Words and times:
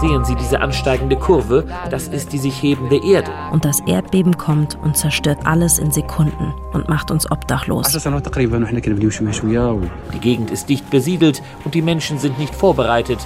Sehen 0.00 0.24
Sie 0.24 0.34
diese 0.34 0.62
ansteigende 0.62 1.16
Kurve? 1.16 1.66
Das 1.90 2.08
ist 2.08 2.32
die 2.32 2.38
sich 2.38 2.62
hebende 2.62 3.04
Erde. 3.04 3.30
Und 3.52 3.66
das 3.66 3.80
Erdbeben 3.86 4.38
kommt 4.38 4.78
und 4.82 4.96
zerstört 4.96 5.40
alles 5.44 5.78
in 5.78 5.90
Sekunden 5.90 6.54
und 6.72 6.88
macht 6.88 7.10
uns 7.10 7.30
obdachlos. 7.30 7.92
Die 7.92 7.98
Gegend 10.20 10.50
ist 10.50 10.70
dicht 10.70 10.90
besiedelt 10.90 11.42
und 11.66 11.74
die 11.74 11.82
Menschen 11.82 12.18
sind 12.18 12.38
nicht 12.38 12.54
vorbereitet. 12.54 13.18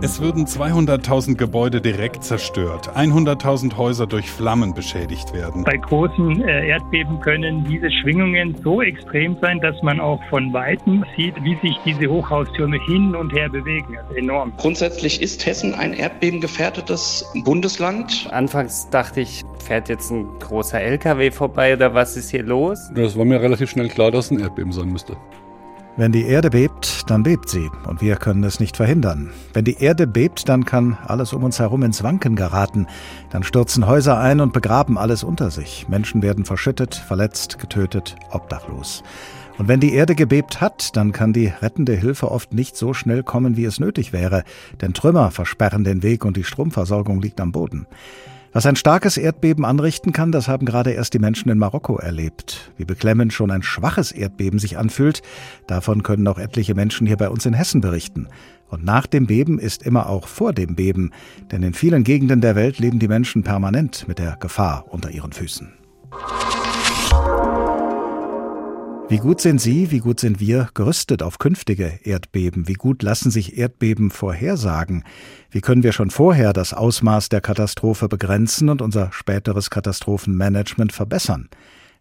Es 0.00 0.20
würden 0.20 0.46
200.000 0.46 1.36
Gebäude 1.36 1.80
direkt 1.80 2.24
zerstört, 2.24 2.90
100.000 2.96 3.76
Häuser 3.76 4.08
durch 4.08 4.28
Flammen 4.28 4.74
beschädigt 4.74 5.32
werden. 5.32 5.62
Bei 5.62 5.76
großen 5.76 6.42
äh, 6.42 6.68
Erdbeben 6.68 7.20
können 7.20 7.64
diese 7.64 7.92
Schwingungen 7.92 8.56
so 8.64 8.82
extrem 8.82 9.36
sein, 9.40 9.60
dass 9.60 9.80
man 9.82 10.00
auch 10.00 10.20
von 10.30 10.52
Weitem 10.52 11.04
sieht, 11.16 11.36
wie 11.44 11.56
sich 11.62 11.78
diese 11.84 12.10
Hochhaustürme 12.10 12.80
hin 12.86 13.14
und 13.14 13.32
her 13.32 13.48
bewegen. 13.48 13.96
Also 13.98 14.14
enorm. 14.14 14.52
Grundsätzlich 14.56 15.22
ist 15.22 15.27
ist 15.28 15.44
Hessen 15.44 15.74
ein 15.74 15.92
erdbebengefährdetes 15.92 17.22
Bundesland? 17.44 18.28
Anfangs 18.30 18.88
dachte 18.88 19.20
ich, 19.20 19.44
fährt 19.62 19.90
jetzt 19.90 20.10
ein 20.10 20.26
großer 20.38 20.80
LKW 20.80 21.30
vorbei 21.30 21.74
oder 21.74 21.92
was 21.92 22.16
ist 22.16 22.30
hier 22.30 22.42
los? 22.42 22.90
Das 22.94 23.14
war 23.14 23.26
mir 23.26 23.38
relativ 23.38 23.68
schnell 23.68 23.90
klar, 23.90 24.10
dass 24.10 24.24
es 24.24 24.30
ein 24.30 24.40
Erdbeben 24.40 24.72
sein 24.72 24.90
müsste. 24.90 25.18
Wenn 25.98 26.12
die 26.12 26.24
Erde 26.24 26.48
bebt, 26.48 27.10
dann 27.10 27.24
bebt 27.24 27.50
sie 27.50 27.68
und 27.86 28.00
wir 28.00 28.16
können 28.16 28.42
es 28.42 28.58
nicht 28.58 28.78
verhindern. 28.78 29.30
Wenn 29.52 29.66
die 29.66 29.82
Erde 29.82 30.06
bebt, 30.06 30.48
dann 30.48 30.64
kann 30.64 30.96
alles 31.06 31.34
um 31.34 31.44
uns 31.44 31.58
herum 31.58 31.82
ins 31.82 32.02
Wanken 32.02 32.34
geraten. 32.34 32.86
Dann 33.28 33.42
stürzen 33.42 33.86
Häuser 33.86 34.18
ein 34.18 34.40
und 34.40 34.54
begraben 34.54 34.96
alles 34.96 35.24
unter 35.24 35.50
sich. 35.50 35.88
Menschen 35.90 36.22
werden 36.22 36.46
verschüttet, 36.46 36.94
verletzt, 36.94 37.58
getötet, 37.58 38.16
obdachlos. 38.30 39.02
Und 39.58 39.66
wenn 39.66 39.80
die 39.80 39.92
Erde 39.92 40.14
gebebt 40.14 40.60
hat, 40.60 40.96
dann 40.96 41.12
kann 41.12 41.32
die 41.32 41.48
rettende 41.48 41.94
Hilfe 41.94 42.30
oft 42.30 42.54
nicht 42.54 42.76
so 42.76 42.94
schnell 42.94 43.24
kommen, 43.24 43.56
wie 43.56 43.64
es 43.64 43.80
nötig 43.80 44.12
wäre, 44.12 44.44
denn 44.80 44.94
Trümmer 44.94 45.32
versperren 45.32 45.84
den 45.84 46.02
Weg 46.02 46.24
und 46.24 46.36
die 46.36 46.44
Stromversorgung 46.44 47.20
liegt 47.20 47.40
am 47.40 47.50
Boden. 47.50 47.86
Was 48.52 48.64
ein 48.64 48.76
starkes 48.76 49.18
Erdbeben 49.18 49.64
anrichten 49.64 50.12
kann, 50.12 50.32
das 50.32 50.48
haben 50.48 50.64
gerade 50.64 50.92
erst 50.92 51.12
die 51.12 51.18
Menschen 51.18 51.50
in 51.50 51.58
Marokko 51.58 51.98
erlebt. 51.98 52.72
Wie 52.76 52.86
beklemmend 52.86 53.32
schon 53.32 53.50
ein 53.50 53.62
schwaches 53.62 54.10
Erdbeben 54.10 54.58
sich 54.58 54.78
anfühlt, 54.78 55.22
davon 55.66 56.02
können 56.02 56.26
auch 56.28 56.38
etliche 56.38 56.74
Menschen 56.74 57.06
hier 57.06 57.18
bei 57.18 57.28
uns 57.28 57.44
in 57.44 57.52
Hessen 57.52 57.82
berichten. 57.82 58.28
Und 58.68 58.84
nach 58.84 59.06
dem 59.06 59.26
Beben 59.26 59.58
ist 59.58 59.82
immer 59.82 60.08
auch 60.08 60.28
vor 60.28 60.52
dem 60.52 60.76
Beben, 60.76 61.12
denn 61.50 61.62
in 61.62 61.74
vielen 61.74 62.04
Gegenden 62.04 62.40
der 62.40 62.54
Welt 62.54 62.78
leben 62.78 62.98
die 62.98 63.08
Menschen 63.08 63.42
permanent 63.42 64.06
mit 64.08 64.18
der 64.18 64.36
Gefahr 64.36 64.86
unter 64.88 65.10
ihren 65.10 65.32
Füßen. 65.32 65.72
Wie 69.10 69.16
gut 69.16 69.40
sind 69.40 69.58
Sie, 69.58 69.90
wie 69.90 70.00
gut 70.00 70.20
sind 70.20 70.38
wir 70.38 70.68
gerüstet 70.74 71.22
auf 71.22 71.38
künftige 71.38 71.98
Erdbeben? 72.02 72.68
Wie 72.68 72.74
gut 72.74 73.02
lassen 73.02 73.30
sich 73.30 73.56
Erdbeben 73.56 74.10
vorhersagen? 74.10 75.02
Wie 75.50 75.62
können 75.62 75.82
wir 75.82 75.92
schon 75.92 76.10
vorher 76.10 76.52
das 76.52 76.74
Ausmaß 76.74 77.30
der 77.30 77.40
Katastrophe 77.40 78.06
begrenzen 78.06 78.68
und 78.68 78.82
unser 78.82 79.10
späteres 79.10 79.70
Katastrophenmanagement 79.70 80.92
verbessern? 80.92 81.48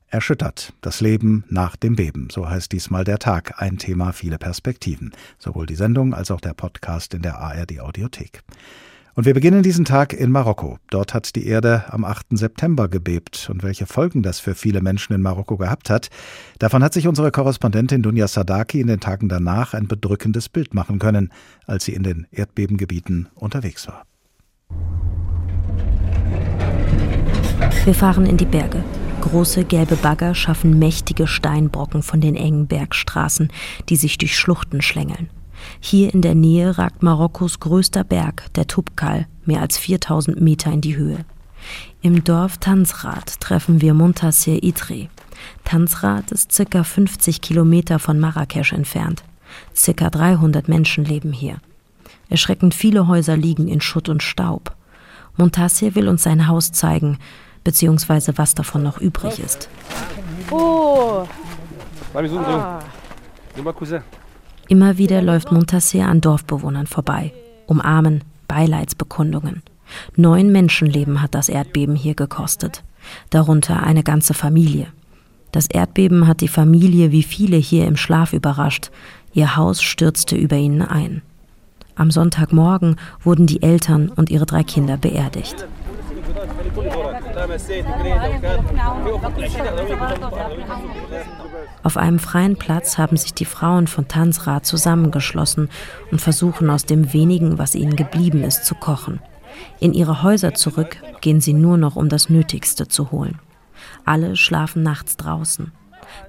Erschüttert 0.10 0.74
das 0.82 1.00
Leben 1.00 1.46
nach 1.48 1.78
dem 1.78 1.96
Beben, 1.96 2.28
so 2.30 2.50
heißt 2.50 2.74
diesmal 2.74 3.06
der 3.06 3.20
Tag, 3.20 3.62
ein 3.62 3.78
Thema, 3.78 4.12
viele 4.12 4.38
Perspektiven. 4.38 5.14
Sowohl 5.40 5.66
die 5.66 5.76
Sendung 5.76 6.14
als 6.14 6.30
auch 6.30 6.42
der 6.42 6.54
Podcast 6.54 7.14
in 7.14 7.22
der 7.22 7.38
ARD 7.38 7.80
Audiothek. 7.80 8.44
Und 9.18 9.26
wir 9.26 9.34
beginnen 9.34 9.64
diesen 9.64 9.84
Tag 9.84 10.14
in 10.14 10.30
Marokko. 10.30 10.78
Dort 10.92 11.16
hat 11.16 11.36
die 11.36 11.48
Erde 11.48 11.86
am 11.90 12.06
8. 12.06 12.38
September 12.38 12.88
gebebt. 12.88 13.50
Und 13.50 13.64
welche 13.64 13.88
Folgen 13.88 14.22
das 14.22 14.40
für 14.40 14.54
viele 14.54 14.80
Menschen 14.80 15.14
in 15.14 15.24
Marokko 15.24 15.58
gehabt 15.58 15.90
hat, 15.90 16.10
davon 16.60 16.84
hat 16.84 16.94
sich 16.94 17.08
unsere 17.08 17.32
Korrespondentin 17.32 18.04
Dunja 18.04 18.28
Sadaki 18.28 18.80
in 18.80 18.86
den 18.86 19.00
Tagen 19.00 19.28
danach 19.28 19.74
ein 19.74 19.88
bedrückendes 19.88 20.50
Bild 20.50 20.76
machen 20.76 21.00
können, 21.00 21.34
als 21.66 21.86
sie 21.86 21.94
in 21.94 22.04
den 22.04 22.28
Erdbebengebieten 22.30 23.28
unterwegs 23.34 23.88
war. 23.88 24.04
Wir 27.86 27.96
fahren 27.96 28.28
in 28.28 28.38
die 28.38 28.46
Berge. 28.46 28.84
Große 29.22 29.64
gelbe 29.64 29.96
Bagger 29.96 30.36
schaffen 30.36 30.78
mächtige 30.78 31.26
Steinbrocken 31.26 32.04
von 32.04 32.22
den 32.22 32.36
engen 32.36 32.68
Bergstraßen, 32.68 33.52
die 33.90 33.96
sich 33.96 34.20
durch 34.20 34.38
Schluchten 34.38 34.84
schlängeln. 34.84 35.32
Hier 35.80 36.14
in 36.14 36.22
der 36.22 36.36
Nähe 36.36 36.78
ragt 36.78 37.04
Marokkos 37.04 37.60
größter 37.60 38.04
Berg, 38.04 38.54
der 38.56 38.68
Tubkal, 38.68 39.28
mehr 39.46 39.62
als 39.62 39.78
4000 39.78 40.40
Meter 40.42 40.72
in 40.72 40.82
die 40.82 40.98
Höhe. 40.98 41.26
Im 42.02 42.24
Dorf 42.24 42.58
Tansrad 42.58 43.40
treffen 43.40 43.82
wir 43.82 43.94
Montassir 43.94 44.64
Idri. 44.64 45.10
Tansrad 45.64 46.32
ist 46.32 46.52
circa 46.52 46.84
50 46.84 47.42
Kilometer 47.42 48.00
von 48.00 48.20
Marrakesch 48.20 48.74
entfernt. 48.74 49.24
Circa 49.76 50.10
300 50.10 50.68
Menschen 50.68 51.06
leben 51.06 51.32
hier. 51.32 51.58
Erschreckend 52.30 52.74
viele 52.74 53.08
Häuser 53.08 53.38
liegen 53.38 53.68
in 53.68 53.82
Schutt 53.82 54.10
und 54.10 54.24
Staub. 54.24 54.76
Montassir 55.38 55.96
will 55.96 56.08
uns 56.08 56.24
sein 56.24 56.48
Haus 56.48 56.72
zeigen, 56.72 57.20
beziehungsweise 57.64 58.38
was 58.38 58.56
davon 58.56 58.84
noch 58.84 59.00
übrig 59.00 59.40
ist. 59.40 59.70
Oh. 60.52 61.26
Ah. 62.14 62.80
Immer 64.68 64.98
wieder 64.98 65.22
läuft 65.22 65.52
Montassir 65.52 66.08
an 66.08 66.20
Dorfbewohnern 66.20 66.88
vorbei, 66.88 67.32
umarmen, 67.68 68.24
Beileidsbekundungen. 68.48 69.64
Neun 70.16 70.52
Menschenleben 70.52 71.22
hat 71.22 71.36
das 71.36 71.48
Erdbeben 71.48 71.96
hier 71.96 72.16
gekostet, 72.16 72.84
darunter 73.30 73.84
eine 73.84 74.04
ganze 74.04 74.34
Familie. 74.34 74.88
Das 75.54 75.68
Erdbeben 75.68 76.28
hat 76.28 76.42
die 76.42 76.50
Familie 76.50 77.12
wie 77.12 77.24
viele 77.24 77.56
hier 77.56 77.88
im 77.88 77.96
Schlaf 77.96 78.34
überrascht. 78.34 78.92
Ihr 79.34 79.56
Haus 79.56 79.82
stürzte 79.82 80.36
über 80.36 80.58
ihnen 80.58 80.82
ein. 80.82 81.22
Am 81.96 82.12
Sonntagmorgen 82.12 82.98
wurden 83.24 83.48
die 83.48 83.64
Eltern 83.64 84.10
und 84.10 84.30
ihre 84.30 84.46
drei 84.46 84.64
Kinder 84.64 84.98
beerdigt. 84.98 85.66
Auf 91.84 91.98
einem 91.98 92.20
freien 92.20 92.58
Platz 92.58 92.98
haben 92.98 93.18
sich 93.18 93.34
die 93.34 93.46
Frauen 93.46 93.88
von 93.88 94.08
Tansra 94.08 94.64
zusammengeschlossen 94.64 95.70
und 96.12 96.20
versuchen 96.20 96.70
aus 96.70 96.86
dem 96.86 97.14
wenigen, 97.14 97.58
was 97.58 97.76
ihnen 97.76 97.96
geblieben 97.96 98.44
ist, 98.44 98.66
zu 98.66 98.76
kochen. 98.76 99.20
In 99.80 99.94
ihre 99.94 100.24
Häuser 100.24 100.54
zurück 100.54 100.98
gehen 101.22 101.42
sie 101.42 101.54
nur 101.54 101.78
noch, 101.78 101.96
um 101.96 102.10
das 102.10 102.30
Nötigste 102.30 102.88
zu 102.88 103.12
holen. 103.12 103.40
Alle 104.06 104.36
schlafen 104.36 104.84
nachts 104.84 105.18
draußen. 105.18 105.72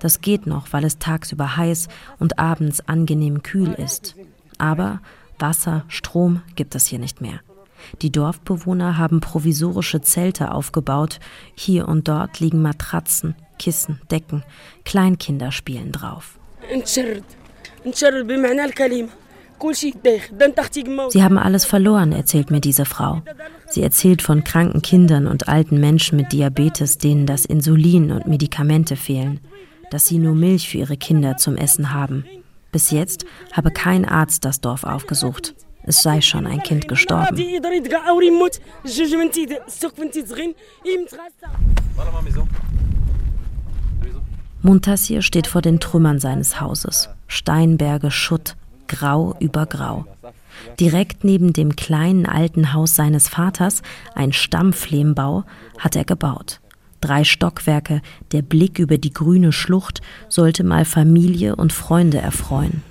Das 0.00 0.20
geht 0.20 0.46
noch, 0.46 0.72
weil 0.72 0.84
es 0.84 0.98
tagsüber 0.98 1.56
heiß 1.56 1.88
und 2.18 2.38
abends 2.38 2.86
angenehm 2.88 3.42
kühl 3.42 3.72
ist. 3.72 4.16
Aber 4.58 5.00
Wasser, 5.38 5.84
Strom 5.88 6.42
gibt 6.56 6.74
es 6.74 6.86
hier 6.86 6.98
nicht 6.98 7.20
mehr. 7.20 7.40
Die 8.02 8.10
Dorfbewohner 8.10 8.98
haben 8.98 9.20
provisorische 9.20 10.00
Zelte 10.00 10.52
aufgebaut. 10.52 11.20
Hier 11.54 11.88
und 11.88 12.08
dort 12.08 12.40
liegen 12.40 12.60
Matratzen, 12.60 13.36
Kissen, 13.58 14.00
Decken. 14.10 14.44
Kleinkinder 14.84 15.52
spielen 15.52 15.92
drauf. 15.92 16.38
Sie 21.10 21.22
haben 21.22 21.38
alles 21.38 21.64
verloren, 21.64 22.12
erzählt 22.12 22.50
mir 22.50 22.60
diese 22.60 22.84
Frau. 22.84 23.22
Sie 23.66 23.82
erzählt 23.82 24.22
von 24.22 24.44
kranken 24.44 24.82
Kindern 24.82 25.26
und 25.26 25.48
alten 25.48 25.80
Menschen 25.80 26.16
mit 26.16 26.32
Diabetes, 26.32 26.98
denen 26.98 27.26
das 27.26 27.44
Insulin 27.44 28.12
und 28.12 28.26
Medikamente 28.26 28.96
fehlen, 28.96 29.40
dass 29.90 30.06
sie 30.06 30.18
nur 30.18 30.34
Milch 30.34 30.68
für 30.68 30.78
ihre 30.78 30.96
Kinder 30.96 31.36
zum 31.36 31.56
Essen 31.56 31.92
haben. 31.92 32.24
Bis 32.70 32.90
jetzt 32.90 33.24
habe 33.52 33.70
kein 33.70 34.04
Arzt 34.04 34.44
das 34.44 34.60
Dorf 34.60 34.84
aufgesucht 34.84 35.54
es 35.88 36.02
sei 36.02 36.20
schon 36.20 36.46
ein 36.46 36.62
Kind 36.62 36.86
gestorben. 36.86 37.34
Muntassir 44.62 45.22
steht 45.22 45.46
vor 45.46 45.62
den 45.62 45.80
Trümmern 45.80 46.18
seines 46.18 46.60
Hauses. 46.60 47.08
Steinberge, 47.26 48.10
Schutt, 48.10 48.56
grau 48.88 49.36
über 49.38 49.66
grau. 49.66 50.06
Direkt 50.80 51.24
neben 51.24 51.52
dem 51.52 51.76
kleinen 51.76 52.26
alten 52.26 52.72
Haus 52.72 52.96
seines 52.96 53.28
Vaters, 53.28 53.82
ein 54.14 54.32
Stammflehmbau, 54.32 55.44
hat 55.78 55.94
er 55.94 56.04
gebaut. 56.04 56.60
Drei 57.00 57.22
Stockwerke, 57.22 58.02
der 58.32 58.42
Blick 58.42 58.80
über 58.80 58.98
die 58.98 59.12
grüne 59.12 59.52
Schlucht 59.52 60.00
sollte 60.28 60.64
mal 60.64 60.84
Familie 60.84 61.54
und 61.54 61.72
Freunde 61.72 62.18
erfreuen. 62.18 62.82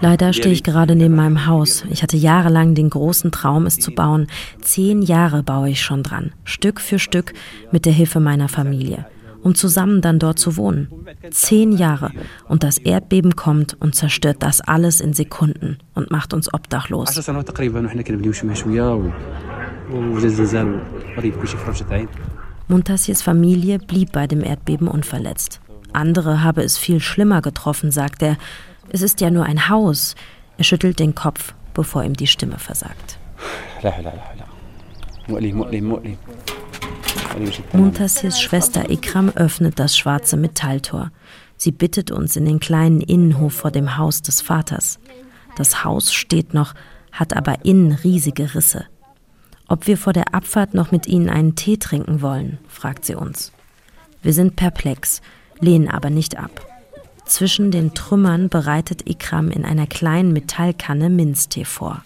Leider 0.00 0.32
stehe 0.32 0.52
ich 0.52 0.62
gerade 0.62 0.94
neben 0.94 1.16
meinem 1.16 1.46
Haus. 1.46 1.84
Ich 1.90 2.04
hatte 2.04 2.16
jahrelang 2.16 2.76
den 2.76 2.90
großen 2.90 3.32
Traum, 3.32 3.66
es 3.66 3.78
zu 3.78 3.90
bauen. 3.90 4.28
Zehn 4.60 5.02
Jahre 5.02 5.42
baue 5.42 5.70
ich 5.70 5.82
schon 5.82 6.04
dran, 6.04 6.32
Stück 6.44 6.80
für 6.80 7.00
Stück 7.00 7.32
mit 7.72 7.84
der 7.84 7.92
Hilfe 7.92 8.20
meiner 8.20 8.48
Familie, 8.48 9.06
um 9.42 9.54
zusammen 9.54 10.00
dann 10.00 10.18
dort 10.18 10.38
zu 10.38 10.56
wohnen. 10.56 10.88
Zehn 11.30 11.72
Jahre 11.72 12.12
und 12.48 12.62
das 12.62 12.78
Erdbeben 12.78 13.36
kommt 13.36 13.76
und 13.80 13.94
zerstört 13.94 14.38
das 14.40 14.60
alles 14.60 15.00
in 15.00 15.12
Sekunden 15.12 15.78
und 15.94 16.10
macht 16.10 16.34
uns 16.34 16.52
obdachlos. 16.52 17.08
Muntassirs 22.68 23.22
Familie 23.22 23.78
blieb 23.78 24.12
bei 24.12 24.26
dem 24.26 24.44
Erdbeben 24.44 24.86
unverletzt. 24.86 25.60
Andere 25.92 26.44
habe 26.44 26.62
es 26.62 26.78
viel 26.78 27.00
schlimmer 27.00 27.42
getroffen, 27.42 27.90
sagt 27.90 28.22
er. 28.22 28.36
Es 28.90 29.02
ist 29.02 29.20
ja 29.20 29.30
nur 29.30 29.44
ein 29.44 29.68
Haus. 29.68 30.14
Er 30.56 30.64
schüttelt 30.64 31.00
den 31.00 31.14
Kopf, 31.14 31.54
bevor 31.74 32.04
ihm 32.04 32.14
die 32.14 32.26
Stimme 32.28 32.58
versagt. 32.58 33.18
Muntassirs 37.72 38.40
Schwester 38.40 38.90
Ikram 38.90 39.30
öffnet 39.30 39.78
das 39.78 39.96
schwarze 39.96 40.36
Metalltor. 40.36 41.10
Sie 41.56 41.72
bittet 41.72 42.10
uns 42.10 42.36
in 42.36 42.44
den 42.44 42.60
kleinen 42.60 43.00
Innenhof 43.00 43.54
vor 43.54 43.70
dem 43.70 43.96
Haus 43.96 44.22
des 44.22 44.40
Vaters. 44.40 44.98
Das 45.56 45.84
Haus 45.84 46.12
steht 46.12 46.54
noch, 46.54 46.74
hat 47.12 47.36
aber 47.36 47.64
innen 47.64 47.92
riesige 47.92 48.54
Risse. 48.54 48.86
Ob 49.68 49.86
wir 49.86 49.96
vor 49.96 50.12
der 50.12 50.34
Abfahrt 50.34 50.74
noch 50.74 50.90
mit 50.90 51.06
ihnen 51.06 51.28
einen 51.28 51.54
Tee 51.54 51.76
trinken 51.76 52.22
wollen, 52.22 52.58
fragt 52.68 53.04
sie 53.04 53.14
uns. 53.14 53.52
Wir 54.22 54.32
sind 54.32 54.56
perplex, 54.56 55.20
lehnen 55.60 55.88
aber 55.88 56.10
nicht 56.10 56.38
ab. 56.38 56.66
Zwischen 57.24 57.70
den 57.70 57.94
Trümmern 57.94 58.48
bereitet 58.48 59.08
Ikram 59.08 59.50
in 59.50 59.64
einer 59.64 59.86
kleinen 59.86 60.32
Metallkanne 60.32 61.08
Minztee 61.08 61.64
vor. 61.64 62.02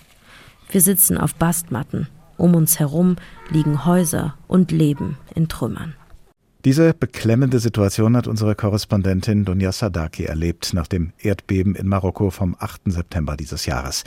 Wir 0.69 0.83
sitzen 0.83 1.17
auf 1.17 1.35
Bastmatten. 1.35 2.09
Um 2.37 2.55
uns 2.55 2.79
herum 2.79 3.17
liegen 3.51 3.85
Häuser 3.85 4.35
und 4.49 4.71
Leben 4.71 5.19
in 5.35 5.49
Trümmern. 5.49 5.95
Diese 6.65 6.95
beklemmende 6.95 7.59
Situation 7.59 8.17
hat 8.17 8.27
unsere 8.27 8.55
Korrespondentin 8.55 9.45
Dunja 9.45 9.71
Sadaki 9.71 10.25
erlebt 10.25 10.73
nach 10.73 10.87
dem 10.87 11.13
Erdbeben 11.19 11.75
in 11.75 11.87
Marokko 11.87 12.31
vom 12.31 12.57
8. 12.59 12.85
September 12.87 13.37
dieses 13.37 13.67
Jahres. 13.67 14.05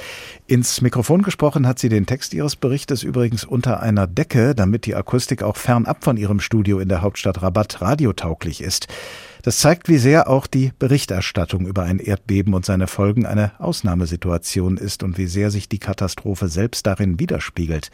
Ins 0.47 0.81
Mikrofon 0.81 1.21
gesprochen 1.21 1.67
hat 1.67 1.77
sie 1.77 1.89
den 1.89 2.07
Text 2.07 2.33
ihres 2.33 2.55
Berichtes 2.55 3.03
übrigens 3.03 3.43
unter 3.43 3.83
einer 3.83 4.07
Decke, 4.07 4.55
damit 4.55 4.87
die 4.87 4.95
Akustik 4.95 5.43
auch 5.43 5.55
fernab 5.55 6.03
von 6.03 6.17
ihrem 6.17 6.39
Studio 6.39 6.79
in 6.79 6.89
der 6.89 7.03
Hauptstadt 7.03 7.43
Rabat 7.43 7.79
radiotauglich 7.79 8.61
ist. 8.61 8.87
Das 9.47 9.59
zeigt, 9.59 9.87
wie 9.87 9.97
sehr 9.97 10.29
auch 10.29 10.45
die 10.45 10.73
Berichterstattung 10.77 11.67
über 11.67 11.83
ein 11.83 11.99
Erdbeben 11.99 12.53
und 12.53 12.65
seine 12.65 12.85
Folgen 12.85 13.25
eine 13.25 13.53
Ausnahmesituation 13.61 14.75
ist 14.75 15.03
und 15.03 15.17
wie 15.17 15.27
sehr 15.27 15.51
sich 15.51 15.69
die 15.69 15.79
Katastrophe 15.79 16.49
selbst 16.49 16.85
darin 16.85 17.17
widerspiegelt. 17.17 17.89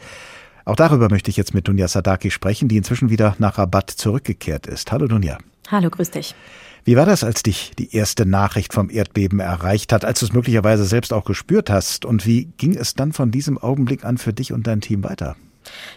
Auch 0.64 0.74
darüber 0.74 1.08
möchte 1.10 1.30
ich 1.30 1.36
jetzt 1.36 1.54
mit 1.54 1.68
Dunja 1.68 1.86
Sadaki 1.86 2.32
sprechen, 2.32 2.66
die 2.66 2.76
inzwischen 2.76 3.08
wieder 3.08 3.36
nach 3.38 3.56
Rabat 3.56 3.88
zurückgekehrt 3.88 4.66
ist. 4.66 4.90
Hallo 4.90 5.06
Dunja. 5.06 5.38
Hallo, 5.68 5.90
grüß 5.90 6.10
dich. 6.10 6.34
Wie 6.82 6.96
war 6.96 7.06
das, 7.06 7.22
als 7.22 7.44
dich 7.44 7.70
die 7.78 7.94
erste 7.94 8.26
Nachricht 8.26 8.72
vom 8.72 8.90
Erdbeben 8.90 9.38
erreicht 9.38 9.92
hat, 9.92 10.04
als 10.04 10.18
du 10.18 10.26
es 10.26 10.32
möglicherweise 10.32 10.84
selbst 10.84 11.12
auch 11.12 11.24
gespürt 11.24 11.70
hast? 11.70 12.04
Und 12.04 12.26
wie 12.26 12.46
ging 12.56 12.74
es 12.74 12.94
dann 12.94 13.12
von 13.12 13.30
diesem 13.30 13.58
Augenblick 13.58 14.04
an 14.04 14.18
für 14.18 14.32
dich 14.32 14.52
und 14.52 14.66
dein 14.66 14.80
Team 14.80 15.04
weiter? 15.04 15.36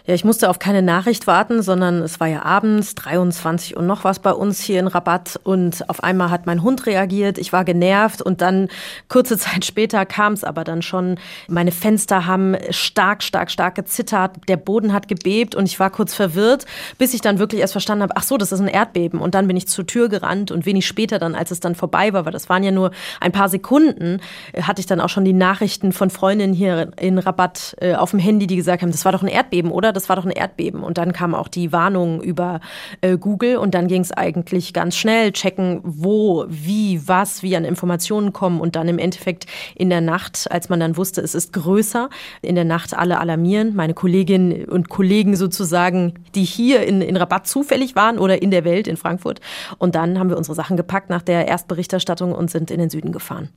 Ja, 0.06 0.14
ich 0.14 0.24
musste 0.24 0.48
auf 0.48 0.58
keine 0.58 0.82
Nachricht 0.82 1.26
warten, 1.26 1.62
sondern 1.62 2.02
es 2.02 2.20
war 2.20 2.26
ja 2.26 2.42
abends, 2.42 2.94
23 2.94 3.76
und 3.76 3.86
noch 3.86 4.04
was 4.04 4.18
bei 4.18 4.32
uns 4.32 4.60
hier 4.60 4.80
in 4.80 4.86
Rabatt. 4.86 5.38
Und 5.42 5.88
auf 5.88 6.02
einmal 6.02 6.30
hat 6.30 6.46
mein 6.46 6.62
Hund 6.62 6.86
reagiert, 6.86 7.38
ich 7.38 7.52
war 7.52 7.64
genervt 7.64 8.22
und 8.22 8.40
dann 8.40 8.68
kurze 9.08 9.36
Zeit 9.38 9.64
später 9.64 10.06
kam 10.06 10.32
es 10.32 10.44
aber 10.44 10.64
dann 10.64 10.82
schon, 10.82 11.18
meine 11.48 11.72
Fenster 11.72 12.26
haben 12.26 12.56
stark, 12.70 13.22
stark, 13.22 13.50
stark 13.50 13.74
gezittert, 13.74 14.36
der 14.48 14.56
Boden 14.56 14.92
hat 14.92 15.08
gebebt 15.08 15.54
und 15.54 15.66
ich 15.66 15.78
war 15.78 15.90
kurz 15.90 16.14
verwirrt, 16.14 16.64
bis 16.96 17.14
ich 17.14 17.20
dann 17.20 17.38
wirklich 17.38 17.60
erst 17.60 17.72
verstanden 17.72 18.02
habe, 18.02 18.16
ach 18.16 18.22
so, 18.22 18.36
das 18.36 18.52
ist 18.52 18.60
ein 18.60 18.68
Erdbeben. 18.68 19.20
Und 19.20 19.34
dann 19.34 19.46
bin 19.46 19.56
ich 19.56 19.68
zur 19.68 19.86
Tür 19.86 20.08
gerannt 20.08 20.50
und 20.50 20.66
wenig 20.66 20.86
später 20.86 21.18
dann, 21.18 21.34
als 21.34 21.50
es 21.50 21.60
dann 21.60 21.74
vorbei 21.74 22.12
war, 22.12 22.24
weil 22.24 22.32
das 22.32 22.48
waren 22.48 22.62
ja 22.62 22.70
nur 22.70 22.90
ein 23.20 23.32
paar 23.32 23.48
Sekunden, 23.48 24.20
hatte 24.60 24.80
ich 24.80 24.86
dann 24.86 25.00
auch 25.00 25.08
schon 25.08 25.24
die 25.24 25.32
Nachrichten 25.32 25.92
von 25.92 26.10
Freundinnen 26.10 26.54
hier 26.54 26.90
in 26.98 27.18
Rabatt 27.18 27.76
äh, 27.80 27.94
auf 27.94 28.10
dem 28.10 28.20
Handy, 28.20 28.46
die 28.46 28.56
gesagt 28.56 28.82
haben, 28.82 28.90
das 28.90 29.04
war 29.04 29.12
doch 29.12 29.22
ein 29.22 29.28
Erdbeben 29.28 29.57
Erdbeben, 29.58 29.70
oder? 29.70 29.92
Das 29.92 30.08
war 30.08 30.16
doch 30.16 30.24
ein 30.24 30.30
Erdbeben. 30.30 30.82
Und 30.82 30.98
dann 30.98 31.12
kam 31.12 31.34
auch 31.34 31.48
die 31.48 31.72
Warnung 31.72 32.22
über 32.22 32.60
äh, 33.00 33.16
Google 33.16 33.56
und 33.56 33.74
dann 33.74 33.88
ging 33.88 34.02
es 34.02 34.12
eigentlich 34.12 34.72
ganz 34.72 34.96
schnell, 34.96 35.32
checken, 35.32 35.80
wo, 35.82 36.44
wie, 36.48 37.00
was, 37.06 37.42
wie 37.42 37.56
an 37.56 37.64
Informationen 37.64 38.32
kommen 38.32 38.60
und 38.60 38.76
dann 38.76 38.88
im 38.88 38.98
Endeffekt 38.98 39.46
in 39.74 39.90
der 39.90 40.00
Nacht, 40.00 40.50
als 40.50 40.68
man 40.68 40.80
dann 40.80 40.96
wusste, 40.96 41.20
es 41.20 41.34
ist 41.34 41.52
größer, 41.52 42.08
in 42.42 42.54
der 42.54 42.64
Nacht 42.64 42.96
alle 42.96 43.18
alarmieren. 43.18 43.74
Meine 43.74 43.94
Kolleginnen 43.94 44.64
und 44.66 44.88
Kollegen 44.88 45.34
sozusagen, 45.36 46.14
die 46.34 46.44
hier 46.44 46.86
in, 46.86 47.00
in 47.00 47.16
Rabatt 47.16 47.46
zufällig 47.46 47.96
waren 47.96 48.18
oder 48.18 48.40
in 48.40 48.50
der 48.50 48.64
Welt 48.64 48.86
in 48.86 48.96
Frankfurt. 48.96 49.40
Und 49.78 49.94
dann 49.94 50.18
haben 50.18 50.30
wir 50.30 50.36
unsere 50.36 50.54
Sachen 50.54 50.76
gepackt 50.76 51.10
nach 51.10 51.22
der 51.22 51.48
Erstberichterstattung 51.48 52.32
und 52.32 52.50
sind 52.50 52.70
in 52.70 52.78
den 52.78 52.90
Süden 52.90 53.12
gefahren. 53.12 53.48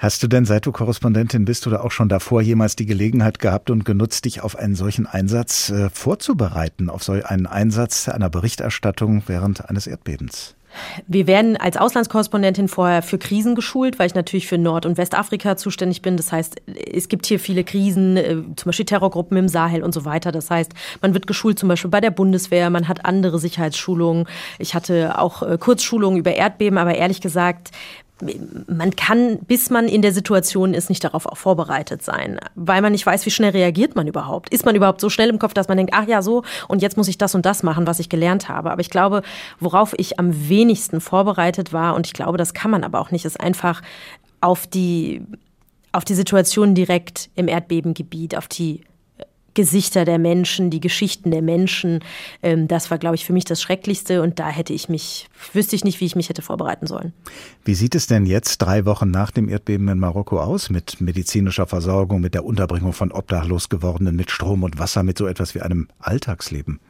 Hast 0.00 0.22
du 0.22 0.28
denn, 0.28 0.46
seit 0.46 0.64
du 0.64 0.72
Korrespondentin 0.72 1.44
bist 1.44 1.66
oder 1.66 1.84
auch 1.84 1.90
schon 1.90 2.08
davor 2.08 2.40
jemals 2.40 2.74
die 2.74 2.86
Gelegenheit 2.86 3.38
gehabt 3.38 3.68
und 3.68 3.84
genutzt, 3.84 4.24
dich 4.24 4.40
auf 4.40 4.56
einen 4.56 4.74
solchen 4.74 5.06
Einsatz 5.06 5.68
äh, 5.68 5.90
vorzubereiten, 5.90 6.88
auf 6.88 7.02
so 7.02 7.12
einen 7.12 7.46
Einsatz 7.46 8.08
einer 8.08 8.30
Berichterstattung 8.30 9.24
während 9.26 9.68
eines 9.68 9.86
Erdbebens? 9.86 10.56
Wir 11.06 11.26
werden 11.26 11.58
als 11.58 11.76
Auslandskorrespondentin 11.76 12.68
vorher 12.68 13.02
für 13.02 13.18
Krisen 13.18 13.54
geschult, 13.54 13.98
weil 13.98 14.06
ich 14.06 14.14
natürlich 14.14 14.46
für 14.46 14.56
Nord- 14.56 14.86
und 14.86 14.96
Westafrika 14.96 15.58
zuständig 15.58 16.00
bin. 16.00 16.16
Das 16.16 16.32
heißt, 16.32 16.62
es 16.90 17.08
gibt 17.08 17.26
hier 17.26 17.38
viele 17.38 17.62
Krisen, 17.62 18.16
äh, 18.16 18.36
zum 18.56 18.70
Beispiel 18.70 18.86
Terrorgruppen 18.86 19.36
im 19.36 19.48
Sahel 19.48 19.82
und 19.82 19.92
so 19.92 20.06
weiter. 20.06 20.32
Das 20.32 20.48
heißt, 20.48 20.72
man 21.02 21.12
wird 21.12 21.26
geschult 21.26 21.58
zum 21.58 21.68
Beispiel 21.68 21.90
bei 21.90 22.00
der 22.00 22.10
Bundeswehr, 22.10 22.70
man 22.70 22.88
hat 22.88 23.04
andere 23.04 23.38
Sicherheitsschulungen. 23.38 24.26
Ich 24.58 24.74
hatte 24.74 25.18
auch 25.18 25.42
äh, 25.42 25.58
Kurzschulungen 25.58 26.18
über 26.18 26.32
Erdbeben, 26.32 26.78
aber 26.78 26.94
ehrlich 26.94 27.20
gesagt, 27.20 27.72
man 28.66 28.96
kann, 28.96 29.38
bis 29.40 29.70
man 29.70 29.88
in 29.88 30.02
der 30.02 30.12
Situation 30.12 30.74
ist, 30.74 30.88
nicht 30.88 31.02
darauf 31.04 31.26
auch 31.26 31.36
vorbereitet 31.36 32.02
sein, 32.02 32.38
weil 32.54 32.82
man 32.82 32.92
nicht 32.92 33.06
weiß, 33.06 33.26
wie 33.26 33.30
schnell 33.30 33.50
reagiert 33.50 33.96
man 33.96 34.06
überhaupt. 34.06 34.50
Ist 34.50 34.64
man 34.64 34.74
überhaupt 34.74 35.00
so 35.00 35.08
schnell 35.08 35.28
im 35.28 35.38
Kopf, 35.38 35.54
dass 35.54 35.68
man 35.68 35.76
denkt, 35.76 35.92
ach 35.94 36.06
ja, 36.06 36.22
so, 36.22 36.42
und 36.68 36.82
jetzt 36.82 36.96
muss 36.96 37.08
ich 37.08 37.18
das 37.18 37.34
und 37.34 37.46
das 37.46 37.62
machen, 37.62 37.86
was 37.86 37.98
ich 37.98 38.08
gelernt 38.08 38.48
habe. 38.48 38.70
Aber 38.70 38.80
ich 38.80 38.90
glaube, 38.90 39.22
worauf 39.58 39.94
ich 39.96 40.18
am 40.18 40.48
wenigsten 40.48 41.00
vorbereitet 41.00 41.72
war, 41.72 41.94
und 41.94 42.06
ich 42.06 42.12
glaube, 42.12 42.38
das 42.38 42.54
kann 42.54 42.70
man 42.70 42.84
aber 42.84 43.00
auch 43.00 43.10
nicht, 43.10 43.24
ist 43.24 43.40
einfach 43.40 43.82
auf 44.40 44.66
die, 44.66 45.22
auf 45.92 46.04
die 46.04 46.14
Situation 46.14 46.74
direkt 46.74 47.30
im 47.34 47.48
Erdbebengebiet, 47.48 48.36
auf 48.36 48.48
die 48.48 48.82
Gesichter 49.54 50.04
der 50.04 50.18
Menschen, 50.18 50.70
die 50.70 50.80
Geschichten 50.80 51.30
der 51.30 51.42
Menschen. 51.42 52.00
Ähm, 52.42 52.68
das 52.68 52.90
war, 52.90 52.98
glaube 52.98 53.16
ich, 53.16 53.24
für 53.24 53.32
mich 53.32 53.44
das 53.44 53.60
Schrecklichste 53.60 54.22
und 54.22 54.38
da 54.38 54.48
hätte 54.48 54.72
ich 54.72 54.88
mich, 54.88 55.28
wüsste 55.52 55.76
ich 55.76 55.84
nicht, 55.84 56.00
wie 56.00 56.06
ich 56.06 56.16
mich 56.16 56.28
hätte 56.28 56.42
vorbereiten 56.42 56.86
sollen. 56.86 57.12
Wie 57.64 57.74
sieht 57.74 57.94
es 57.94 58.06
denn 58.06 58.26
jetzt 58.26 58.58
drei 58.58 58.84
Wochen 58.84 59.10
nach 59.10 59.30
dem 59.30 59.48
Erdbeben 59.48 59.88
in 59.88 59.98
Marokko 59.98 60.40
aus 60.40 60.70
mit 60.70 61.00
medizinischer 61.00 61.66
Versorgung, 61.66 62.20
mit 62.20 62.34
der 62.34 62.44
Unterbringung 62.44 62.92
von 62.92 63.12
obdachlos 63.12 63.68
gewordenen, 63.68 64.16
mit 64.16 64.30
Strom 64.30 64.62
und 64.62 64.78
Wasser, 64.78 65.02
mit 65.02 65.18
so 65.18 65.26
etwas 65.26 65.54
wie 65.54 65.60
einem 65.60 65.88
Alltagsleben? 65.98 66.80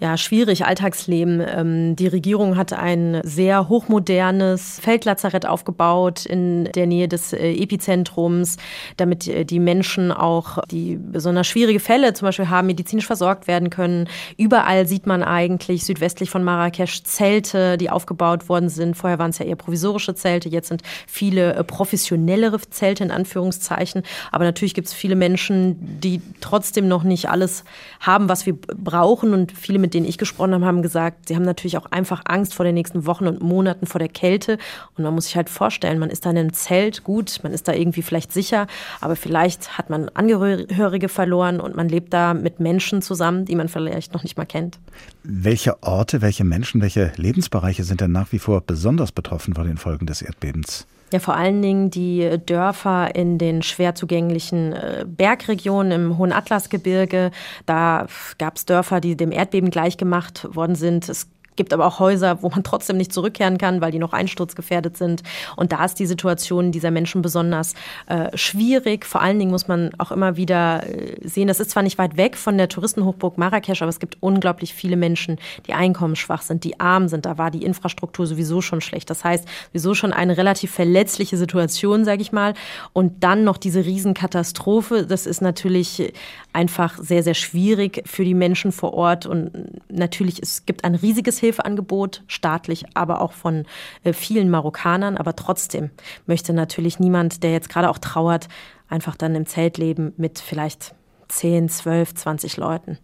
Ja, 0.00 0.16
schwierig 0.16 0.64
Alltagsleben. 0.64 1.42
Ähm, 1.46 1.96
die 1.96 2.06
Regierung 2.06 2.56
hat 2.56 2.72
ein 2.72 3.20
sehr 3.22 3.68
hochmodernes 3.68 4.80
Feldlazarett 4.80 5.44
aufgebaut 5.44 6.24
in 6.24 6.64
der 6.64 6.86
Nähe 6.86 7.06
des 7.06 7.34
äh, 7.34 7.52
Epizentrums, 7.52 8.56
damit 8.96 9.28
äh, 9.28 9.44
die 9.44 9.60
Menschen 9.60 10.10
auch, 10.10 10.58
die 10.70 10.96
besonders 10.96 11.46
schwierige 11.46 11.80
Fälle 11.80 12.14
zum 12.14 12.26
Beispiel 12.26 12.48
haben, 12.48 12.66
medizinisch 12.68 13.06
versorgt 13.06 13.46
werden 13.46 13.68
können. 13.68 14.08
Überall 14.38 14.86
sieht 14.86 15.06
man 15.06 15.22
eigentlich 15.22 15.84
südwestlich 15.84 16.30
von 16.30 16.44
Marrakesch 16.44 17.02
Zelte, 17.02 17.76
die 17.76 17.90
aufgebaut 17.90 18.48
worden 18.48 18.70
sind. 18.70 18.96
Vorher 18.96 19.18
waren 19.18 19.30
es 19.30 19.38
ja 19.38 19.44
eher 19.44 19.56
provisorische 19.56 20.14
Zelte, 20.14 20.48
jetzt 20.48 20.68
sind 20.68 20.82
viele 21.06 21.54
äh, 21.54 21.62
professionellere 21.62 22.58
Zelte 22.70 23.04
in 23.04 23.10
Anführungszeichen. 23.10 24.02
Aber 24.32 24.44
natürlich 24.44 24.72
gibt 24.72 24.88
es 24.88 24.94
viele 24.94 25.14
Menschen, 25.14 26.00
die 26.00 26.22
trotzdem 26.40 26.88
noch 26.88 27.02
nicht 27.02 27.28
alles 27.28 27.64
haben, 28.00 28.30
was 28.30 28.46
wir 28.46 28.54
brauchen 28.56 29.34
und 29.34 29.52
viele 29.52 29.78
mit 29.78 29.89
mit 29.90 29.94
denen 29.94 30.06
ich 30.06 30.18
gesprochen 30.18 30.54
habe, 30.54 30.66
haben 30.66 30.82
gesagt, 30.82 31.26
sie 31.26 31.34
haben 31.34 31.42
natürlich 31.42 31.76
auch 31.76 31.86
einfach 31.86 32.22
Angst 32.24 32.54
vor 32.54 32.64
den 32.64 32.76
nächsten 32.76 33.06
Wochen 33.06 33.26
und 33.26 33.42
Monaten 33.42 33.86
vor 33.86 33.98
der 33.98 34.08
Kälte. 34.08 34.56
Und 34.96 35.02
man 35.02 35.12
muss 35.12 35.24
sich 35.24 35.34
halt 35.34 35.50
vorstellen, 35.50 35.98
man 35.98 36.10
ist 36.10 36.24
da 36.24 36.30
in 36.30 36.38
einem 36.38 36.52
Zelt, 36.52 37.02
gut, 37.02 37.40
man 37.42 37.52
ist 37.52 37.66
da 37.66 37.72
irgendwie 37.72 38.02
vielleicht 38.02 38.32
sicher, 38.32 38.68
aber 39.00 39.16
vielleicht 39.16 39.78
hat 39.78 39.90
man 39.90 40.08
Angehörige 40.10 41.08
verloren 41.08 41.58
und 41.58 41.74
man 41.74 41.88
lebt 41.88 42.12
da 42.12 42.34
mit 42.34 42.60
Menschen 42.60 43.02
zusammen, 43.02 43.46
die 43.46 43.56
man 43.56 43.66
vielleicht 43.66 44.14
noch 44.14 44.22
nicht 44.22 44.38
mal 44.38 44.44
kennt. 44.44 44.78
Welche 45.24 45.82
Orte, 45.82 46.22
welche 46.22 46.44
Menschen, 46.44 46.82
welche 46.82 47.10
Lebensbereiche 47.16 47.82
sind 47.82 48.00
denn 48.00 48.12
nach 48.12 48.30
wie 48.30 48.38
vor 48.38 48.60
besonders 48.60 49.10
betroffen 49.10 49.54
von 49.54 49.66
den 49.66 49.76
Folgen 49.76 50.06
des 50.06 50.22
Erdbebens? 50.22 50.86
Ja, 51.12 51.18
vor 51.18 51.34
allen 51.34 51.60
Dingen 51.60 51.90
die 51.90 52.38
Dörfer 52.46 53.14
in 53.14 53.38
den 53.38 53.62
schwer 53.62 53.94
zugänglichen 53.94 54.72
äh, 54.72 55.04
Bergregionen 55.06 55.92
im 55.92 56.18
Hohen 56.18 56.32
Atlasgebirge. 56.32 57.32
Da 57.66 58.06
gab 58.38 58.56
es 58.56 58.64
Dörfer, 58.64 59.00
die 59.00 59.16
dem 59.16 59.32
Erdbeben 59.32 59.70
gleichgemacht 59.70 60.54
worden 60.54 60.76
sind. 60.76 61.08
Es 61.08 61.28
gibt 61.56 61.72
aber 61.72 61.86
auch 61.86 61.98
Häuser, 61.98 62.42
wo 62.42 62.48
man 62.48 62.62
trotzdem 62.62 62.96
nicht 62.96 63.12
zurückkehren 63.12 63.58
kann, 63.58 63.80
weil 63.80 63.92
die 63.92 63.98
noch 63.98 64.12
einsturzgefährdet 64.12 64.96
sind. 64.96 65.22
Und 65.56 65.72
da 65.72 65.84
ist 65.84 65.98
die 65.98 66.06
Situation 66.06 66.72
dieser 66.72 66.90
Menschen 66.90 67.22
besonders 67.22 67.74
äh, 68.06 68.36
schwierig. 68.36 69.04
Vor 69.04 69.20
allen 69.20 69.38
Dingen 69.38 69.50
muss 69.50 69.68
man 69.68 69.90
auch 69.98 70.10
immer 70.10 70.36
wieder 70.36 70.86
äh, 70.86 71.16
sehen, 71.22 71.48
das 71.48 71.60
ist 71.60 71.70
zwar 71.70 71.82
nicht 71.82 71.98
weit 71.98 72.16
weg 72.16 72.36
von 72.36 72.56
der 72.56 72.68
Touristenhochburg 72.68 73.38
Marrakesch, 73.38 73.82
aber 73.82 73.88
es 73.88 74.00
gibt 74.00 74.16
unglaublich 74.20 74.74
viele 74.74 74.96
Menschen, 74.96 75.38
die 75.66 75.74
einkommensschwach 75.74 76.42
sind, 76.42 76.64
die 76.64 76.80
arm 76.80 77.08
sind. 77.08 77.26
Da 77.26 77.38
war 77.38 77.50
die 77.50 77.64
Infrastruktur 77.64 78.26
sowieso 78.26 78.60
schon 78.60 78.80
schlecht. 78.80 79.10
Das 79.10 79.24
heißt, 79.24 79.46
sowieso 79.68 79.94
schon 79.94 80.12
eine 80.12 80.36
relativ 80.36 80.70
verletzliche 80.70 81.36
Situation, 81.36 82.04
sage 82.04 82.22
ich 82.22 82.32
mal. 82.32 82.54
Und 82.92 83.22
dann 83.22 83.44
noch 83.44 83.56
diese 83.56 83.84
Riesenkatastrophe. 83.84 85.06
Das 85.06 85.26
ist 85.26 85.40
natürlich 85.42 86.12
einfach 86.52 86.98
sehr, 86.98 87.22
sehr 87.22 87.34
schwierig 87.34 88.02
für 88.06 88.24
die 88.24 88.34
Menschen 88.34 88.72
vor 88.72 88.94
Ort. 88.94 89.26
Und 89.26 89.50
natürlich, 89.88 90.42
es 90.42 90.66
gibt 90.66 90.84
ein 90.84 90.94
riesiges 90.94 91.38
Hilfeangebot, 91.38 92.22
staatlich, 92.26 92.84
aber 92.94 93.20
auch 93.20 93.32
von 93.32 93.64
äh, 94.04 94.12
vielen 94.12 94.50
Marokkanern. 94.50 95.16
Aber 95.16 95.36
trotzdem 95.36 95.90
möchte 96.26 96.52
natürlich 96.52 96.98
niemand, 96.98 97.42
der 97.42 97.52
jetzt 97.52 97.68
gerade 97.68 97.88
auch 97.88 97.98
trauert, 97.98 98.48
einfach 98.88 99.16
dann 99.16 99.34
im 99.34 99.46
Zelt 99.46 99.78
leben 99.78 100.12
mit 100.16 100.38
vielleicht 100.38 100.94
10, 101.28 101.68
12, 101.68 102.14
20 102.14 102.56
Leuten. 102.56 102.98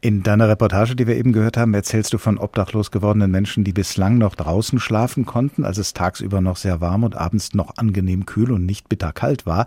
In 0.00 0.22
deiner 0.22 0.48
Reportage, 0.48 0.94
die 0.94 1.06
wir 1.06 1.16
eben 1.16 1.32
gehört 1.32 1.56
haben, 1.56 1.74
erzählst 1.74 2.12
du 2.12 2.18
von 2.18 2.38
obdachlos 2.38 2.90
gewordenen 2.90 3.30
Menschen, 3.30 3.64
die 3.64 3.72
bislang 3.72 4.18
noch 4.18 4.34
draußen 4.34 4.78
schlafen 4.78 5.26
konnten, 5.26 5.64
als 5.64 5.78
es 5.78 5.94
tagsüber 5.94 6.40
noch 6.40 6.56
sehr 6.56 6.80
warm 6.80 7.02
und 7.02 7.16
abends 7.16 7.54
noch 7.54 7.76
angenehm 7.76 8.26
kühl 8.26 8.52
und 8.52 8.66
nicht 8.66 8.88
bitterkalt 8.88 9.46
war. 9.46 9.66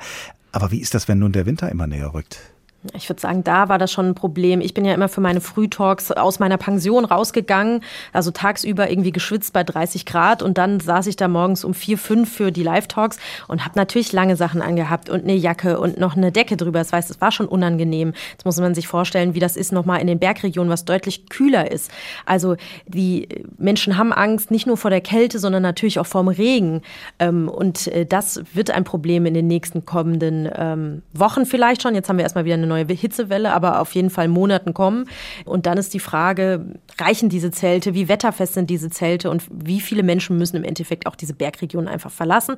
Aber 0.52 0.72
wie 0.72 0.80
ist 0.80 0.94
das, 0.94 1.08
wenn 1.08 1.20
nun 1.20 1.32
der 1.32 1.46
Winter 1.46 1.70
immer 1.70 1.88
näher 1.88 2.14
rückt? 2.14 2.40
Ich 2.94 3.10
würde 3.10 3.20
sagen, 3.20 3.44
da 3.44 3.68
war 3.68 3.78
das 3.78 3.92
schon 3.92 4.08
ein 4.08 4.16
Problem. 4.16 4.62
Ich 4.62 4.74
bin 4.74 4.86
ja 4.86 4.94
immer 4.94 5.10
für 5.10 5.20
meine 5.20 5.42
Frühtalks 5.42 6.12
aus 6.14 6.40
meiner 6.40 6.56
Pension 6.56 7.04
rausgegangen, 7.04 7.82
also 8.14 8.32
tagsüber 8.32 8.90
irgendwie 8.90 9.12
geschwitzt 9.12 9.52
bei 9.52 9.66
30 9.66 10.06
Grad 10.06 10.42
und 10.42 10.58
dann 10.58 10.80
saß 10.80 11.08
ich 11.08 11.18
da 11.18 11.28
morgens 11.28 11.66
um 11.66 11.74
vier, 11.74 11.98
fünf 11.98 12.32
für 12.34 12.52
die 12.52 12.64
Live-Talks 12.64 13.18
und 13.50 13.66
habe 13.66 13.78
natürlich 13.78 14.14
lange 14.14 14.38
Sachen 14.38 14.62
angehabt 14.62 15.10
und 15.10 15.24
eine 15.24 15.34
Jacke 15.34 15.78
und 15.78 16.00
noch 16.00 16.16
eine 16.16 16.32
Decke 16.32 16.56
drüber. 16.56 16.80
Das 16.80 16.94
heißt, 16.94 17.10
es 17.10 17.20
war 17.20 17.34
schon 17.34 17.48
unangenehm. 17.48 18.14
Jetzt 18.32 18.46
muss 18.46 18.58
man 18.58 18.74
sich 18.74 18.88
vorstellen, 18.88 19.34
wie 19.34 19.40
das 19.40 19.58
ist 19.58 19.74
nochmal 19.74 20.00
in 20.00 20.08
den 20.08 20.20
Bergregionen, 20.20 20.72
was 20.72 20.86
deutlich 20.86 21.28
kühler 21.28 21.70
ist. 21.70 21.92
Also 22.26 22.56
die 22.88 23.28
Menschen 23.58 23.98
haben 23.98 24.14
Angst 24.14 24.52
nicht 24.52 24.68
nur 24.68 24.78
vor 24.78 24.90
der 24.90 25.02
Kälte, 25.02 25.40
sondern 25.40 25.64
natürlich 25.64 26.00
auch 26.00 26.08
vorm 26.08 26.30
Regen. 26.30 26.82
Ähm, 27.20 27.50
und 27.50 27.88
äh, 27.88 28.06
das 28.06 28.42
wird 28.54 28.72
ein 28.72 28.86
Problem 28.86 29.26
in 29.26 29.34
den 29.34 29.48
nächsten 29.48 29.86
kommenden 29.86 30.50
ähm, 30.56 31.02
Wochen 31.12 31.46
vielleicht 31.46 31.82
schon. 31.82 31.94
Jetzt 31.94 32.08
haben 32.08 32.18
wir 32.18 32.24
erstmal 32.24 32.46
wieder 32.46 32.56
eine 32.56 32.69
neue 32.70 32.86
Hitzewelle, 32.86 33.54
aber 33.54 33.82
auf 33.82 33.94
jeden 33.94 34.10
Fall 34.10 34.28
Monaten 34.28 34.74
kommen. 34.74 35.06
Und 35.46 35.66
dann 35.66 35.78
ist 35.78 35.94
die 35.94 36.00
Frage, 36.00 36.66
reichen 36.98 37.30
diese 37.30 37.52
Zelte? 37.52 37.94
Wie 37.94 38.08
wetterfest 38.08 38.54
sind 38.54 38.70
diese 38.70 38.90
Zelte? 38.90 39.30
Und 39.30 39.44
wie 39.52 39.82
viele 39.82 40.04
Menschen 40.04 40.38
müssen 40.38 40.56
im 40.56 40.64
Endeffekt 40.64 41.06
auch 41.06 41.16
diese 41.16 41.34
Bergregion 41.34 41.88
einfach 41.88 42.12
verlassen? 42.12 42.56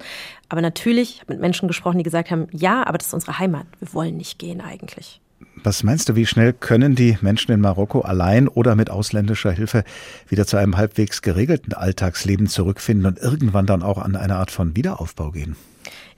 Aber 0.49 0.61
natürlich, 0.61 1.15
ich 1.15 1.21
habe 1.21 1.33
mit 1.33 1.41
Menschen 1.41 1.67
gesprochen, 1.67 1.97
die 1.97 2.03
gesagt 2.03 2.29
haben, 2.29 2.47
ja, 2.51 2.85
aber 2.85 2.97
das 2.97 3.07
ist 3.07 3.13
unsere 3.13 3.39
Heimat. 3.39 3.65
Wir 3.79 3.93
wollen 3.93 4.17
nicht 4.17 4.37
gehen 4.37 4.61
eigentlich. 4.61 5.21
Was 5.63 5.83
meinst 5.83 6.09
du, 6.09 6.15
wie 6.15 6.25
schnell 6.25 6.53
können 6.53 6.95
die 6.95 7.17
Menschen 7.21 7.51
in 7.51 7.61
Marokko 7.61 8.01
allein 8.01 8.47
oder 8.47 8.75
mit 8.75 8.89
ausländischer 8.89 9.51
Hilfe 9.51 9.83
wieder 10.27 10.47
zu 10.47 10.57
einem 10.57 10.77
halbwegs 10.77 11.21
geregelten 11.21 11.73
Alltagsleben 11.73 12.47
zurückfinden 12.47 13.05
und 13.05 13.19
irgendwann 13.19 13.65
dann 13.65 13.83
auch 13.83 13.97
an 13.97 14.15
eine 14.15 14.35
Art 14.35 14.51
von 14.51 14.75
Wiederaufbau 14.75 15.31
gehen? 15.31 15.55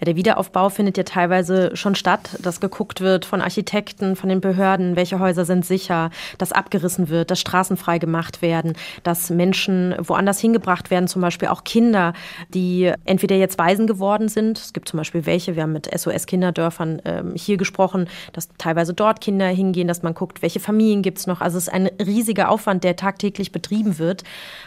Der 0.04 0.16
Wiederaufbau 0.16 0.70
findet 0.70 0.98
ja 0.98 1.04
teilweise 1.04 1.76
schon 1.76 1.96
statt, 1.96 2.38
dass 2.42 2.60
geguckt 2.60 3.02
wird 3.02 3.26
von 3.26 3.42
Architekten, 3.42 4.16
von 4.16 4.30
den 4.30 4.42
Behörden, 4.42 4.96
welche 4.96 5.20
Häuser 5.20 5.46
sind 5.46 5.66
sicher, 5.66 6.10
dass 6.38 6.52
abgerissen 6.52 7.10
wird, 7.10 7.32
dass 7.32 7.40
Straßen 7.40 7.78
frei 7.78 8.00
gemacht 8.00 8.42
werden, 8.42 8.74
dass 9.04 9.30
Menschen 9.30 9.96
woanders 10.00 10.40
hingebracht 10.40 10.92
werden, 10.92 11.08
zum 11.08 11.22
Beispiel 11.22 11.50
auch 11.50 11.64
Kinder, 11.64 12.14
die 12.54 12.92
entweder 13.06 13.36
jetzt 13.36 13.58
Waisen 13.58 13.88
geworden 13.88 14.30
sind. 14.30 14.58
Es 14.58 14.74
gibt 14.74 14.90
zum 14.90 14.98
Beispiel 14.98 15.26
welche, 15.26 15.56
wir 15.56 15.64
haben 15.64 15.74
mit 15.74 15.90
SOS-Kinderdörfern 15.94 17.02
ähm, 17.06 17.34
hier 17.36 17.58
gesprochen, 17.58 18.08
dass 18.34 18.50
teilweise 18.58 18.94
dort 18.94 19.22
Kinder 19.22 19.48
hingehen, 19.48 19.88
dass 19.88 20.04
man 20.04 20.14
guckt, 20.14 20.42
welche 20.42 20.60
Familien 20.60 21.02
gibt 21.02 21.20
es 21.20 21.28
noch. 21.28 21.42
Also 21.42 21.58
es 21.58 21.68
ist 21.68 21.74
ein 21.74 21.88
riesiger 22.04 22.50
Aufwand, 22.50 22.84
der 22.84 22.96
tagtäglich 22.96 23.52
betrieben 23.52 24.00
wird. 24.00 24.24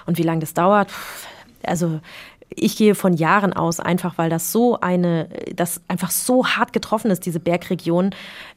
Und 0.06 0.18
wie 0.18 0.22
lange 0.22 0.40
das 0.40 0.54
dauert, 0.54 0.90
also 1.64 2.00
ich 2.48 2.76
gehe 2.76 2.94
von 2.94 3.12
Jahren 3.12 3.52
aus, 3.52 3.80
einfach 3.80 4.18
weil 4.18 4.30
das 4.30 4.52
so 4.52 4.80
eine, 4.80 5.28
das 5.54 5.80
einfach 5.88 6.10
so 6.10 6.46
hart 6.46 6.72
getroffen 6.72 7.10
ist, 7.10 7.26
diese 7.26 7.40
Bergregion. 7.40 8.10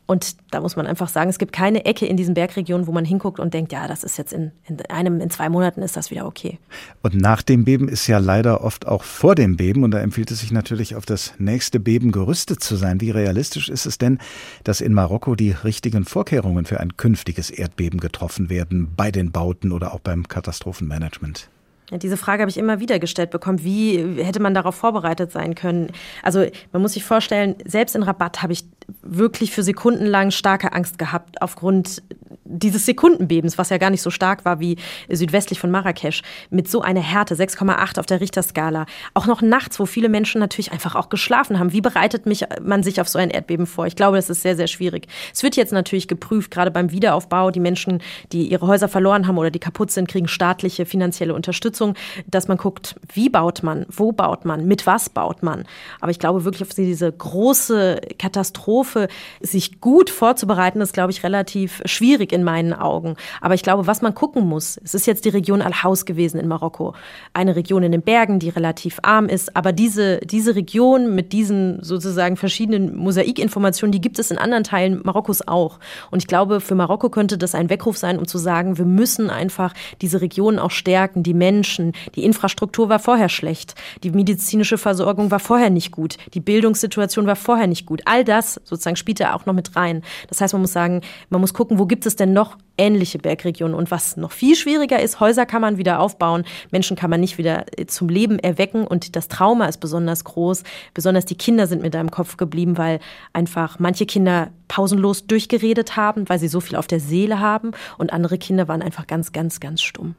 Und 0.06 0.38
da 0.52 0.60
muss 0.60 0.76
man 0.76 0.88
einfach 0.88 1.08
sagen, 1.08 1.30
es 1.30 1.38
gibt 1.38 1.54
keine 1.54 1.86
Ecke 1.86 2.08
in 2.08 2.18
diesen 2.18 2.34
Bergregionen, 2.34 2.88
wo 2.88 2.92
man 2.92 3.06
hinguckt 3.06 3.40
und 3.40 3.54
denkt, 3.54 3.72
ja, 3.72 3.88
das 3.88 4.04
ist 4.04 4.18
jetzt 4.18 4.34
in, 4.34 4.52
in 4.66 4.82
einem, 4.88 5.22
in 5.22 5.30
zwei 5.30 5.50
Monaten 5.50 5.84
ist 5.84 5.96
das 5.96 6.10
wieder 6.10 6.26
okay. 6.26 6.58
Und 7.04 7.16
nach 7.16 7.44
dem 7.44 7.64
Beben 7.64 7.88
ist 7.88 8.08
ja 8.08 8.18
leider 8.18 8.64
oft 8.64 8.88
auch 8.88 9.04
vor 9.04 9.36
dem 9.36 9.56
Beben 9.56 9.84
und 9.84 9.92
da 9.92 10.00
empfiehlt 10.00 10.32
es 10.32 10.40
sich 10.40 10.52
natürlich 10.52 10.96
auf 10.96 11.06
das 11.06 11.34
nächste 11.38 11.80
Beben 11.80 12.12
gerüstet 12.12 12.64
zu 12.64 12.76
sein. 12.76 13.02
Wie 13.02 13.12
realistisch 13.12 13.70
ist 13.70 13.86
es 13.86 14.00
denn, 14.00 14.18
dass 14.64 14.82
in 14.82 14.94
Marokko 14.94 15.36
die 15.36 15.52
richtigen 15.52 16.06
Vorkehrungen 16.06 16.66
für 16.66 16.80
ein 16.80 16.98
künftiges 16.98 17.52
Erdbeben 17.52 18.00
getroffen 18.00 18.50
werden, 18.50 18.92
bei 18.96 19.12
den 19.12 19.32
Bauten 19.32 19.72
oder 19.72 19.94
auch 19.94 20.00
beim 20.00 20.28
Katastrophenmanagement? 20.28 21.50
Diese 21.92 22.18
Frage 22.18 22.42
habe 22.42 22.50
ich 22.50 22.58
immer 22.58 22.80
wieder 22.80 23.00
gestellt 23.00 23.32
bekommen. 23.32 23.64
Wie 23.64 24.24
hätte 24.24 24.40
man 24.40 24.54
darauf 24.54 24.76
vorbereitet 24.76 25.32
sein 25.32 25.56
können? 25.56 25.92
Also 26.24 26.46
man 26.72 26.82
muss 26.82 26.94
sich 26.94 27.04
vorstellen, 27.04 27.56
selbst 27.66 27.96
in 27.96 28.04
Rabatt 28.04 28.42
habe 28.42 28.54
ich 28.54 28.66
wirklich 29.02 29.52
für 29.52 29.64
Sekunden 29.64 30.06
lang 30.06 30.32
starke 30.32 30.74
Angst 30.74 30.98
gehabt 30.98 31.42
aufgrund 31.42 32.02
dieses 32.50 32.86
Sekundenbebens, 32.86 33.58
was 33.58 33.70
ja 33.70 33.78
gar 33.78 33.92
nicht 33.92 34.02
so 34.02 34.10
stark 34.10 34.44
war 34.44 34.60
wie 34.60 34.78
südwestlich 35.08 35.60
von 35.60 35.70
Marrakesch, 35.70 36.24
mit 36.50 36.70
so 36.70 36.82
einer 36.82 37.00
Härte, 37.00 37.36
6,8 37.36 38.00
auf 38.00 38.06
der 38.08 38.22
Richterskala. 38.22 38.88
Auch 39.14 39.28
noch 39.28 39.42
nachts, 39.42 39.80
wo 39.80 39.86
viele 39.86 40.10
Menschen 40.10 40.40
natürlich 40.40 40.72
einfach 40.72 40.96
auch 40.96 41.10
geschlafen 41.10 41.60
haben. 41.60 41.72
Wie 41.72 41.82
bereitet 41.82 42.26
mich, 42.26 42.46
man 42.62 42.82
sich 42.82 43.02
auf 43.02 43.08
so 43.08 43.20
ein 43.20 43.30
Erdbeben 43.30 43.68
vor? 43.68 43.86
Ich 43.86 43.96
glaube, 43.96 44.18
das 44.18 44.30
ist 44.30 44.42
sehr, 44.42 44.56
sehr 44.56 44.68
schwierig. 44.68 45.08
Es 45.34 45.44
wird 45.44 45.56
jetzt 45.56 45.72
natürlich 45.72 46.08
geprüft, 46.08 46.50
gerade 46.50 46.72
beim 46.72 46.92
Wiederaufbau. 46.92 47.52
Die 47.52 47.60
Menschen, 47.60 48.02
die 48.32 48.48
ihre 48.48 48.66
Häuser 48.66 48.88
verloren 48.88 49.28
haben 49.28 49.38
oder 49.38 49.52
die 49.52 49.60
kaputt 49.60 49.92
sind, 49.92 50.08
kriegen 50.08 50.28
staatliche 50.28 50.86
finanzielle 50.86 51.36
Unterstützung, 51.36 51.79
dass 52.28 52.48
man 52.48 52.58
guckt, 52.58 52.96
wie 53.14 53.30
baut 53.30 53.64
man, 53.64 53.86
wo 53.90 54.12
baut 54.12 54.46
man, 54.46 54.66
mit 54.66 54.86
was 54.86 55.10
baut 55.10 55.44
man. 55.44 55.66
Aber 56.00 56.12
ich 56.12 56.20
glaube 56.20 56.46
wirklich 56.46 56.64
auf 56.64 56.74
diese 56.74 57.12
große 57.12 58.02
Katastrophe, 58.18 59.08
sich 59.42 59.82
gut 59.82 60.10
vorzubereiten, 60.10 60.82
ist, 60.82 60.94
glaube 60.94 61.12
ich, 61.12 61.24
relativ 61.24 61.82
schwierig 61.86 62.32
in 62.32 62.44
meinen 62.44 62.74
Augen. 62.74 63.16
Aber 63.42 63.54
ich 63.54 63.64
glaube, 63.64 63.88
was 63.88 64.02
man 64.02 64.16
gucken 64.16 64.48
muss, 64.48 64.80
es 64.84 64.94
ist 64.94 65.08
jetzt 65.08 65.26
die 65.26 65.30
Region 65.30 65.62
Al-Haus 65.62 66.06
gewesen 66.06 66.40
in 66.40 66.48
Marokko. 66.48 66.94
Eine 67.34 67.56
Region 67.56 67.84
in 67.84 67.92
den 67.92 68.02
Bergen, 68.02 68.40
die 68.40 68.50
relativ 68.50 69.00
arm 69.04 69.28
ist. 69.28 69.56
Aber 69.56 69.72
diese, 69.72 70.20
diese 70.20 70.56
Region 70.56 71.16
mit 71.16 71.34
diesen 71.34 71.82
sozusagen 71.84 72.38
verschiedenen 72.38 72.96
Mosaikinformationen, 72.96 73.92
die 73.92 74.02
gibt 74.02 74.20
es 74.20 74.32
in 74.32 74.38
anderen 74.38 74.64
Teilen 74.64 75.02
Marokkos 75.04 75.48
auch. 75.48 75.80
Und 76.12 76.20
ich 76.20 76.28
glaube, 76.28 76.60
für 76.62 76.76
Marokko 76.76 77.10
könnte 77.10 77.38
das 77.38 77.56
ein 77.56 77.70
Weckruf 77.70 77.98
sein, 77.98 78.18
um 78.18 78.28
zu 78.28 78.38
sagen, 78.38 78.78
wir 78.78 78.86
müssen 78.86 79.30
einfach 79.30 79.74
diese 80.02 80.22
Region 80.22 80.60
auch 80.60 80.72
stärken, 80.72 81.24
die 81.24 81.34
Menschen. 81.34 81.69
Die 82.16 82.24
Infrastruktur 82.24 82.90
war 82.90 83.00
vorher 83.00 83.30
schlecht. 83.30 83.76
Die 84.04 84.12
medizinische 84.12 84.78
Versorgung 84.78 85.32
war 85.32 85.40
vorher 85.40 85.70
nicht 85.70 85.92
gut. 85.92 86.18
Die 86.34 86.40
Bildungssituation 86.40 87.28
war 87.28 87.36
vorher 87.36 87.68
nicht 87.68 87.86
gut. 87.86 88.02
All 88.06 88.24
das 88.24 88.60
sozusagen 88.64 88.96
spielt 88.96 89.20
da 89.20 89.34
auch 89.34 89.46
noch 89.46 89.54
mit 89.54 89.76
rein. 89.76 90.04
Das 90.28 90.42
heißt, 90.42 90.54
man 90.54 90.62
muss 90.62 90.74
sagen, 90.74 91.02
man 91.30 91.42
muss 91.42 91.54
gucken, 91.54 91.80
wo 91.80 91.86
gibt 91.86 92.06
es 92.06 92.16
denn 92.16 92.34
noch 92.34 92.58
ähnliche 92.80 93.20
Bergregionen? 93.20 93.76
Und 93.76 93.92
was 93.92 94.18
noch 94.18 94.32
viel 94.32 94.56
schwieriger 94.56 95.00
ist, 95.00 95.20
Häuser 95.20 95.46
kann 95.46 95.62
man 95.62 95.78
wieder 95.78 96.00
aufbauen, 96.00 96.46
Menschen 96.72 96.98
kann 96.98 97.10
man 97.10 97.20
nicht 97.20 97.38
wieder 97.38 97.66
äh, 97.78 97.86
zum 97.86 98.10
Leben 98.10 98.40
erwecken 98.40 98.88
und 98.88 99.16
das 99.16 99.28
Trauma 99.28 99.66
ist 99.66 99.80
besonders 99.80 100.24
groß. 100.24 100.64
Besonders 100.94 101.26
die 101.26 101.36
Kinder 101.36 101.68
sind 101.68 101.82
mit 101.82 101.94
deinem 101.94 102.10
Kopf 102.12 102.38
geblieben, 102.38 102.78
weil 102.78 103.00
einfach 103.34 103.80
manche 103.80 104.06
Kinder 104.06 104.50
pausenlos 104.68 105.28
durchgeredet 105.28 105.98
haben, 105.98 106.28
weil 106.30 106.40
sie 106.40 106.48
so 106.48 106.62
viel 106.62 106.78
auf 106.78 106.88
der 106.88 107.00
Seele 107.00 107.40
haben 107.40 107.72
und 107.98 108.14
andere 108.14 108.38
Kinder 108.38 108.68
waren 108.68 108.82
einfach 108.82 109.08
ganz, 109.08 109.32
ganz, 109.32 109.60
ganz 109.60 109.82
stumm. 109.82 110.16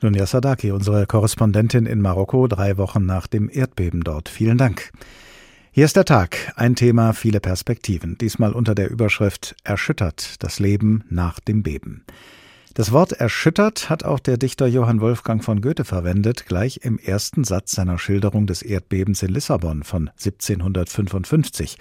Dunja 0.00 0.26
Sadaki, 0.26 0.72
unsere 0.72 1.06
Korrespondentin 1.06 1.86
in 1.86 2.02
Marokko, 2.02 2.48
drei 2.48 2.76
Wochen 2.76 3.06
nach 3.06 3.26
dem 3.26 3.48
Erdbeben 3.50 4.02
dort. 4.02 4.28
Vielen 4.28 4.58
Dank. 4.58 4.90
Hier 5.72 5.86
ist 5.86 5.96
der 5.96 6.04
Tag, 6.04 6.52
ein 6.56 6.74
Thema, 6.74 7.14
viele 7.14 7.40
Perspektiven, 7.40 8.18
diesmal 8.18 8.52
unter 8.52 8.74
der 8.74 8.90
Überschrift 8.90 9.56
Erschüttert 9.64 10.42
das 10.42 10.58
Leben 10.58 11.04
nach 11.08 11.40
dem 11.40 11.62
Beben. 11.62 12.04
Das 12.76 12.92
Wort 12.92 13.12
erschüttert 13.12 13.88
hat 13.88 14.04
auch 14.04 14.20
der 14.20 14.36
Dichter 14.36 14.66
Johann 14.66 15.00
Wolfgang 15.00 15.42
von 15.42 15.62
Goethe 15.62 15.86
verwendet, 15.86 16.44
gleich 16.44 16.80
im 16.82 16.98
ersten 16.98 17.42
Satz 17.42 17.72
seiner 17.72 17.98
Schilderung 17.98 18.46
des 18.46 18.60
Erdbebens 18.60 19.22
in 19.22 19.30
Lissabon 19.30 19.82
von 19.82 20.10
1755. 20.10 21.78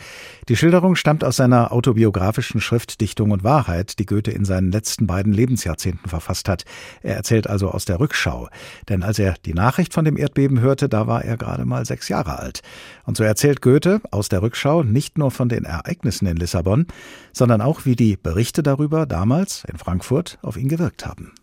Die 0.48 0.56
Schilderung 0.56 0.96
stammt 0.96 1.26
aus 1.26 1.36
seiner 1.36 1.74
autobiografischen 1.74 2.62
Schrift 2.62 3.02
Dichtung 3.02 3.32
und 3.32 3.44
Wahrheit, 3.44 4.00
die 4.00 4.06
Goethe 4.06 4.32
in 4.32 4.46
seinen 4.46 4.72
letzten 4.72 5.06
beiden 5.06 5.34
Lebensjahrzehnten 5.34 6.10
verfasst 6.10 6.48
hat. 6.48 6.64
Er 7.04 7.18
erzählt 7.18 7.48
also 7.48 7.72
aus 7.72 7.84
der 7.84 8.00
Rückschau. 8.00 8.48
Denn 8.88 9.04
als 9.04 9.20
er 9.20 9.36
die 9.46 9.54
Nachricht 9.54 9.94
von 9.94 10.06
dem 10.06 10.16
Erdbeben 10.16 10.62
hörte, 10.62 10.88
da 10.88 11.08
war 11.08 11.26
er 11.26 11.36
gerade 11.36 11.66
mal 11.66 11.86
sechs 11.86 12.08
Jahre 12.08 12.40
alt. 12.40 12.62
Und 13.04 13.18
so 13.18 13.26
erzählt 13.26 13.62
Goethe 13.62 14.00
aus 14.12 14.30
der 14.30 14.42
Rückschau 14.42 14.84
nicht 14.84 15.18
nur 15.18 15.32
von 15.32 15.50
den 15.50 15.66
Ereignissen 15.66 16.26
in 16.26 16.38
Lissabon, 16.38 16.88
sondern 17.34 17.60
auch, 17.60 17.84
wie 17.84 17.98
die 17.98 18.16
Berichte 18.16 18.64
darüber 18.64 19.06
damals 19.06 19.66
in 19.70 19.78
Frankfurt 19.78 20.40
auf 20.42 20.56
ihn 20.56 20.70
gewirkt 20.70 20.85
haben. 21.06 21.34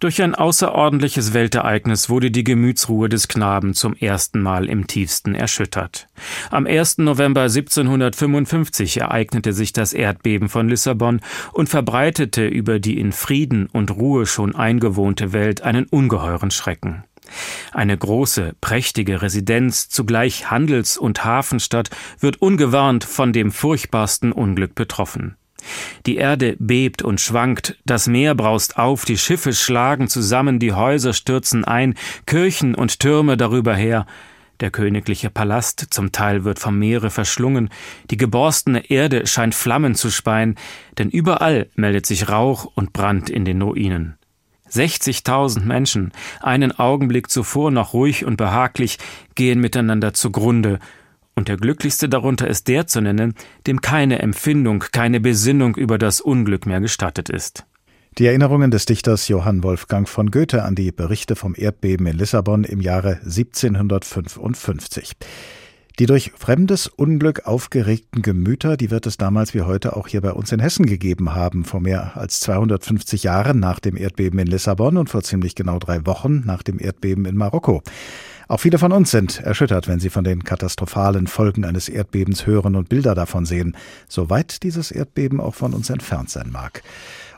Durch 0.00 0.20
ein 0.20 0.34
außerordentliches 0.34 1.32
Weltereignis 1.32 2.10
wurde 2.10 2.30
die 2.30 2.44
Gemütsruhe 2.44 3.08
des 3.08 3.26
Knaben 3.26 3.72
zum 3.72 3.94
ersten 3.94 4.42
Mal 4.42 4.68
im 4.68 4.86
tiefsten 4.86 5.34
erschüttert. 5.34 6.08
Am 6.50 6.66
1. 6.66 6.98
November 6.98 7.42
1755 7.42 9.00
ereignete 9.00 9.54
sich 9.54 9.72
das 9.72 9.94
Erdbeben 9.94 10.50
von 10.50 10.68
Lissabon 10.68 11.20
und 11.52 11.70
verbreitete 11.70 12.46
über 12.46 12.80
die 12.80 12.98
in 12.98 13.12
Frieden 13.12 13.66
und 13.66 13.92
Ruhe 13.92 14.26
schon 14.26 14.54
eingewohnte 14.54 15.32
Welt 15.32 15.62
einen 15.62 15.86
ungeheuren 15.86 16.50
Schrecken. 16.50 17.04
Eine 17.72 17.96
große, 17.96 18.54
prächtige 18.60 19.22
Residenz, 19.22 19.88
zugleich 19.88 20.50
Handels- 20.50 20.98
und 20.98 21.24
Hafenstadt, 21.24 21.88
wird 22.20 22.42
ungewarnt 22.42 23.04
von 23.04 23.32
dem 23.32 23.52
furchtbarsten 23.52 24.32
Unglück 24.32 24.74
betroffen. 24.74 25.36
Die 26.06 26.16
Erde 26.16 26.56
bebt 26.58 27.02
und 27.02 27.20
schwankt, 27.20 27.76
das 27.84 28.06
Meer 28.06 28.34
braust 28.34 28.76
auf, 28.78 29.04
die 29.04 29.18
Schiffe 29.18 29.52
schlagen 29.52 30.08
zusammen, 30.08 30.58
die 30.58 30.72
Häuser 30.72 31.12
stürzen 31.12 31.64
ein, 31.64 31.94
Kirchen 32.26 32.74
und 32.74 33.00
Türme 33.00 33.36
darüber 33.36 33.74
her, 33.74 34.06
der 34.60 34.70
königliche 34.70 35.30
Palast 35.30 35.88
zum 35.90 36.12
Teil 36.12 36.44
wird 36.44 36.58
vom 36.58 36.78
Meere 36.78 37.10
verschlungen, 37.10 37.70
die 38.10 38.16
geborstene 38.16 38.88
Erde 38.90 39.26
scheint 39.26 39.54
Flammen 39.54 39.94
zu 39.94 40.10
speien, 40.10 40.54
denn 40.96 41.10
überall 41.10 41.68
meldet 41.74 42.06
sich 42.06 42.28
Rauch 42.28 42.64
und 42.74 42.92
Brand 42.92 43.30
in 43.30 43.44
den 43.44 43.62
Ruinen. 43.62 44.16
60.000 44.70 45.60
Menschen, 45.60 46.12
einen 46.40 46.72
Augenblick 46.78 47.30
zuvor 47.30 47.70
noch 47.70 47.92
ruhig 47.92 48.24
und 48.24 48.36
behaglich, 48.36 48.98
gehen 49.34 49.60
miteinander 49.60 50.14
zugrunde 50.14 50.78
und 51.34 51.48
der 51.48 51.56
glücklichste 51.56 52.08
darunter 52.08 52.46
ist 52.48 52.68
der 52.68 52.86
zu 52.86 53.00
nennen, 53.00 53.34
dem 53.66 53.80
keine 53.80 54.20
Empfindung, 54.20 54.84
keine 54.92 55.20
Besinnung 55.20 55.76
über 55.76 55.98
das 55.98 56.20
Unglück 56.20 56.66
mehr 56.66 56.80
gestattet 56.80 57.28
ist. 57.28 57.64
Die 58.18 58.26
Erinnerungen 58.26 58.70
des 58.70 58.86
Dichters 58.86 59.26
Johann 59.26 59.64
Wolfgang 59.64 60.08
von 60.08 60.30
Goethe 60.30 60.62
an 60.62 60.76
die 60.76 60.92
Berichte 60.92 61.34
vom 61.34 61.54
Erdbeben 61.56 62.06
in 62.06 62.16
Lissabon 62.16 62.62
im 62.62 62.80
Jahre 62.80 63.18
1755. 63.24 65.14
Die 65.98 66.06
durch 66.06 66.32
fremdes 66.36 66.86
Unglück 66.88 67.46
aufgeregten 67.46 68.22
Gemüter, 68.22 68.76
die 68.76 68.90
wird 68.90 69.06
es 69.06 69.16
damals 69.16 69.54
wie 69.54 69.62
heute 69.62 69.96
auch 69.96 70.08
hier 70.08 70.20
bei 70.20 70.32
uns 70.32 70.50
in 70.50 70.58
Hessen 70.60 70.86
gegeben 70.86 71.34
haben, 71.34 71.64
vor 71.64 71.80
mehr 71.80 72.16
als 72.16 72.40
250 72.40 73.24
Jahren 73.24 73.60
nach 73.60 73.78
dem 73.78 73.96
Erdbeben 73.96 74.40
in 74.40 74.46
Lissabon 74.48 74.96
und 74.96 75.08
vor 75.08 75.22
ziemlich 75.22 75.54
genau 75.54 75.78
drei 75.78 76.04
Wochen 76.04 76.42
nach 76.46 76.64
dem 76.64 76.80
Erdbeben 76.80 77.26
in 77.26 77.36
Marokko. 77.36 77.82
Auch 78.48 78.60
viele 78.60 78.78
von 78.78 78.92
uns 78.92 79.10
sind 79.10 79.40
erschüttert, 79.40 79.88
wenn 79.88 80.00
sie 80.00 80.10
von 80.10 80.24
den 80.24 80.44
katastrophalen 80.44 81.26
Folgen 81.26 81.64
eines 81.64 81.88
Erdbebens 81.88 82.46
hören 82.46 82.76
und 82.76 82.88
Bilder 82.88 83.14
davon 83.14 83.46
sehen, 83.46 83.76
soweit 84.08 84.62
dieses 84.62 84.90
Erdbeben 84.90 85.40
auch 85.40 85.54
von 85.54 85.72
uns 85.72 85.90
entfernt 85.90 86.30
sein 86.30 86.50
mag. 86.50 86.82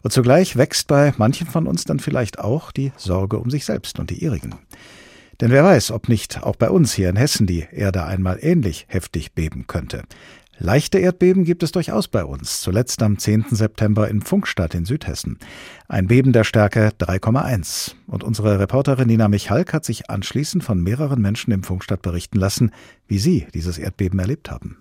Und 0.02 0.12
zugleich 0.12 0.56
wächst 0.56 0.88
bei 0.88 1.14
manchen 1.16 1.46
von 1.46 1.66
uns 1.66 1.84
dann 1.84 2.00
vielleicht 2.00 2.38
auch 2.38 2.72
die 2.72 2.92
Sorge 2.96 3.38
um 3.38 3.50
sich 3.50 3.64
selbst 3.64 3.98
und 3.98 4.10
die 4.10 4.22
ihrigen. 4.22 4.54
Denn 5.40 5.50
wer 5.50 5.64
weiß, 5.64 5.90
ob 5.90 6.08
nicht 6.08 6.42
auch 6.42 6.56
bei 6.56 6.70
uns 6.70 6.94
hier 6.94 7.10
in 7.10 7.16
Hessen 7.16 7.46
die 7.46 7.66
Erde 7.70 8.04
einmal 8.04 8.38
ähnlich 8.40 8.86
heftig 8.88 9.32
beben 9.32 9.66
könnte. 9.66 10.02
Leichte 10.58 10.98
Erdbeben 10.98 11.44
gibt 11.44 11.62
es 11.62 11.70
durchaus 11.70 12.08
bei 12.08 12.24
uns, 12.24 12.62
zuletzt 12.62 13.02
am 13.02 13.18
10. 13.18 13.46
September 13.50 14.08
in 14.08 14.22
Funkstadt 14.22 14.74
in 14.74 14.86
Südhessen. 14.86 15.38
Ein 15.86 16.06
Beben 16.06 16.32
der 16.32 16.44
Stärke 16.44 16.92
3,1. 16.98 17.94
Und 18.06 18.24
unsere 18.24 18.58
Reporterin 18.58 19.06
Nina 19.06 19.28
Michalk 19.28 19.74
hat 19.74 19.84
sich 19.84 20.08
anschließend 20.08 20.64
von 20.64 20.82
mehreren 20.82 21.20
Menschen 21.20 21.52
im 21.52 21.62
Funkstadt 21.62 22.00
berichten 22.00 22.38
lassen, 22.38 22.70
wie 23.06 23.18
sie 23.18 23.46
dieses 23.52 23.76
Erdbeben 23.76 24.18
erlebt 24.18 24.50
haben. 24.50 24.78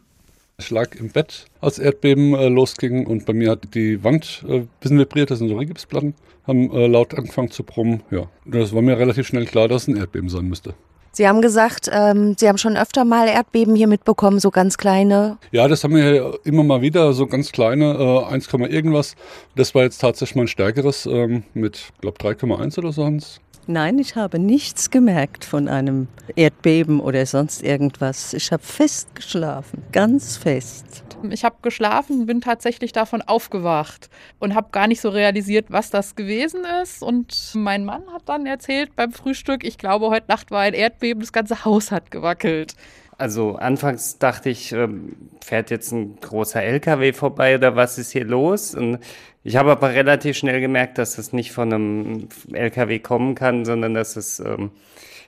Ich 0.57 0.71
lag 0.71 0.95
im 0.95 1.09
Bett, 1.09 1.47
als 1.59 1.77
Erdbeben 1.77 2.33
äh, 2.33 2.47
losging 2.47 3.05
und 3.05 3.25
bei 3.25 3.33
mir 3.33 3.51
hat 3.51 3.75
die 3.75 4.01
Wand 4.01 4.45
äh, 4.47 4.59
ein 4.59 4.69
bisschen 4.79 4.97
vibriert, 4.97 5.29
das 5.29 5.39
sind 5.39 5.49
so 5.49 5.57
Rigipsplatten, 5.57 6.13
haben 6.47 6.71
äh, 6.71 6.87
laut 6.87 7.13
angefangen 7.13 7.51
zu 7.51 7.63
brummen. 7.63 8.01
Ja, 8.11 8.29
das 8.45 8.73
war 8.73 8.81
mir 8.81 8.97
relativ 8.97 9.27
schnell 9.27 9.45
klar, 9.45 9.67
dass 9.67 9.81
es 9.81 9.87
ein 9.89 9.97
Erdbeben 9.97 10.29
sein 10.29 10.47
müsste. 10.47 10.73
Sie 11.15 11.29
haben 11.29 11.41
gesagt, 11.41 11.89
ähm, 11.93 12.35
Sie 12.37 12.49
haben 12.49 12.57
schon 12.57 12.75
öfter 12.75 13.05
mal 13.05 13.29
Erdbeben 13.29 13.73
hier 13.73 13.87
mitbekommen, 13.87 14.39
so 14.41 14.51
ganz 14.51 14.77
kleine. 14.77 15.37
Ja, 15.51 15.69
das 15.69 15.85
haben 15.85 15.95
wir 15.95 16.39
immer 16.43 16.63
mal 16.65 16.81
wieder, 16.81 17.13
so 17.13 17.25
ganz 17.25 17.53
kleine, 17.53 17.93
äh, 17.93 18.33
1, 18.33 18.49
irgendwas. 18.51 19.15
Das 19.55 19.73
war 19.73 19.83
jetzt 19.83 19.99
tatsächlich 19.99 20.35
mal 20.35 20.41
ein 20.41 20.49
stärkeres 20.49 21.05
ähm, 21.05 21.43
mit, 21.53 21.93
glaube 22.01 22.17
3,1 22.17 22.77
oder 22.79 22.91
so. 22.91 23.05
Hans. 23.05 23.39
Nein, 23.67 23.97
ich 23.97 24.15
habe 24.15 24.37
nichts 24.37 24.91
gemerkt 24.91 25.43
von 25.43 25.67
einem 25.67 26.07
Erdbeben 26.35 26.99
oder 26.99 27.25
sonst 27.25 27.63
irgendwas. 27.63 28.33
Ich 28.35 28.51
habe 28.51 28.61
fest 28.61 29.15
geschlafen, 29.15 29.81
ganz 29.91 30.37
fest. 30.37 31.03
Ich 31.31 31.43
habe 31.43 31.55
geschlafen, 31.63 32.27
bin 32.27 32.41
tatsächlich 32.41 32.91
davon 32.91 33.23
aufgewacht 33.23 34.11
und 34.37 34.53
habe 34.53 34.69
gar 34.71 34.85
nicht 34.85 35.01
so 35.01 35.09
realisiert, 35.09 35.65
was 35.69 35.89
das 35.89 36.15
gewesen 36.15 36.61
ist. 36.83 37.01
Und 37.01 37.53
mein 37.55 37.85
Mann 37.85 38.03
hat 38.13 38.29
dann 38.29 38.45
erzählt 38.45 38.95
beim 38.95 39.11
Frühstück, 39.11 39.63
ich 39.63 39.79
glaube, 39.79 40.11
heute 40.11 40.27
Nacht 40.27 40.51
war 40.51 40.61
ein 40.61 40.75
Erdbeben, 40.75 41.21
das 41.21 41.33
ganze 41.33 41.65
Haus 41.65 41.91
hat 41.91 42.11
gewackelt. 42.11 42.75
Also 43.17 43.55
anfangs 43.55 44.17
dachte 44.19 44.49
ich, 44.49 44.71
ähm, 44.73 45.15
fährt 45.43 45.71
jetzt 45.71 45.91
ein 45.91 46.17
großer 46.19 46.61
LKW 46.61 47.13
vorbei 47.13 47.55
oder 47.55 47.75
was 47.75 47.97
ist 47.97 48.11
hier 48.11 48.25
los? 48.25 48.75
Und 48.75 48.99
ich 49.43 49.55
habe 49.55 49.71
aber 49.71 49.91
relativ 49.91 50.37
schnell 50.37 50.59
gemerkt, 50.59 50.97
dass 50.97 51.17
es 51.17 51.31
nicht 51.31 51.51
von 51.51 51.71
einem 51.71 52.27
LKW 52.51 52.99
kommen 52.99 53.35
kann, 53.35 53.63
sondern 53.63 53.93
dass 53.93 54.15
es 54.15 54.39
ähm, 54.39 54.71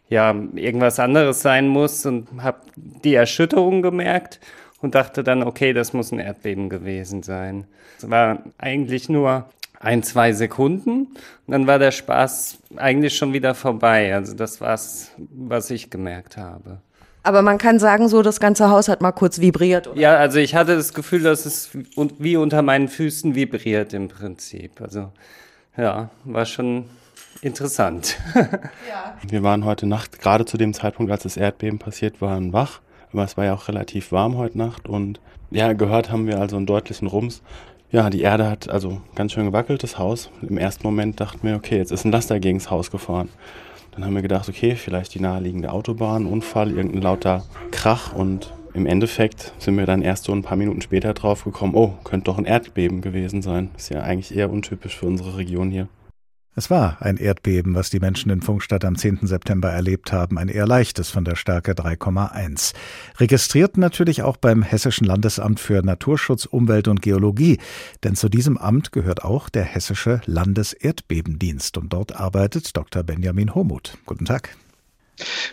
ja 0.10 0.36
irgendwas 0.56 1.00
anderes 1.00 1.42
sein 1.42 1.68
muss 1.68 2.06
und 2.06 2.28
habe 2.42 2.62
die 2.76 3.16
Erschütterung 3.16 3.82
gemerkt 3.82 4.40
und 4.82 4.96
dachte 4.96 5.24
dann, 5.24 5.44
okay, 5.44 5.74
das 5.74 5.94
muss 5.94 6.12
ein 6.12 6.20
Erdbeben 6.20 6.70
gewesen 6.70 7.24
sein. 7.24 7.68
Es 7.98 8.10
war 8.10 8.44
eigentlich 8.58 9.08
nur 9.08 9.50
ein, 9.80 10.04
zwei 10.04 10.34
Sekunden 10.34 11.08
und 11.46 11.52
dann 11.52 11.68
war 11.68 11.80
der 11.80 11.92
Spaß 11.92 12.60
eigentlich 12.76 13.16
schon 13.16 13.34
wieder 13.34 13.56
vorbei. 13.56 14.14
Also 14.14 14.34
das 14.34 14.60
war's, 14.60 15.12
was 15.18 15.70
ich 15.70 15.90
gemerkt 15.90 16.38
habe. 16.38 16.82
Aber 17.28 17.42
man 17.42 17.58
kann 17.58 17.78
sagen, 17.80 18.08
so 18.08 18.22
das 18.22 18.40
ganze 18.40 18.70
Haus 18.70 18.88
hat 18.88 19.02
mal 19.02 19.12
kurz 19.12 19.40
vibriert. 19.40 19.88
Oder? 19.88 20.00
Ja, 20.00 20.16
also 20.16 20.40
ich 20.40 20.56
hatte 20.56 20.76
das 20.76 20.94
Gefühl, 20.94 21.24
dass 21.24 21.46
es 21.46 21.70
wie 22.20 22.38
unter 22.38 22.62
meinen 22.62 22.88
Füßen 22.88 23.36
vibriert 23.36 23.94
im 23.94 24.08
Prinzip. 24.08 24.82
Also 24.82 25.12
ja, 25.76 26.10
war 26.24 26.46
schon 26.46 26.86
interessant. 27.42 28.18
ja. 28.36 29.18
Wir 29.30 29.44
waren 29.44 29.66
heute 29.66 29.86
Nacht, 29.86 30.20
gerade 30.20 30.46
zu 30.46 30.58
dem 30.58 30.74
Zeitpunkt, 30.74 31.12
als 31.12 31.24
das 31.24 31.38
Erdbeben 31.38 31.80
passiert, 31.80 32.22
waren 32.22 32.54
wach 32.54 32.80
aber 33.14 33.24
es 33.24 33.38
war 33.38 33.46
ja 33.46 33.54
auch 33.54 33.68
relativ 33.68 34.12
warm 34.12 34.38
heute 34.38 34.58
Nacht 34.58 34.88
und 34.88 35.20
ja, 35.50 35.74
gehört 35.74 36.12
haben 36.12 36.28
wir 36.28 36.40
also 36.40 36.58
einen 36.58 36.66
deutlichen 36.66 37.08
Rums. 37.08 37.42
Ja, 37.90 38.10
die 38.10 38.22
Erde 38.22 38.50
hat 38.50 38.70
also 38.70 39.02
ganz 39.16 39.32
schön 39.32 39.46
gewackelt, 39.46 39.82
das 39.82 39.98
Haus. 39.98 40.30
Im 40.42 40.58
ersten 40.58 40.86
Moment 40.86 41.22
dachten 41.22 41.48
wir, 41.48 41.56
okay, 41.56 41.78
jetzt 41.78 41.92
ist 41.92 42.04
ein 42.04 42.12
Laster 42.12 42.40
gegen 42.40 42.60
das 42.60 42.70
Haus 42.70 42.92
gefahren. 42.92 43.30
Dann 43.98 44.06
haben 44.06 44.14
wir 44.14 44.22
gedacht, 44.22 44.48
okay, 44.48 44.76
vielleicht 44.76 45.16
die 45.16 45.20
naheliegende 45.20 45.72
Autobahn, 45.72 46.28
Unfall, 46.28 46.70
irgendein 46.70 47.02
lauter 47.02 47.44
Krach 47.72 48.14
und 48.14 48.54
im 48.76 48.86
Endeffekt 48.86 49.54
sind 49.58 49.76
wir 49.76 49.88
dann 49.88 50.04
erst 50.04 50.26
so 50.26 50.34
ein 50.34 50.44
paar 50.44 50.56
Minuten 50.56 50.82
später 50.82 51.16
drauf 51.16 51.44
gekommen, 51.44 51.74
oh, 51.74 51.96
könnte 52.04 52.26
doch 52.26 52.38
ein 52.38 52.46
Erdbeben 52.46 53.02
gewesen 53.02 53.42
sein. 53.42 53.72
Ist 53.76 53.90
ja 53.90 54.04
eigentlich 54.04 54.38
eher 54.38 54.52
untypisch 54.52 54.96
für 54.96 55.08
unsere 55.08 55.38
Region 55.38 55.72
hier. 55.72 55.88
Es 56.58 56.72
war 56.72 56.98
ein 57.02 57.18
Erdbeben, 57.18 57.76
was 57.76 57.92
die 57.92 58.00
Menschen 58.00 58.32
in 58.32 58.42
Funkstadt 58.42 58.84
am 58.84 58.96
10. 58.96 59.20
September 59.22 59.70
erlebt 59.70 60.12
haben, 60.12 60.40
ein 60.40 60.50
eher 60.50 60.66
leichtes 60.66 61.12
von 61.12 61.24
der 61.24 61.36
Stärke 61.36 61.74
3,1. 61.74 62.74
Registriert 63.20 63.78
natürlich 63.78 64.24
auch 64.24 64.38
beim 64.38 64.64
Hessischen 64.64 65.06
Landesamt 65.06 65.60
für 65.60 65.84
Naturschutz, 65.86 66.46
Umwelt 66.46 66.88
und 66.88 67.04
Geologie, 67.04 67.60
denn 68.04 68.16
zu 68.16 68.28
diesem 68.28 68.58
Amt 68.58 68.92
gehört 68.92 69.24
auch 69.24 69.50
der 69.50 69.66
Hessische 69.66 70.22
Landeserdbebendienst 70.26 71.78
und 71.78 71.94
dort 71.94 72.16
arbeitet 72.20 72.76
Dr. 72.76 73.04
Benjamin 73.04 73.54
Homuth. 73.54 74.00
Guten 74.08 74.26
Tag. 74.26 74.58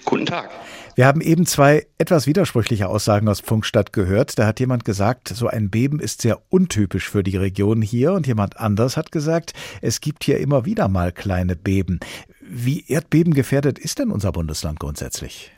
Guten 0.04 0.26
Tag. 0.26 0.50
Wir 0.94 1.06
haben 1.06 1.20
eben 1.20 1.44
zwei 1.44 1.86
etwas 1.98 2.26
widersprüchliche 2.26 2.88
Aussagen 2.88 3.28
aus 3.28 3.40
Funkstadt 3.40 3.92
gehört. 3.92 4.38
Da 4.38 4.46
hat 4.46 4.60
jemand 4.60 4.84
gesagt, 4.84 5.28
so 5.28 5.48
ein 5.48 5.70
Beben 5.70 5.98
ist 5.98 6.22
sehr 6.22 6.40
untypisch 6.50 7.08
für 7.08 7.24
die 7.24 7.36
Region 7.36 7.82
hier 7.82 8.12
und 8.12 8.26
jemand 8.26 8.58
anders 8.58 8.96
hat 8.96 9.10
gesagt, 9.10 9.54
es 9.80 10.00
gibt 10.00 10.22
hier 10.22 10.38
immer 10.38 10.64
wieder 10.64 10.88
mal 10.88 11.10
kleine 11.10 11.56
Beben. 11.56 11.98
Wie 12.40 12.84
erdbebengefährdet 12.86 13.78
ist 13.78 13.98
denn 13.98 14.10
unser 14.10 14.30
Bundesland 14.30 14.78
grundsätzlich? 14.78 15.50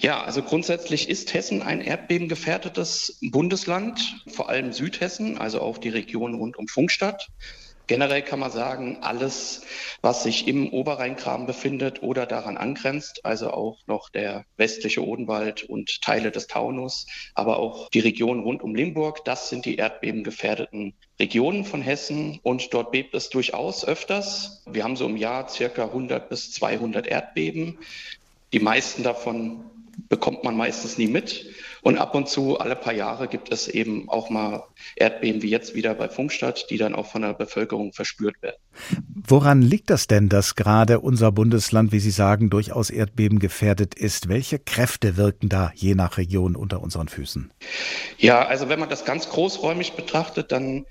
Ja, 0.00 0.22
also 0.22 0.42
grundsätzlich 0.42 1.08
ist 1.08 1.34
Hessen 1.34 1.62
ein 1.62 1.80
erdbebengefährdetes 1.80 3.18
Bundesland, 3.30 4.00
vor 4.28 4.48
allem 4.48 4.72
Südhessen, 4.72 5.38
also 5.38 5.60
auch 5.60 5.78
die 5.78 5.88
Region 5.88 6.34
rund 6.34 6.56
um 6.56 6.68
Funkstadt. 6.68 7.28
Generell 7.88 8.20
kann 8.20 8.38
man 8.38 8.50
sagen, 8.50 8.98
alles, 9.00 9.62
was 10.02 10.22
sich 10.22 10.46
im 10.46 10.68
Oberrheingraben 10.74 11.46
befindet 11.46 12.02
oder 12.02 12.26
daran 12.26 12.58
angrenzt, 12.58 13.24
also 13.24 13.50
auch 13.50 13.78
noch 13.86 14.10
der 14.10 14.44
westliche 14.58 15.02
Odenwald 15.02 15.64
und 15.64 16.02
Teile 16.02 16.30
des 16.30 16.48
Taunus, 16.48 17.06
aber 17.34 17.58
auch 17.58 17.88
die 17.88 18.00
Region 18.00 18.40
rund 18.40 18.62
um 18.62 18.74
Limburg, 18.74 19.24
das 19.24 19.48
sind 19.48 19.64
die 19.64 19.76
erdbebengefährdeten 19.76 20.92
Regionen 21.18 21.64
von 21.64 21.80
Hessen 21.80 22.38
und 22.42 22.74
dort 22.74 22.92
bebt 22.92 23.14
es 23.14 23.30
durchaus 23.30 23.86
öfters. 23.86 24.62
Wir 24.66 24.84
haben 24.84 24.96
so 24.96 25.06
im 25.06 25.16
Jahr 25.16 25.48
circa 25.48 25.84
100 25.84 26.28
bis 26.28 26.52
200 26.52 27.06
Erdbeben. 27.06 27.78
Die 28.52 28.60
meisten 28.60 29.02
davon 29.02 29.64
bekommt 30.10 30.44
man 30.44 30.56
meistens 30.56 30.98
nie 30.98 31.08
mit. 31.08 31.46
Und 31.82 31.98
ab 31.98 32.14
und 32.14 32.28
zu, 32.28 32.58
alle 32.58 32.76
paar 32.76 32.92
Jahre, 32.92 33.28
gibt 33.28 33.52
es 33.52 33.68
eben 33.68 34.08
auch 34.08 34.30
mal 34.30 34.64
Erdbeben 34.96 35.42
wie 35.42 35.50
jetzt 35.50 35.74
wieder 35.74 35.94
bei 35.94 36.08
Funkstadt, 36.08 36.66
die 36.70 36.78
dann 36.78 36.94
auch 36.94 37.06
von 37.06 37.22
der 37.22 37.34
Bevölkerung 37.34 37.92
verspürt 37.92 38.40
werden. 38.42 38.56
Woran 39.14 39.62
liegt 39.62 39.90
das 39.90 40.06
denn, 40.06 40.28
dass 40.28 40.54
gerade 40.54 41.00
unser 41.00 41.32
Bundesland, 41.32 41.92
wie 41.92 42.00
Sie 42.00 42.10
sagen, 42.10 42.50
durchaus 42.50 42.90
Erdbeben 42.90 43.38
gefährdet 43.38 43.94
ist? 43.94 44.28
Welche 44.28 44.58
Kräfte 44.58 45.16
wirken 45.16 45.48
da 45.48 45.72
je 45.74 45.94
nach 45.94 46.18
Region 46.18 46.56
unter 46.56 46.82
unseren 46.82 47.08
Füßen? 47.08 47.52
Ja, 48.18 48.46
also 48.46 48.68
wenn 48.68 48.80
man 48.80 48.88
das 48.88 49.04
ganz 49.04 49.28
großräumig 49.28 49.92
betrachtet, 49.92 50.52
dann 50.52 50.86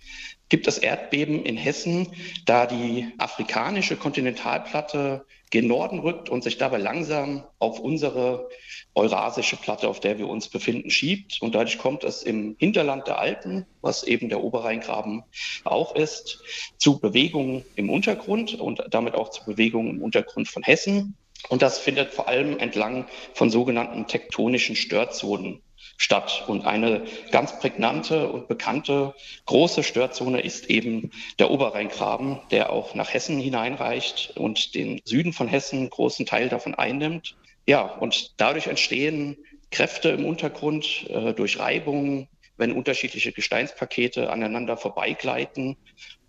gibt 0.50 0.68
es 0.68 0.78
Erdbeben 0.78 1.44
in 1.44 1.58
Hessen, 1.58 2.08
da 2.46 2.66
die 2.66 3.08
afrikanische 3.18 3.98
Kontinentalplatte 3.98 5.26
gen 5.50 5.68
Norden 5.68 6.00
rückt 6.00 6.30
und 6.30 6.44
sich 6.44 6.58
dabei 6.58 6.78
langsam 6.78 7.44
auf 7.60 7.80
unsere 7.80 8.50
eurasische 8.98 9.56
Platte, 9.56 9.88
auf 9.88 10.00
der 10.00 10.18
wir 10.18 10.28
uns 10.28 10.50
befinden, 10.50 10.90
schiebt. 10.90 11.42
Und 11.42 11.56
dadurch 11.56 11.78
kommt 11.78 12.04
es 12.04 12.24
im 12.24 12.56
Hinterland 12.58 13.08
der 13.08 13.20
Alpen, 13.20 13.66
was 13.82 14.04
eben 14.04 14.28
der 14.28 14.44
Oberrheingraben 14.44 15.24
auch 15.64 15.96
ist, 15.96 16.42
zu 16.78 17.00
Bewegungen 17.00 17.64
im 17.76 17.90
Untergrund 17.90 18.60
und 18.60 18.84
damit 18.90 19.14
auch 19.14 19.30
zu 19.30 19.46
Bewegungen 19.46 19.98
im 19.98 20.02
Untergrund 20.02 20.48
von 20.48 20.64
Hessen. 20.64 21.16
Und 21.50 21.62
das 21.62 21.78
findet 21.78 22.12
vor 22.12 22.28
allem 22.28 22.58
entlang 22.58 23.06
von 23.34 23.52
sogenannten 23.52 24.08
tektonischen 24.08 24.76
Störzonen 24.76 25.62
statt. 25.98 26.46
Und 26.48 26.66
eine 26.66 27.04
ganz 27.32 27.60
prägnante 27.60 28.30
und 28.32 28.48
bekannte 28.48 29.14
große 29.46 29.84
Störzone 29.84 30.42
ist 30.42 30.72
eben 30.72 31.12
der 31.38 31.52
Oberrheingraben, 31.52 32.40
der 32.50 32.72
auch 32.72 32.96
nach 32.96 33.14
Hessen 33.14 33.40
hineinreicht 33.40 34.34
und 34.38 34.74
den 34.74 35.02
Süden 35.06 35.34
von 35.34 35.48
Hessen 35.48 35.80
einen 35.80 35.90
großen 35.92 36.26
Teil 36.26 36.50
davon 36.50 36.74
einnimmt. 36.74 37.36
Ja, 37.68 37.82
und 37.82 38.34
dadurch 38.38 38.68
entstehen 38.68 39.38
Kräfte 39.72 40.10
im 40.10 40.26
Untergrund 40.26 41.06
äh, 41.10 41.34
durch 41.34 41.60
Reibungen, 41.60 42.30
wenn 42.56 42.72
unterschiedliche 42.72 43.34
Gesteinspakete 43.34 44.30
aneinander 44.30 44.78
vorbeigleiten. 44.78 45.76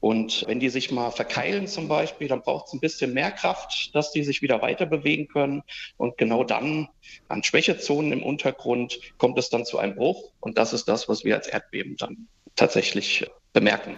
Und 0.00 0.44
wenn 0.46 0.60
die 0.60 0.68
sich 0.68 0.90
mal 0.90 1.10
verkeilen 1.10 1.66
zum 1.66 1.88
Beispiel, 1.88 2.28
dann 2.28 2.42
braucht 2.42 2.66
es 2.66 2.72
ein 2.72 2.80
bisschen 2.80 3.14
mehr 3.14 3.30
Kraft, 3.30 3.94
dass 3.94 4.12
die 4.12 4.24
sich 4.24 4.42
wieder 4.42 4.60
weiter 4.62 4.86
bewegen 4.86 5.28
können. 5.28 5.62
Und 5.96 6.18
genau 6.18 6.44
dann 6.44 6.88
an 7.28 7.42
Schwächezonen 7.42 8.12
im 8.12 8.22
Untergrund 8.22 8.98
kommt 9.16 9.38
es 9.38 9.48
dann 9.48 9.64
zu 9.64 9.78
einem 9.78 9.94
Bruch. 9.94 10.32
Und 10.40 10.58
das 10.58 10.72
ist 10.72 10.88
das, 10.88 11.08
was 11.08 11.24
wir 11.24 11.36
als 11.36 11.46
Erdbeben 11.46 11.96
dann 11.96 12.28
tatsächlich 12.56 13.26
bemerken. 13.58 13.96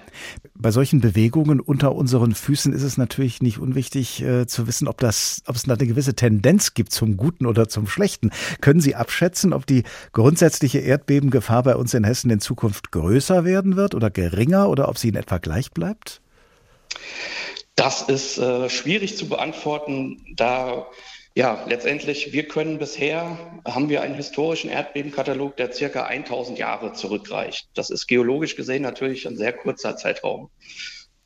Bei 0.54 0.70
solchen 0.70 1.00
Bewegungen 1.00 1.60
unter 1.60 1.94
unseren 1.94 2.34
Füßen 2.34 2.72
ist 2.72 2.82
es 2.82 2.96
natürlich 2.96 3.42
nicht 3.42 3.58
unwichtig 3.58 4.22
äh, 4.22 4.46
zu 4.46 4.66
wissen, 4.66 4.88
ob, 4.88 4.98
das, 4.98 5.42
ob 5.46 5.56
es 5.56 5.64
da 5.64 5.74
eine 5.74 5.86
gewisse 5.86 6.14
Tendenz 6.14 6.72
gibt 6.72 6.92
zum 6.92 7.16
Guten 7.18 7.44
oder 7.44 7.68
zum 7.68 7.86
Schlechten. 7.86 8.30
Können 8.62 8.80
Sie 8.80 8.94
abschätzen, 8.94 9.52
ob 9.52 9.66
die 9.66 9.82
grundsätzliche 10.12 10.78
Erdbebengefahr 10.78 11.62
bei 11.62 11.76
uns 11.76 11.92
in 11.92 12.04
Hessen 12.04 12.30
in 12.30 12.40
Zukunft 12.40 12.90
größer 12.90 13.44
werden 13.44 13.76
wird 13.76 13.94
oder 13.94 14.10
geringer 14.10 14.68
oder 14.68 14.88
ob 14.88 14.96
sie 14.96 15.08
in 15.08 15.16
etwa 15.16 15.38
gleich 15.38 15.72
bleibt? 15.72 16.22
Das 17.76 18.02
ist 18.02 18.38
äh, 18.38 18.68
schwierig 18.70 19.16
zu 19.16 19.28
beantworten, 19.28 20.22
da 20.36 20.86
ja, 21.36 21.64
letztendlich, 21.68 22.32
wir 22.32 22.48
können 22.48 22.78
bisher, 22.78 23.38
haben 23.64 23.88
wir 23.88 24.02
einen 24.02 24.16
historischen 24.16 24.68
Erdbebenkatalog, 24.68 25.56
der 25.56 25.72
circa 25.72 26.04
1000 26.04 26.58
Jahre 26.58 26.92
zurückreicht. 26.92 27.68
Das 27.74 27.90
ist 27.90 28.08
geologisch 28.08 28.56
gesehen 28.56 28.82
natürlich 28.82 29.28
ein 29.28 29.36
sehr 29.36 29.52
kurzer 29.52 29.96
Zeitraum. 29.96 30.50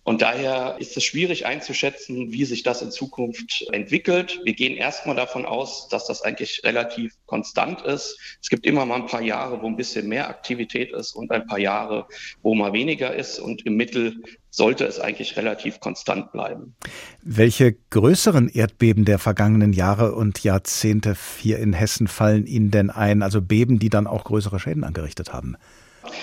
Und 0.04 0.20
daher 0.20 0.76
ist 0.78 0.96
es 0.98 1.04
schwierig 1.04 1.46
einzuschätzen, 1.46 2.30
wie 2.30 2.44
sich 2.44 2.62
das 2.62 2.82
in 2.82 2.90
Zukunft 2.90 3.66
entwickelt. 3.72 4.38
Wir 4.44 4.52
gehen 4.52 4.76
erstmal 4.76 5.16
davon 5.16 5.46
aus, 5.46 5.88
dass 5.88 6.06
das 6.06 6.20
eigentlich 6.20 6.60
relativ 6.62 7.14
konstant 7.24 7.80
ist. 7.80 8.18
Es 8.42 8.50
gibt 8.50 8.66
immer 8.66 8.84
mal 8.84 8.96
ein 8.96 9.06
paar 9.06 9.22
Jahre, 9.22 9.62
wo 9.62 9.66
ein 9.66 9.76
bisschen 9.76 10.06
mehr 10.06 10.28
Aktivität 10.28 10.92
ist 10.92 11.14
und 11.14 11.30
ein 11.30 11.46
paar 11.46 11.58
Jahre, 11.58 12.06
wo 12.42 12.54
mal 12.54 12.74
weniger 12.74 13.14
ist. 13.14 13.38
Und 13.38 13.64
im 13.64 13.76
Mittel 13.76 14.22
sollte 14.50 14.84
es 14.84 15.00
eigentlich 15.00 15.38
relativ 15.38 15.80
konstant 15.80 16.32
bleiben. 16.32 16.76
Welche 17.22 17.74
größeren 17.88 18.48
Erdbeben 18.48 19.06
der 19.06 19.18
vergangenen 19.18 19.72
Jahre 19.72 20.14
und 20.14 20.44
Jahrzehnte 20.44 21.16
hier 21.40 21.58
in 21.58 21.72
Hessen 21.72 22.08
fallen 22.08 22.46
Ihnen 22.46 22.70
denn 22.70 22.90
ein? 22.90 23.22
Also 23.22 23.40
Beben, 23.40 23.78
die 23.78 23.88
dann 23.88 24.06
auch 24.06 24.24
größere 24.24 24.60
Schäden 24.60 24.84
angerichtet 24.84 25.32
haben? 25.32 25.56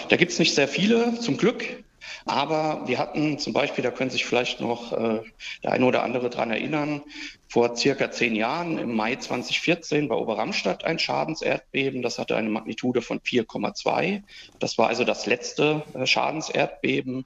Da 0.09 0.17
gibt 0.17 0.31
es 0.31 0.37
nicht 0.37 0.53
sehr 0.53 0.67
viele, 0.67 1.19
zum 1.19 1.37
Glück. 1.37 1.63
Aber 2.25 2.87
wir 2.87 2.97
hatten 2.97 3.39
zum 3.39 3.53
Beispiel, 3.53 3.83
da 3.83 3.91
können 3.91 4.09
sich 4.09 4.25
vielleicht 4.25 4.61
noch 4.61 4.93
äh, 4.93 5.21
der 5.63 5.71
eine 5.71 5.85
oder 5.85 6.03
andere 6.03 6.29
dran 6.29 6.51
erinnern, 6.51 7.01
vor 7.47 7.75
circa 7.75 8.11
zehn 8.11 8.35
Jahren, 8.35 8.77
im 8.77 8.95
Mai 8.95 9.15
2014, 9.15 10.07
bei 10.07 10.15
Oberramstadt 10.15 10.85
ein 10.85 10.99
Schadenserdbeben. 10.99 12.01
Das 12.01 12.17
hatte 12.17 12.37
eine 12.37 12.49
Magnitude 12.49 13.01
von 13.01 13.19
4,2. 13.19 14.23
Das 14.59 14.77
war 14.77 14.87
also 14.87 15.03
das 15.03 15.25
letzte 15.25 15.83
äh, 15.93 16.05
Schadenserdbeben. 16.05 17.25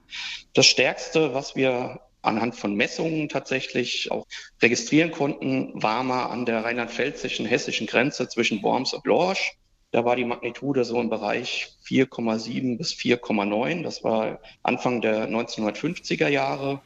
Das 0.52 0.66
stärkste, 0.66 1.32
was 1.32 1.54
wir 1.54 2.00
anhand 2.22 2.56
von 2.56 2.74
Messungen 2.74 3.28
tatsächlich 3.28 4.10
auch 4.10 4.26
registrieren 4.60 5.12
konnten, 5.12 5.70
war 5.80 6.02
mal 6.02 6.26
an 6.26 6.44
der 6.44 6.64
rheinland-pfälzischen 6.64 7.46
hessischen 7.46 7.86
Grenze 7.86 8.28
zwischen 8.28 8.62
Worms 8.62 8.92
und 8.92 9.06
Lorsch. 9.06 9.56
Da 9.92 10.04
war 10.04 10.16
die 10.16 10.24
Magnitude 10.24 10.84
so 10.84 11.00
im 11.00 11.08
Bereich 11.08 11.68
4,7 11.86 12.76
bis 12.76 12.92
4,9. 12.92 13.82
Das 13.82 14.04
war 14.04 14.40
Anfang 14.62 15.00
der 15.00 15.28
1950er 15.28 16.28
Jahre. 16.28 16.80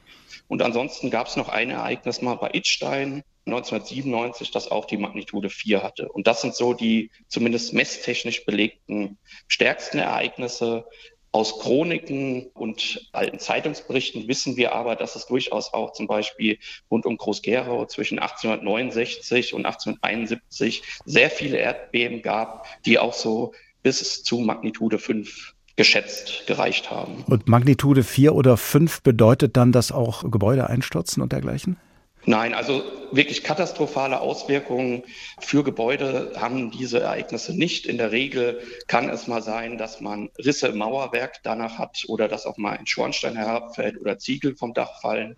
Und 0.48 0.62
ansonsten 0.62 1.10
gab 1.10 1.26
es 1.26 1.36
noch 1.36 1.48
ein 1.48 1.70
Ereignis 1.70 2.22
mal 2.22 2.34
bei 2.34 2.50
Itstein 2.52 3.24
1997, 3.46 4.50
das 4.50 4.70
auch 4.70 4.84
die 4.84 4.96
Magnitude 4.96 5.50
4 5.50 5.82
hatte. 5.82 6.08
Und 6.08 6.26
das 6.26 6.40
sind 6.40 6.54
so 6.54 6.74
die 6.74 7.10
zumindest 7.28 7.72
messtechnisch 7.72 8.44
belegten 8.44 9.18
stärksten 9.48 9.98
Ereignisse. 9.98 10.84
Aus 11.32 11.60
Chroniken 11.60 12.46
und 12.54 13.08
alten 13.12 13.38
Zeitungsberichten 13.38 14.26
wissen 14.26 14.56
wir 14.56 14.74
aber, 14.74 14.96
dass 14.96 15.14
es 15.14 15.26
durchaus 15.26 15.72
auch 15.72 15.92
zum 15.92 16.08
Beispiel 16.08 16.58
rund 16.90 17.06
um 17.06 17.16
Groß-Gerau 17.16 17.86
zwischen 17.86 18.18
1869 18.18 19.54
und 19.54 19.64
1871 19.64 20.82
sehr 21.04 21.30
viele 21.30 21.58
Erdbeben 21.58 22.22
gab, 22.22 22.66
die 22.84 22.98
auch 22.98 23.12
so 23.12 23.52
bis 23.82 24.24
zu 24.24 24.40
Magnitude 24.40 24.98
5 24.98 25.54
geschätzt 25.76 26.46
gereicht 26.46 26.90
haben. 26.90 27.24
Und 27.26 27.48
Magnitude 27.48 28.02
4 28.02 28.34
oder 28.34 28.56
5 28.56 29.02
bedeutet 29.02 29.56
dann, 29.56 29.72
dass 29.72 29.92
auch 29.92 30.30
Gebäude 30.30 30.68
einstürzen 30.68 31.22
und 31.22 31.32
dergleichen? 31.32 31.76
Nein, 32.26 32.52
also 32.52 32.84
wirklich 33.12 33.42
katastrophale 33.42 34.20
Auswirkungen 34.20 35.04
für 35.40 35.64
Gebäude 35.64 36.32
haben 36.36 36.70
diese 36.70 37.00
Ereignisse 37.00 37.56
nicht. 37.56 37.86
In 37.86 37.96
der 37.96 38.12
Regel 38.12 38.60
kann 38.88 39.08
es 39.08 39.26
mal 39.26 39.42
sein, 39.42 39.78
dass 39.78 40.00
man 40.00 40.28
Risse 40.38 40.68
im 40.68 40.78
Mauerwerk 40.78 41.40
danach 41.42 41.78
hat 41.78 42.04
oder 42.08 42.28
dass 42.28 42.44
auch 42.44 42.58
mal 42.58 42.76
ein 42.76 42.86
Schornstein 42.86 43.36
herabfällt 43.36 43.98
oder 43.98 44.18
Ziegel 44.18 44.54
vom 44.54 44.74
Dach 44.74 45.00
fallen. 45.00 45.36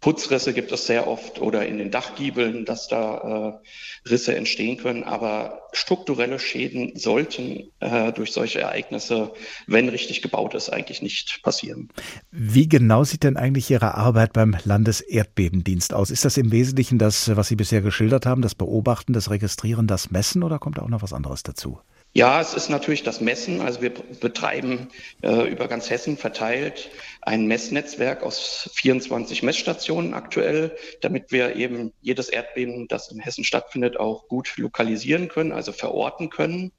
Putzrisse 0.00 0.54
gibt 0.54 0.72
es 0.72 0.86
sehr 0.86 1.06
oft 1.06 1.40
oder 1.40 1.66
in 1.66 1.76
den 1.76 1.90
Dachgiebeln, 1.90 2.64
dass 2.64 2.88
da 2.88 3.60
äh, 4.04 4.08
Risse 4.08 4.34
entstehen 4.34 4.78
können. 4.78 5.04
Aber 5.04 5.62
strukturelle 5.72 6.38
Schäden 6.38 6.92
sollten 6.96 7.70
äh, 7.80 8.10
durch 8.12 8.32
solche 8.32 8.60
Ereignisse, 8.60 9.32
wenn 9.66 9.90
richtig 9.90 10.22
gebaut 10.22 10.54
ist, 10.54 10.70
eigentlich 10.70 11.02
nicht 11.02 11.40
passieren. 11.42 11.90
Wie 12.30 12.68
genau 12.68 13.04
sieht 13.04 13.24
denn 13.24 13.36
eigentlich 13.36 13.70
Ihre 13.70 13.94
Arbeit 13.94 14.32
beim 14.32 14.56
Landeserdbebendienst 14.64 15.92
aus? 15.92 16.10
Ist 16.10 16.24
das 16.24 16.38
im 16.38 16.50
Wesentlichen 16.50 16.98
das, 16.98 17.36
was 17.36 17.48
Sie 17.48 17.56
bisher 17.56 17.82
geschildert 17.82 18.24
haben, 18.24 18.40
das 18.40 18.54
Beobachten, 18.54 19.12
das 19.12 19.30
Registrieren, 19.30 19.86
das 19.86 20.10
Messen 20.10 20.42
oder 20.42 20.58
kommt 20.58 20.78
auch 20.78 20.88
noch 20.88 21.02
was 21.02 21.12
anderes 21.12 21.42
dazu? 21.42 21.78
Ja, 22.12 22.40
es 22.40 22.54
ist 22.54 22.70
natürlich 22.70 23.04
das 23.04 23.20
Messen. 23.20 23.60
Also 23.60 23.82
wir 23.82 23.90
betreiben 23.90 24.88
äh, 25.22 25.48
über 25.48 25.68
ganz 25.68 25.90
Hessen 25.90 26.16
verteilt 26.16 26.90
ein 27.22 27.46
Messnetzwerk 27.46 28.24
aus 28.24 28.68
24 28.74 29.44
Messstationen 29.44 30.14
aktuell, 30.14 30.76
damit 31.02 31.30
wir 31.30 31.54
eben 31.54 31.92
jedes 32.00 32.28
Erdbeben, 32.28 32.88
das 32.88 33.12
in 33.12 33.20
Hessen 33.20 33.44
stattfindet, 33.44 33.96
auch 33.98 34.26
gut 34.26 34.56
lokalisieren 34.56 35.28
können, 35.28 35.52
also 35.52 35.70
verorten 35.70 36.30
können. 36.30 36.72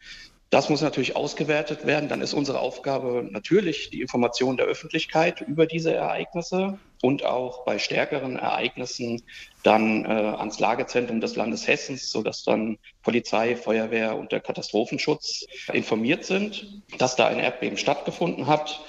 Das 0.51 0.69
muss 0.69 0.81
natürlich 0.81 1.15
ausgewertet 1.15 1.85
werden. 1.85 2.09
Dann 2.09 2.19
ist 2.19 2.33
unsere 2.33 2.59
Aufgabe 2.59 3.25
natürlich 3.31 3.89
die 3.89 4.01
Information 4.01 4.57
der 4.57 4.65
Öffentlichkeit 4.65 5.39
über 5.39 5.65
diese 5.65 5.93
Ereignisse 5.93 6.77
und 7.01 7.23
auch 7.23 7.63
bei 7.63 7.79
stärkeren 7.79 8.35
Ereignissen 8.35 9.23
dann 9.63 10.03
äh, 10.03 10.09
ans 10.09 10.59
Lagezentrum 10.59 11.21
des 11.21 11.37
Landes 11.37 11.69
Hessens, 11.69 12.11
sodass 12.11 12.43
dann 12.43 12.79
Polizei, 13.01 13.55
Feuerwehr 13.55 14.17
und 14.17 14.33
der 14.33 14.41
Katastrophenschutz 14.41 15.45
informiert 15.71 16.25
sind, 16.25 16.83
dass 16.97 17.15
da 17.15 17.27
ein 17.27 17.39
Erdbeben 17.39 17.77
stattgefunden 17.77 18.47
hat. 18.47 18.81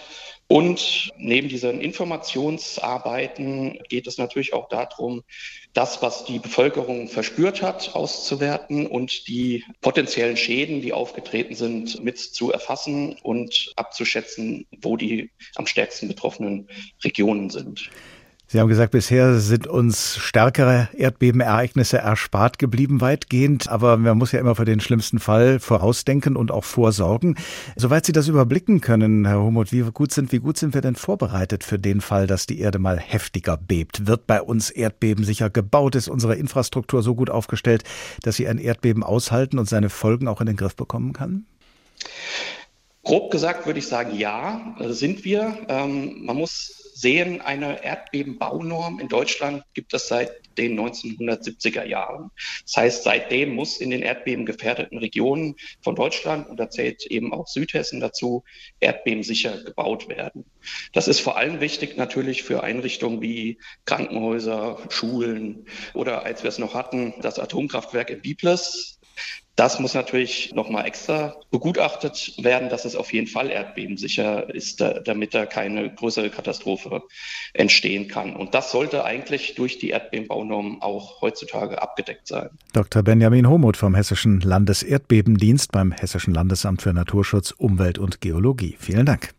Und 0.52 1.10
neben 1.16 1.48
diesen 1.48 1.80
Informationsarbeiten 1.80 3.78
geht 3.88 4.06
es 4.06 4.18
natürlich 4.18 4.52
auch 4.52 4.68
darum, 4.68 5.22
das, 5.72 6.02
was 6.02 6.26
die 6.26 6.40
Bevölkerung 6.40 7.08
verspürt 7.08 7.62
hat, 7.62 7.94
auszuwerten 7.94 8.86
und 8.86 9.28
die 9.28 9.64
potenziellen 9.80 10.36
Schäden, 10.36 10.82
die 10.82 10.92
aufgetreten 10.92 11.54
sind, 11.54 12.04
mit 12.04 12.18
zu 12.18 12.52
erfassen 12.52 13.16
und 13.22 13.72
abzuschätzen, 13.76 14.66
wo 14.82 14.98
die 14.98 15.30
am 15.54 15.66
stärksten 15.66 16.06
betroffenen 16.06 16.68
Regionen 17.02 17.48
sind. 17.48 17.88
Sie 18.52 18.60
haben 18.60 18.68
gesagt, 18.68 18.90
bisher 18.90 19.40
sind 19.40 19.66
uns 19.66 20.18
stärkere 20.18 20.90
Erdbebenereignisse 20.92 21.96
erspart 21.96 22.58
geblieben 22.58 23.00
weitgehend, 23.00 23.70
aber 23.70 23.96
man 23.96 24.18
muss 24.18 24.32
ja 24.32 24.40
immer 24.40 24.54
für 24.54 24.66
den 24.66 24.78
schlimmsten 24.78 25.20
Fall 25.20 25.58
vorausdenken 25.58 26.36
und 26.36 26.50
auch 26.50 26.64
vorsorgen. 26.64 27.38
Soweit 27.76 28.04
Sie 28.04 28.12
das 28.12 28.28
überblicken 28.28 28.82
können, 28.82 29.24
Herr 29.24 29.40
Humot, 29.40 29.72
wie 29.72 29.80
gut 29.80 30.12
sind, 30.12 30.32
wie 30.32 30.38
gut 30.38 30.58
sind 30.58 30.74
wir 30.74 30.82
denn 30.82 30.96
vorbereitet 30.96 31.64
für 31.64 31.78
den 31.78 32.02
Fall, 32.02 32.26
dass 32.26 32.44
die 32.44 32.60
Erde 32.60 32.78
mal 32.78 32.98
heftiger 32.98 33.56
bebt? 33.56 34.06
Wird 34.06 34.26
bei 34.26 34.42
uns 34.42 34.68
Erdbeben 34.68 35.24
sicher 35.24 35.48
gebaut? 35.48 35.94
Ist 35.94 36.08
unsere 36.08 36.34
Infrastruktur 36.34 37.02
so 37.02 37.14
gut 37.14 37.30
aufgestellt, 37.30 37.84
dass 38.22 38.36
sie 38.36 38.46
ein 38.48 38.58
Erdbeben 38.58 39.02
aushalten 39.02 39.58
und 39.58 39.66
seine 39.66 39.88
Folgen 39.88 40.28
auch 40.28 40.42
in 40.42 40.46
den 40.46 40.56
Griff 40.56 40.76
bekommen 40.76 41.14
kann? 41.14 41.46
Grob 43.02 43.30
gesagt 43.30 43.64
würde 43.64 43.78
ich 43.78 43.88
sagen, 43.88 44.14
ja, 44.14 44.74
sind 44.90 45.24
wir. 45.24 45.56
Ähm, 45.68 46.26
man 46.26 46.36
muss 46.36 46.81
sehen, 47.02 47.40
eine 47.40 47.84
Erdbebenbaunorm 47.84 49.00
in 49.00 49.08
Deutschland 49.08 49.64
gibt 49.74 49.92
es 49.92 50.08
seit 50.08 50.30
den 50.56 50.78
1970er 50.78 51.84
Jahren. 51.84 52.30
Das 52.64 52.76
heißt, 52.76 53.04
seitdem 53.04 53.54
muss 53.54 53.78
in 53.78 53.90
den 53.90 54.02
erdbebengefährdeten 54.02 54.98
Regionen 54.98 55.56
von 55.82 55.96
Deutschland, 55.96 56.48
und 56.48 56.58
da 56.58 56.70
zählt 56.70 57.06
eben 57.06 57.32
auch 57.32 57.46
Südhessen 57.46 58.00
dazu, 58.00 58.44
erdbebensicher 58.80 59.62
gebaut 59.64 60.08
werden. 60.08 60.44
Das 60.92 61.08
ist 61.08 61.20
vor 61.20 61.36
allem 61.36 61.60
wichtig 61.60 61.96
natürlich 61.96 62.42
für 62.42 62.62
Einrichtungen 62.62 63.20
wie 63.20 63.58
Krankenhäuser, 63.84 64.78
Schulen 64.88 65.66
oder 65.94 66.24
als 66.24 66.42
wir 66.42 66.48
es 66.48 66.58
noch 66.58 66.74
hatten, 66.74 67.14
das 67.20 67.38
Atomkraftwerk 67.38 68.10
in 68.10 68.22
Biblis. 68.22 69.00
Das 69.56 69.78
muss 69.78 69.92
natürlich 69.92 70.52
nochmal 70.54 70.86
extra 70.86 71.36
begutachtet 71.50 72.34
werden, 72.38 72.70
dass 72.70 72.86
es 72.86 72.96
auf 72.96 73.12
jeden 73.12 73.26
Fall 73.26 73.50
erdbebensicher 73.50 74.52
ist, 74.54 74.80
damit 74.80 75.34
da 75.34 75.44
keine 75.44 75.92
größere 75.94 76.30
Katastrophe 76.30 77.02
entstehen 77.52 78.08
kann. 78.08 78.34
Und 78.34 78.54
das 78.54 78.72
sollte 78.72 79.04
eigentlich 79.04 79.54
durch 79.54 79.78
die 79.78 79.90
Erdbebenbaunormen 79.90 80.80
auch 80.80 81.20
heutzutage 81.20 81.82
abgedeckt 81.82 82.28
sein. 82.28 82.48
Dr. 82.72 83.02
Benjamin 83.02 83.46
Homuth 83.46 83.76
vom 83.76 83.94
Hessischen 83.94 84.40
Landeserdbebendienst 84.40 85.70
beim 85.70 85.92
Hessischen 85.92 86.32
Landesamt 86.32 86.80
für 86.80 86.94
Naturschutz, 86.94 87.50
Umwelt 87.50 87.98
und 87.98 88.22
Geologie. 88.22 88.76
Vielen 88.78 89.04
Dank. 89.04 89.34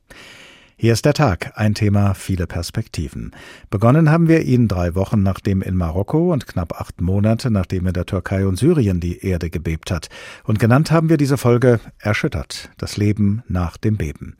Hier 0.84 0.92
ist 0.92 1.06
der 1.06 1.14
Tag, 1.14 1.54
ein 1.56 1.76
Thema, 1.76 2.14
viele 2.14 2.46
Perspektiven. 2.46 3.32
Begonnen 3.70 4.12
haben 4.12 4.28
wir 4.28 4.42
ihn 4.42 4.68
drei 4.68 4.96
Wochen 4.96 5.24
nachdem 5.24 5.62
in 5.62 5.78
Marokko 5.78 6.34
und 6.34 6.46
knapp 6.46 6.74
acht 6.74 7.00
Monate 7.00 7.50
nachdem 7.50 7.88
in 7.88 7.94
der 7.94 8.06
Türkei 8.06 8.46
und 8.46 8.58
Syrien 8.58 9.00
die 9.00 9.26
Erde 9.26 9.50
gebebt 9.50 9.92
hat. 9.92 10.10
Und 10.44 10.60
genannt 10.60 10.92
haben 10.92 11.08
wir 11.08 11.16
diese 11.16 11.38
Folge 11.38 11.80
Erschüttert, 12.00 12.70
das 12.78 12.98
Leben 12.98 13.44
nach 13.48 13.78
dem 13.78 13.96
Beben. 13.96 14.36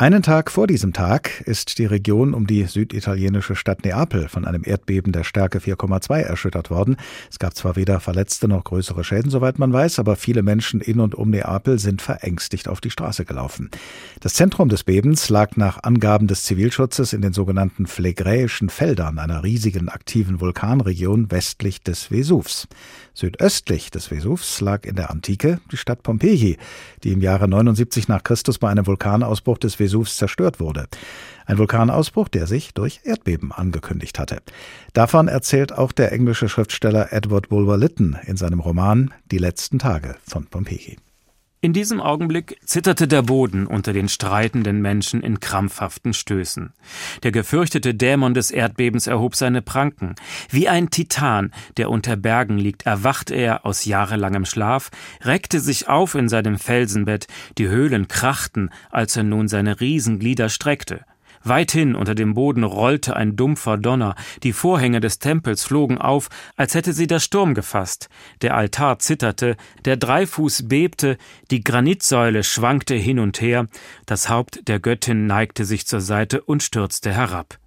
Einen 0.00 0.22
Tag 0.22 0.52
vor 0.52 0.68
diesem 0.68 0.92
Tag 0.92 1.40
ist 1.40 1.80
die 1.80 1.84
Region 1.84 2.32
um 2.32 2.46
die 2.46 2.62
süditalienische 2.62 3.56
Stadt 3.56 3.84
Neapel 3.84 4.28
von 4.28 4.44
einem 4.44 4.62
Erdbeben 4.64 5.10
der 5.10 5.24
Stärke 5.24 5.58
4,2 5.58 6.20
erschüttert 6.20 6.70
worden. 6.70 6.96
Es 7.32 7.40
gab 7.40 7.56
zwar 7.56 7.74
weder 7.74 7.98
Verletzte 7.98 8.46
noch 8.46 8.62
größere 8.62 9.02
Schäden, 9.02 9.28
soweit 9.28 9.58
man 9.58 9.72
weiß, 9.72 9.98
aber 9.98 10.14
viele 10.14 10.44
Menschen 10.44 10.80
in 10.80 11.00
und 11.00 11.16
um 11.16 11.30
Neapel 11.30 11.80
sind 11.80 12.00
verängstigt 12.00 12.68
auf 12.68 12.80
die 12.80 12.92
Straße 12.92 13.24
gelaufen. 13.24 13.72
Das 14.20 14.34
Zentrum 14.34 14.68
des 14.68 14.84
Bebens 14.84 15.30
lag 15.30 15.56
nach 15.56 15.82
Angaben 15.82 16.28
des 16.28 16.44
Zivilschutzes 16.44 17.12
in 17.12 17.20
den 17.20 17.32
sogenannten 17.32 17.88
Phlegräischen 17.88 18.68
Feldern, 18.68 19.18
einer 19.18 19.42
riesigen 19.42 19.88
aktiven 19.88 20.40
Vulkanregion 20.40 21.32
westlich 21.32 21.82
des 21.82 22.04
Vesuvs. 22.04 22.68
Südöstlich 23.18 23.90
des 23.90 24.06
Vesuvs 24.12 24.60
lag 24.60 24.84
in 24.84 24.94
der 24.94 25.10
Antike 25.10 25.58
die 25.72 25.76
Stadt 25.76 26.04
Pompeji, 26.04 26.56
die 27.02 27.10
im 27.10 27.20
Jahre 27.20 27.48
79 27.48 28.06
nach 28.06 28.22
Christus 28.22 28.60
bei 28.60 28.70
einem 28.70 28.86
Vulkanausbruch 28.86 29.58
des 29.58 29.74
Vesuvs 29.74 30.18
zerstört 30.18 30.60
wurde. 30.60 30.86
Ein 31.44 31.58
Vulkanausbruch, 31.58 32.28
der 32.28 32.46
sich 32.46 32.74
durch 32.74 33.00
Erdbeben 33.02 33.50
angekündigt 33.50 34.20
hatte. 34.20 34.38
Davon 34.92 35.26
erzählt 35.26 35.72
auch 35.72 35.90
der 35.90 36.12
englische 36.12 36.48
Schriftsteller 36.48 37.12
Edward 37.12 37.48
Bulwer 37.48 37.76
Lytton 37.76 38.16
in 38.24 38.36
seinem 38.36 38.60
Roman 38.60 39.12
Die 39.32 39.38
letzten 39.38 39.80
Tage 39.80 40.14
von 40.24 40.46
Pompeji. 40.46 40.96
In 41.60 41.72
diesem 41.72 42.00
Augenblick 42.00 42.56
zitterte 42.64 43.08
der 43.08 43.22
Boden 43.22 43.66
unter 43.66 43.92
den 43.92 44.08
streitenden 44.08 44.80
Menschen 44.80 45.24
in 45.24 45.40
krampfhaften 45.40 46.14
Stößen. 46.14 46.72
Der 47.24 47.32
gefürchtete 47.32 47.96
Dämon 47.96 48.32
des 48.32 48.52
Erdbebens 48.52 49.08
erhob 49.08 49.34
seine 49.34 49.60
Pranken. 49.60 50.14
Wie 50.50 50.68
ein 50.68 50.90
Titan, 50.90 51.50
der 51.76 51.90
unter 51.90 52.16
Bergen 52.16 52.58
liegt, 52.58 52.86
erwachte 52.86 53.34
er 53.34 53.66
aus 53.66 53.86
jahrelangem 53.86 54.44
Schlaf, 54.44 54.90
reckte 55.22 55.58
sich 55.58 55.88
auf 55.88 56.14
in 56.14 56.28
seinem 56.28 56.58
Felsenbett, 56.58 57.26
die 57.58 57.66
Höhlen 57.66 58.06
krachten, 58.06 58.70
als 58.90 59.16
er 59.16 59.24
nun 59.24 59.48
seine 59.48 59.80
Riesenglieder 59.80 60.50
streckte. 60.50 61.04
Weithin 61.48 61.94
unter 61.94 62.14
dem 62.14 62.34
Boden 62.34 62.62
rollte 62.62 63.16
ein 63.16 63.34
dumpfer 63.34 63.78
Donner, 63.78 64.14
die 64.42 64.52
Vorhänge 64.52 65.00
des 65.00 65.18
Tempels 65.18 65.64
flogen 65.64 65.96
auf, 65.96 66.28
als 66.56 66.74
hätte 66.74 66.92
sie 66.92 67.06
der 67.06 67.20
Sturm 67.20 67.54
gefasst, 67.54 68.10
der 68.42 68.54
Altar 68.54 68.98
zitterte, 68.98 69.56
der 69.86 69.96
Dreifuß 69.96 70.68
bebte, 70.68 71.16
die 71.50 71.64
Granitsäule 71.64 72.44
schwankte 72.44 72.94
hin 72.94 73.18
und 73.18 73.40
her, 73.40 73.66
das 74.04 74.28
Haupt 74.28 74.68
der 74.68 74.78
Göttin 74.78 75.26
neigte 75.26 75.64
sich 75.64 75.86
zur 75.86 76.02
Seite 76.02 76.42
und 76.42 76.62
stürzte 76.62 77.12
herab. 77.12 77.58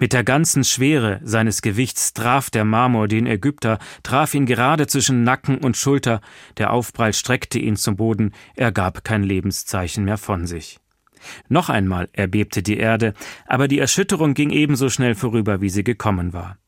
Mit 0.00 0.12
der 0.12 0.24
ganzen 0.24 0.64
Schwere 0.64 1.20
seines 1.22 1.62
Gewichts 1.62 2.12
traf 2.12 2.50
der 2.50 2.64
Marmor 2.64 3.06
den 3.06 3.28
Ägypter, 3.28 3.78
traf 4.02 4.34
ihn 4.34 4.44
gerade 4.44 4.88
zwischen 4.88 5.22
Nacken 5.22 5.58
und 5.58 5.76
Schulter, 5.76 6.20
der 6.58 6.72
Aufprall 6.72 7.12
streckte 7.12 7.60
ihn 7.60 7.76
zum 7.76 7.94
Boden, 7.94 8.32
er 8.56 8.72
gab 8.72 9.04
kein 9.04 9.22
Lebenszeichen 9.22 10.04
mehr 10.04 10.18
von 10.18 10.48
sich. 10.48 10.79
Noch 11.48 11.68
einmal 11.68 12.08
erbebte 12.12 12.62
die 12.62 12.78
Erde, 12.78 13.14
aber 13.46 13.68
die 13.68 13.78
Erschütterung 13.78 14.34
ging 14.34 14.50
ebenso 14.50 14.88
schnell 14.88 15.14
vorüber, 15.14 15.60
wie 15.60 15.70
sie 15.70 15.84
gekommen 15.84 16.32
war. 16.32 16.58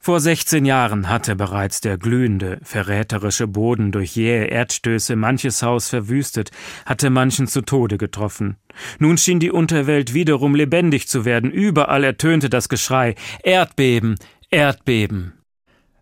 Vor 0.00 0.20
16 0.20 0.64
Jahren 0.64 1.08
hatte 1.08 1.36
bereits 1.36 1.80
der 1.80 1.98
glühende, 1.98 2.58
verräterische 2.62 3.46
Boden 3.46 3.92
durch 3.92 4.16
jähe 4.16 4.46
Erdstöße 4.46 5.16
manches 5.16 5.62
Haus 5.62 5.88
verwüstet, 5.88 6.50
hatte 6.86 7.10
manchen 7.10 7.46
zu 7.46 7.62
Tode 7.62 7.98
getroffen. 7.98 8.56
Nun 8.98 9.18
schien 9.18 9.40
die 9.40 9.50
Unterwelt 9.50 10.14
wiederum 10.14 10.54
lebendig 10.54 11.08
zu 11.08 11.24
werden, 11.24 11.50
überall 11.50 12.04
ertönte 12.04 12.48
das 12.48 12.68
Geschrei 12.68 13.14
Erdbeben, 13.42 14.16
Erdbeben. 14.50 15.37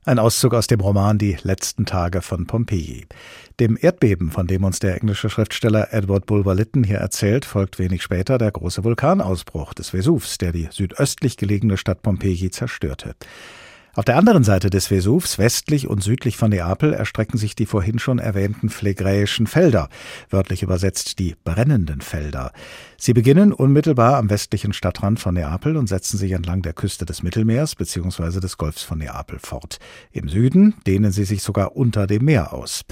Ein 0.08 0.20
Auszug 0.20 0.54
aus 0.54 0.68
dem 0.68 0.78
Roman 0.78 1.18
Die 1.18 1.36
letzten 1.42 1.84
Tage 1.84 2.22
von 2.22 2.46
Pompeji. 2.46 3.08
Dem 3.58 3.76
Erdbeben, 3.80 4.30
von 4.30 4.46
dem 4.46 4.62
uns 4.62 4.78
der 4.78 4.94
englische 4.94 5.28
Schriftsteller 5.28 5.92
Edward 5.92 6.26
Bulwer 6.26 6.54
Lytton 6.54 6.84
hier 6.84 6.98
erzählt, 6.98 7.44
folgt 7.44 7.80
wenig 7.80 8.04
später 8.04 8.38
der 8.38 8.52
große 8.52 8.84
Vulkanausbruch 8.84 9.74
des 9.74 9.92
Vesuvs, 9.92 10.38
der 10.38 10.52
die 10.52 10.68
südöstlich 10.70 11.36
gelegene 11.36 11.76
Stadt 11.76 12.02
Pompeji 12.02 12.52
zerstörte. 12.52 13.16
Auf 13.96 14.04
der 14.04 14.18
anderen 14.18 14.44
Seite 14.44 14.68
des 14.68 14.88
Vesuvs, 14.88 15.38
westlich 15.38 15.88
und 15.88 16.02
südlich 16.02 16.37
von 16.37 16.50
Neapel, 16.50 16.92
erstrecken 16.92 17.38
sich 17.38 17.56
die 17.56 17.64
vorhin 17.64 17.98
schon 17.98 18.18
erwähnten 18.18 18.68
phlegräischen 18.68 19.46
Felder, 19.46 19.88
wörtlich 20.28 20.62
übersetzt 20.62 21.18
die 21.18 21.35
brennenden 21.44 22.02
Felder. 22.02 22.52
Sie 22.98 23.14
beginnen 23.14 23.54
unmittelbar 23.54 24.16
am 24.18 24.28
westlichen 24.28 24.74
Stadtrand 24.74 25.18
von 25.18 25.32
Neapel 25.32 25.78
und 25.78 25.87
setzen 25.87 26.18
sich 26.18 26.32
entlang 26.32 26.61
der 26.61 26.74
Küste 26.74 27.06
des 27.06 27.22
Mittelmeers 27.22 27.74
bzw. 27.74 28.38
des 28.38 28.59
Golfs 28.59 28.82
von 28.82 28.98
Neapel 28.98 29.38
fort. 29.38 29.78
Im 30.12 30.28
Süden 30.28 30.74
dehnen 30.87 31.11
sie 31.11 31.24
sich 31.24 31.42
sogar 31.42 31.74
unter 31.74 32.06
dem 32.06 32.26
Meer 32.26 32.52
aus. 32.52 32.82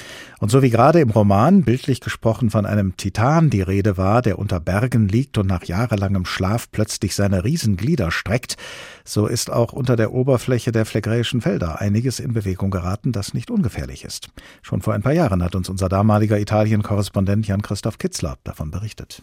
Und 0.40 0.50
so 0.50 0.62
wie 0.62 0.70
gerade 0.70 1.00
im 1.00 1.10
Roman 1.10 1.64
bildlich 1.64 2.00
gesprochen 2.00 2.48
von 2.48 2.64
einem 2.64 2.96
Titan 2.96 3.50
die 3.50 3.62
Rede 3.62 3.98
war, 3.98 4.22
der 4.22 4.38
unter 4.38 4.58
Bergen 4.58 5.08
liegt 5.08 5.36
und 5.36 5.48
nach 5.48 5.64
jahrelangem 5.64 6.24
Schlaf 6.24 6.70
plötzlich 6.70 7.14
seine 7.14 7.44
Riesenglieder 7.44 8.10
streckt, 8.10 8.56
so 9.04 9.26
ist 9.26 9.50
auch 9.50 9.72
unter 9.72 9.96
der 9.96 10.12
Oberfläche 10.12 10.72
der 10.72 10.86
phlegräischen 10.86 11.42
Felder 11.42 11.80
einiges 11.80 12.20
in 12.20 12.32
Bewegung 12.32 12.70
geraten, 12.70 13.12
das 13.12 13.34
nicht 13.34 13.50
ungefährlich 13.50 14.04
ist. 14.04 14.28
Schon 14.62 14.80
vor 14.80 14.94
ein 14.94 15.02
paar 15.02 15.12
Jahren 15.12 15.42
hat 15.42 15.54
uns 15.54 15.68
unser 15.68 15.90
damaliger 15.90 16.38
Italien-Korrespondent 16.38 17.46
Jan-Christoph 17.46 17.98
Kitzler 17.98 18.38
davon 18.44 18.70
berichtet. 18.70 19.22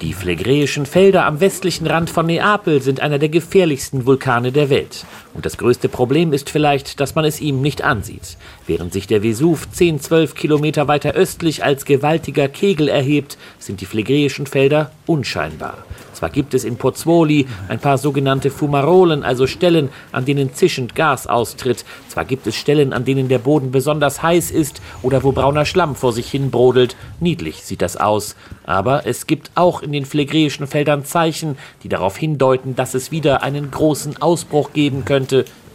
Die 0.00 0.12
phlegräischen 0.12 0.86
Felder 0.86 1.24
am 1.24 1.40
westlichen 1.40 1.86
Rand 1.86 2.10
von 2.10 2.26
Neapel 2.26 2.82
sind 2.82 3.00
einer 3.00 3.18
der 3.18 3.28
gefährlichsten 3.28 4.06
Vulkane 4.06 4.52
der 4.52 4.68
Welt. 4.68 5.06
Und 5.34 5.44
das 5.44 5.58
größte 5.58 5.88
Problem 5.88 6.32
ist 6.32 6.48
vielleicht, 6.48 7.00
dass 7.00 7.16
man 7.16 7.24
es 7.24 7.40
ihm 7.40 7.60
nicht 7.60 7.82
ansieht. 7.82 8.36
Während 8.66 8.92
sich 8.92 9.08
der 9.08 9.22
Vesuv 9.22 9.68
10, 9.70 10.00
12 10.00 10.34
Kilometer 10.34 10.88
weiter 10.88 11.12
östlich 11.12 11.64
als 11.64 11.84
gewaltiger 11.84 12.48
Kegel 12.48 12.88
erhebt, 12.88 13.36
sind 13.58 13.80
die 13.80 13.86
phlegräischen 13.86 14.46
Felder 14.46 14.92
unscheinbar. 15.06 15.84
Zwar 16.14 16.30
gibt 16.30 16.54
es 16.54 16.64
in 16.64 16.76
Pozzuoli 16.76 17.46
ein 17.68 17.80
paar 17.80 17.98
sogenannte 17.98 18.50
Fumarolen, 18.50 19.24
also 19.24 19.46
Stellen, 19.46 19.88
an 20.12 20.24
denen 20.24 20.54
zischend 20.54 20.94
Gas 20.94 21.26
austritt. 21.26 21.84
Zwar 22.08 22.24
gibt 22.24 22.46
es 22.46 22.54
Stellen, 22.54 22.92
an 22.92 23.04
denen 23.04 23.28
der 23.28 23.40
Boden 23.40 23.72
besonders 23.72 24.22
heiß 24.22 24.50
ist 24.50 24.80
oder 25.02 25.22
wo 25.24 25.32
brauner 25.32 25.66
Schlamm 25.66 25.96
vor 25.96 26.12
sich 26.12 26.30
hin 26.30 26.50
brodelt. 26.50 26.96
Niedlich 27.20 27.62
sieht 27.64 27.82
das 27.82 27.96
aus. 27.96 28.36
Aber 28.64 29.06
es 29.06 29.26
gibt 29.26 29.50
auch 29.54 29.82
in 29.82 29.92
den 29.92 30.06
phlegräischen 30.06 30.66
Feldern 30.66 31.04
Zeichen, 31.04 31.58
die 31.82 31.88
darauf 31.88 32.16
hindeuten, 32.16 32.76
dass 32.76 32.94
es 32.94 33.10
wieder 33.10 33.42
einen 33.42 33.70
großen 33.70 34.22
Ausbruch 34.22 34.72
geben 34.72 35.04
könnte, 35.04 35.23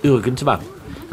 irgendwann. 0.03 0.59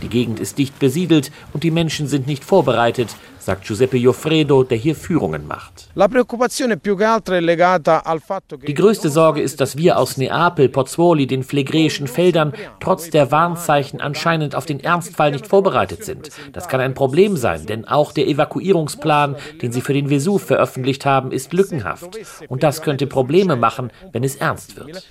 Die 0.03 0.09
Gegend 0.09 0.41
ist 0.41 0.59
dicht 0.59 0.79
besiedelt 0.79 1.31
und 1.53 1.63
die 1.63 1.71
Menschen 1.71 2.07
sind 2.07 2.27
nicht 2.27 2.45
vorbereitet, 2.45 3.17
sagt 3.39 3.65
Giuseppe 3.65 3.97
Joffredo, 3.97 4.65
der 4.65 4.77
hier 4.77 4.97
Führungen 4.97 5.47
macht. 5.47 5.89
Die 8.67 8.75
größte 8.75 9.09
Sorge 9.09 9.41
ist, 9.41 9.61
dass 9.61 9.77
wir 9.77 9.99
aus 9.99 10.17
Neapel, 10.17 10.69
Pozzuoli, 10.69 11.27
den 11.27 11.45
phlegräischen 11.45 12.09
Feldern 12.09 12.53
trotz 12.81 13.09
der 13.11 13.31
Warnzeichen 13.31 14.01
anscheinend 14.01 14.55
auf 14.55 14.67
den 14.67 14.81
Ernstfall 14.81 15.31
nicht 15.31 15.47
vorbereitet 15.47 16.05
sind. 16.05 16.31
Das 16.53 16.69
kann 16.69 16.81
ein 16.81 16.95
Problem 16.95 17.37
sein, 17.37 17.67
denn 17.67 17.87
auch 17.87 18.13
der 18.13 18.27
Evakuierungsplan, 18.27 19.37
den 19.63 19.73
sie 19.73 19.81
für 19.81 19.95
den 19.95 20.11
Vesuv 20.11 20.43
veröffentlicht 20.43 21.07
haben, 21.07 21.31
ist 21.31 21.53
lückenhaft. 21.53 22.19
Und 22.49 22.65
das 22.65 22.83
könnte 22.83 23.07
Probleme 23.07 23.57
machen, 23.57 23.93
wenn 24.13 24.25
es 24.25 24.37
ernst 24.37 24.77
wird. 24.77 25.07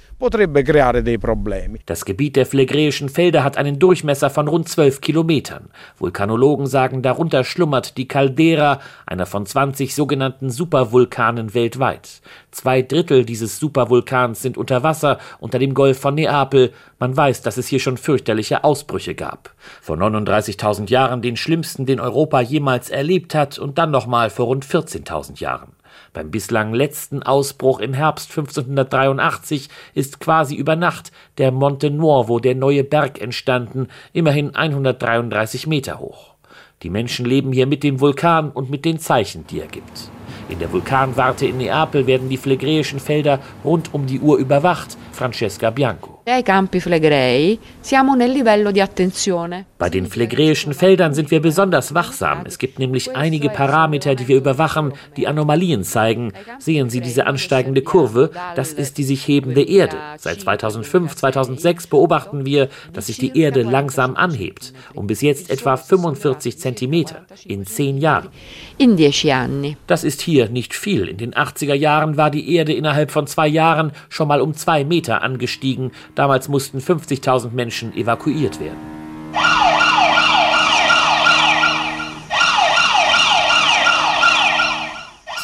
Das 1.85 2.05
Gebiet 2.05 2.37
der 2.37 2.45
phlegräischen 2.45 3.09
Felder 3.09 3.43
hat 3.43 3.57
einen 3.57 3.79
Durchmesser 3.79 4.29
von 4.29 4.47
rund 4.47 4.69
zwölf 4.69 5.01
Kilometern. 5.01 5.67
Vulkanologen 5.97 6.67
sagen, 6.67 7.01
darunter 7.01 7.43
schlummert 7.43 7.97
die 7.97 8.07
Caldera, 8.07 8.79
einer 9.05 9.25
von 9.25 9.45
20 9.45 9.93
sogenannten 9.93 10.49
Supervulkanen 10.49 11.53
weltweit. 11.53 12.21
Zwei 12.51 12.81
Drittel 12.81 13.25
dieses 13.25 13.59
Supervulkans 13.59 14.41
sind 14.41 14.57
unter 14.57 14.83
Wasser, 14.83 15.19
unter 15.41 15.59
dem 15.59 15.73
Golf 15.73 15.99
von 15.99 16.15
Neapel. 16.15 16.71
Man 16.97 17.17
weiß, 17.17 17.41
dass 17.41 17.57
es 17.57 17.67
hier 17.67 17.81
schon 17.81 17.97
fürchterliche 17.97 18.63
Ausbrüche 18.63 19.15
gab. 19.15 19.53
Vor 19.81 19.97
39.000 19.97 20.89
Jahren 20.89 21.21
den 21.21 21.35
schlimmsten, 21.35 21.85
den 21.85 21.99
Europa 21.99 22.39
jemals 22.39 22.89
erlebt 22.89 23.35
hat, 23.35 23.59
und 23.59 23.77
dann 23.77 23.91
nochmal 23.91 24.29
vor 24.29 24.45
rund 24.45 24.65
14.000 24.65 25.41
Jahren. 25.41 25.73
Beim 26.15 26.31
bislang 26.31 26.73
letzten 26.73 27.23
Ausbruch 27.23 27.81
im 27.81 27.93
Herbst 27.93 28.29
1583 28.29 29.67
ist 29.93 30.21
quasi 30.21 30.55
über 30.55 30.77
Nacht 30.77 31.11
der 31.37 31.51
Monte 31.51 31.91
Nuovo, 31.91 32.39
der 32.39 32.55
neue 32.55 32.85
Berg, 32.85 33.19
entstanden, 33.19 33.89
immerhin 34.13 34.55
133 34.55 35.67
Meter 35.67 35.99
hoch. 35.99 36.35
Die 36.83 36.89
Menschen 36.89 37.25
leben 37.25 37.51
hier 37.51 37.67
mit 37.67 37.83
dem 37.83 37.99
Vulkan 37.99 38.49
und 38.49 38.69
mit 38.69 38.85
den 38.85 38.97
Zeichen, 38.97 39.45
die 39.47 39.59
er 39.59 39.67
gibt. 39.67 40.09
In 40.47 40.59
der 40.59 40.71
Vulkanwarte 40.71 41.47
in 41.47 41.57
Neapel 41.57 42.07
werden 42.07 42.29
die 42.29 42.37
phlegräischen 42.37 43.01
Felder 43.01 43.41
rund 43.65 43.93
um 43.93 44.05
die 44.05 44.21
Uhr 44.21 44.37
überwacht. 44.37 44.95
Francesca 45.11 45.69
Bianco. 45.69 46.14
Bei 49.77 49.89
den 49.91 50.07
phlegräischen 50.07 50.73
Feldern 50.73 51.13
sind 51.13 51.29
wir 51.29 51.39
besonders 51.39 51.93
wachsam. 51.93 52.45
Es 52.45 52.57
gibt 52.57 52.79
nämlich 52.79 53.15
einige 53.15 53.49
Parameter, 53.49 54.15
die 54.15 54.27
wir 54.27 54.37
überwachen, 54.37 54.93
die 55.17 55.27
Anomalien 55.27 55.83
zeigen. 55.83 56.33
Sehen 56.57 56.89
Sie 56.89 56.99
diese 56.99 57.27
ansteigende 57.27 57.83
Kurve? 57.83 58.31
Das 58.55 58.73
ist 58.73 58.97
die 58.97 59.03
sich 59.03 59.27
hebende 59.27 59.61
Erde. 59.61 59.97
Seit 60.17 60.41
2005, 60.41 61.15
2006 61.15 61.85
beobachten 61.85 62.43
wir, 62.43 62.69
dass 62.91 63.05
sich 63.05 63.19
die 63.19 63.37
Erde 63.39 63.61
langsam 63.61 64.15
anhebt. 64.15 64.73
Um 64.95 65.05
bis 65.05 65.21
jetzt 65.21 65.51
etwa 65.51 65.77
45 65.77 66.57
Zentimeter 66.57 67.27
in 67.45 67.67
zehn 67.67 67.99
Jahren. 67.99 68.29
Das 69.85 70.03
ist 70.03 70.23
hier 70.23 70.49
nicht 70.49 70.73
viel. 70.73 71.07
In 71.07 71.17
den 71.17 71.35
80er 71.35 71.75
Jahren 71.75 72.17
war 72.17 72.31
die 72.31 72.55
Erde 72.55 72.73
innerhalb 72.73 73.11
von 73.11 73.27
zwei 73.27 73.47
Jahren 73.47 73.91
schon 74.09 74.27
mal 74.27 74.41
um 74.41 74.55
zwei 74.55 74.83
Meter 74.83 75.21
angestiegen. 75.21 75.91
Damals 76.15 76.47
mussten 76.47 76.79
50.000 76.79 77.51
Menschen 77.51 77.93
evakuiert 77.93 78.59
werden. 78.59 78.79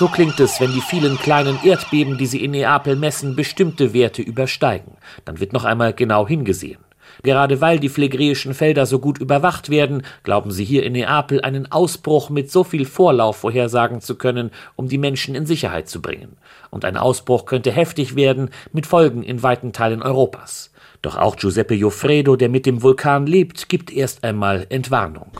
So 0.02 0.08
klingt 0.08 0.40
es, 0.40 0.60
wenn 0.60 0.74
die 0.74 0.82
vielen 0.82 1.18
kleinen 1.18 1.60
Erdbeben, 1.64 2.18
die 2.18 2.26
sie 2.26 2.44
in 2.44 2.52
Neapel 2.52 2.96
messen, 2.96 3.36
bestimmte 3.36 3.94
Werte 3.94 4.24
übersteigen. 4.24 4.94
Dann 5.26 5.40
wird 5.40 5.54
noch 5.54 5.64
einmal 5.64 5.94
genau 5.94 6.28
hingesehen. 6.28 6.80
Gerade 7.24 7.62
weil 7.62 7.80
die 7.80 7.90
phlegräischen 7.90 8.56
Felder 8.56 8.88
so 8.88 8.98
gut 8.98 9.20
überwacht 9.20 9.70
werden, 9.70 10.02
glauben 10.24 10.52
sie 10.52 10.64
hier 10.64 10.84
in 10.84 10.94
Neapel 10.94 11.42
einen 11.42 11.72
Ausbruch 11.72 12.32
mit 12.32 12.50
so 12.50 12.64
viel 12.64 12.86
Vorlauf 12.86 13.38
vorhersagen 13.38 14.02
zu 14.02 14.16
können, 14.16 14.50
um 14.76 14.88
die 14.88 14.98
Menschen 14.98 15.36
in 15.36 15.46
Sicherheit 15.46 15.88
zu 15.88 16.02
bringen. 16.02 16.38
Und 16.72 16.86
ein 16.86 16.98
Ausbruch 16.98 17.46
könnte 17.46 17.72
heftig 17.72 18.16
werden, 18.16 18.50
mit 18.72 18.88
Folgen 18.88 19.24
in 19.24 19.44
weiten 19.44 19.74
Teilen 19.74 20.02
Europas. 20.02 20.72
Doch 21.02 21.18
auch 21.18 21.36
Giuseppe 21.36 21.74
Joffredo, 21.74 22.36
der 22.36 22.48
mit 22.48 22.68
dem 22.68 22.84
Vulkan 22.84 23.26
lebt, 23.26 23.70
gibt 23.70 23.92
erst 23.92 24.24
einmal 24.24 24.68
Entwarnung. 24.70 25.32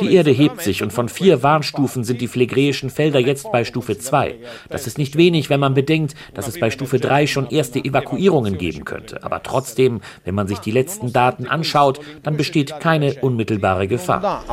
Die 0.00 0.14
Erde 0.14 0.32
hebt 0.32 0.60
sich 0.60 0.82
und 0.82 0.92
von 0.92 1.08
vier 1.08 1.44
Warnstufen 1.44 2.02
sind 2.02 2.20
die 2.20 2.26
phlegräischen 2.26 2.90
Felder 2.90 3.20
jetzt 3.20 3.50
bei 3.52 3.64
Stufe 3.64 3.96
2. 3.96 4.34
Das 4.68 4.88
ist 4.88 4.98
nicht 4.98 5.16
wenig, 5.16 5.50
wenn 5.50 5.60
man 5.60 5.74
bedenkt, 5.74 6.16
dass 6.34 6.48
es 6.48 6.58
bei 6.58 6.70
Stufe 6.70 6.98
3 6.98 7.28
schon 7.28 7.48
erste 7.48 7.78
Evakuierungen 7.78 8.58
geben 8.58 8.84
könnte. 8.84 9.22
Aber 9.22 9.40
trotzdem, 9.44 10.00
wenn 10.24 10.34
man 10.34 10.48
sich 10.48 10.58
die 10.58 10.72
letzten 10.72 11.12
Daten 11.12 11.46
anschaut, 11.46 12.00
dann 12.24 12.36
besteht 12.36 12.80
keine 12.80 13.14
unmittelbare 13.20 13.86
Gefahr. 13.86 14.44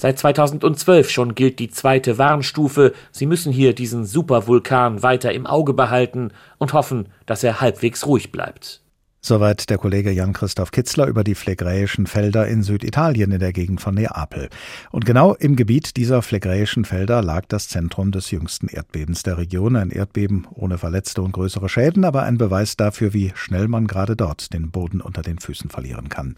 Seit 0.00 0.18
2012 0.18 1.10
schon 1.10 1.34
gilt 1.34 1.58
die 1.58 1.68
zweite 1.68 2.16
Warnstufe. 2.16 2.94
Sie 3.12 3.26
müssen 3.26 3.52
hier 3.52 3.74
diesen 3.74 4.06
Supervulkan 4.06 5.02
weiter 5.02 5.30
im 5.32 5.46
Auge 5.46 5.74
behalten 5.74 6.30
und 6.56 6.72
hoffen, 6.72 7.10
dass 7.26 7.44
er 7.44 7.60
halbwegs 7.60 8.06
ruhig 8.06 8.32
bleibt. 8.32 8.80
Soweit 9.20 9.68
der 9.68 9.76
Kollege 9.76 10.10
Jan-Christoph 10.10 10.70
Kitzler 10.70 11.06
über 11.06 11.22
die 11.22 11.34
phlegräischen 11.34 12.06
Felder 12.06 12.48
in 12.48 12.62
Süditalien 12.62 13.30
in 13.30 13.40
der 13.40 13.52
Gegend 13.52 13.82
von 13.82 13.94
Neapel. 13.94 14.48
Und 14.90 15.04
genau 15.04 15.34
im 15.34 15.54
Gebiet 15.54 15.98
dieser 15.98 16.22
phlegräischen 16.22 16.86
Felder 16.86 17.20
lag 17.20 17.44
das 17.48 17.68
Zentrum 17.68 18.10
des 18.10 18.30
jüngsten 18.30 18.68
Erdbebens 18.68 19.22
der 19.22 19.36
Region. 19.36 19.76
Ein 19.76 19.90
Erdbeben 19.90 20.46
ohne 20.54 20.78
Verletzte 20.78 21.20
und 21.20 21.32
größere 21.32 21.68
Schäden, 21.68 22.06
aber 22.06 22.22
ein 22.22 22.38
Beweis 22.38 22.78
dafür, 22.78 23.12
wie 23.12 23.32
schnell 23.34 23.68
man 23.68 23.86
gerade 23.86 24.16
dort 24.16 24.54
den 24.54 24.70
Boden 24.70 25.02
unter 25.02 25.20
den 25.20 25.38
Füßen 25.38 25.68
verlieren 25.68 26.08
kann. 26.08 26.36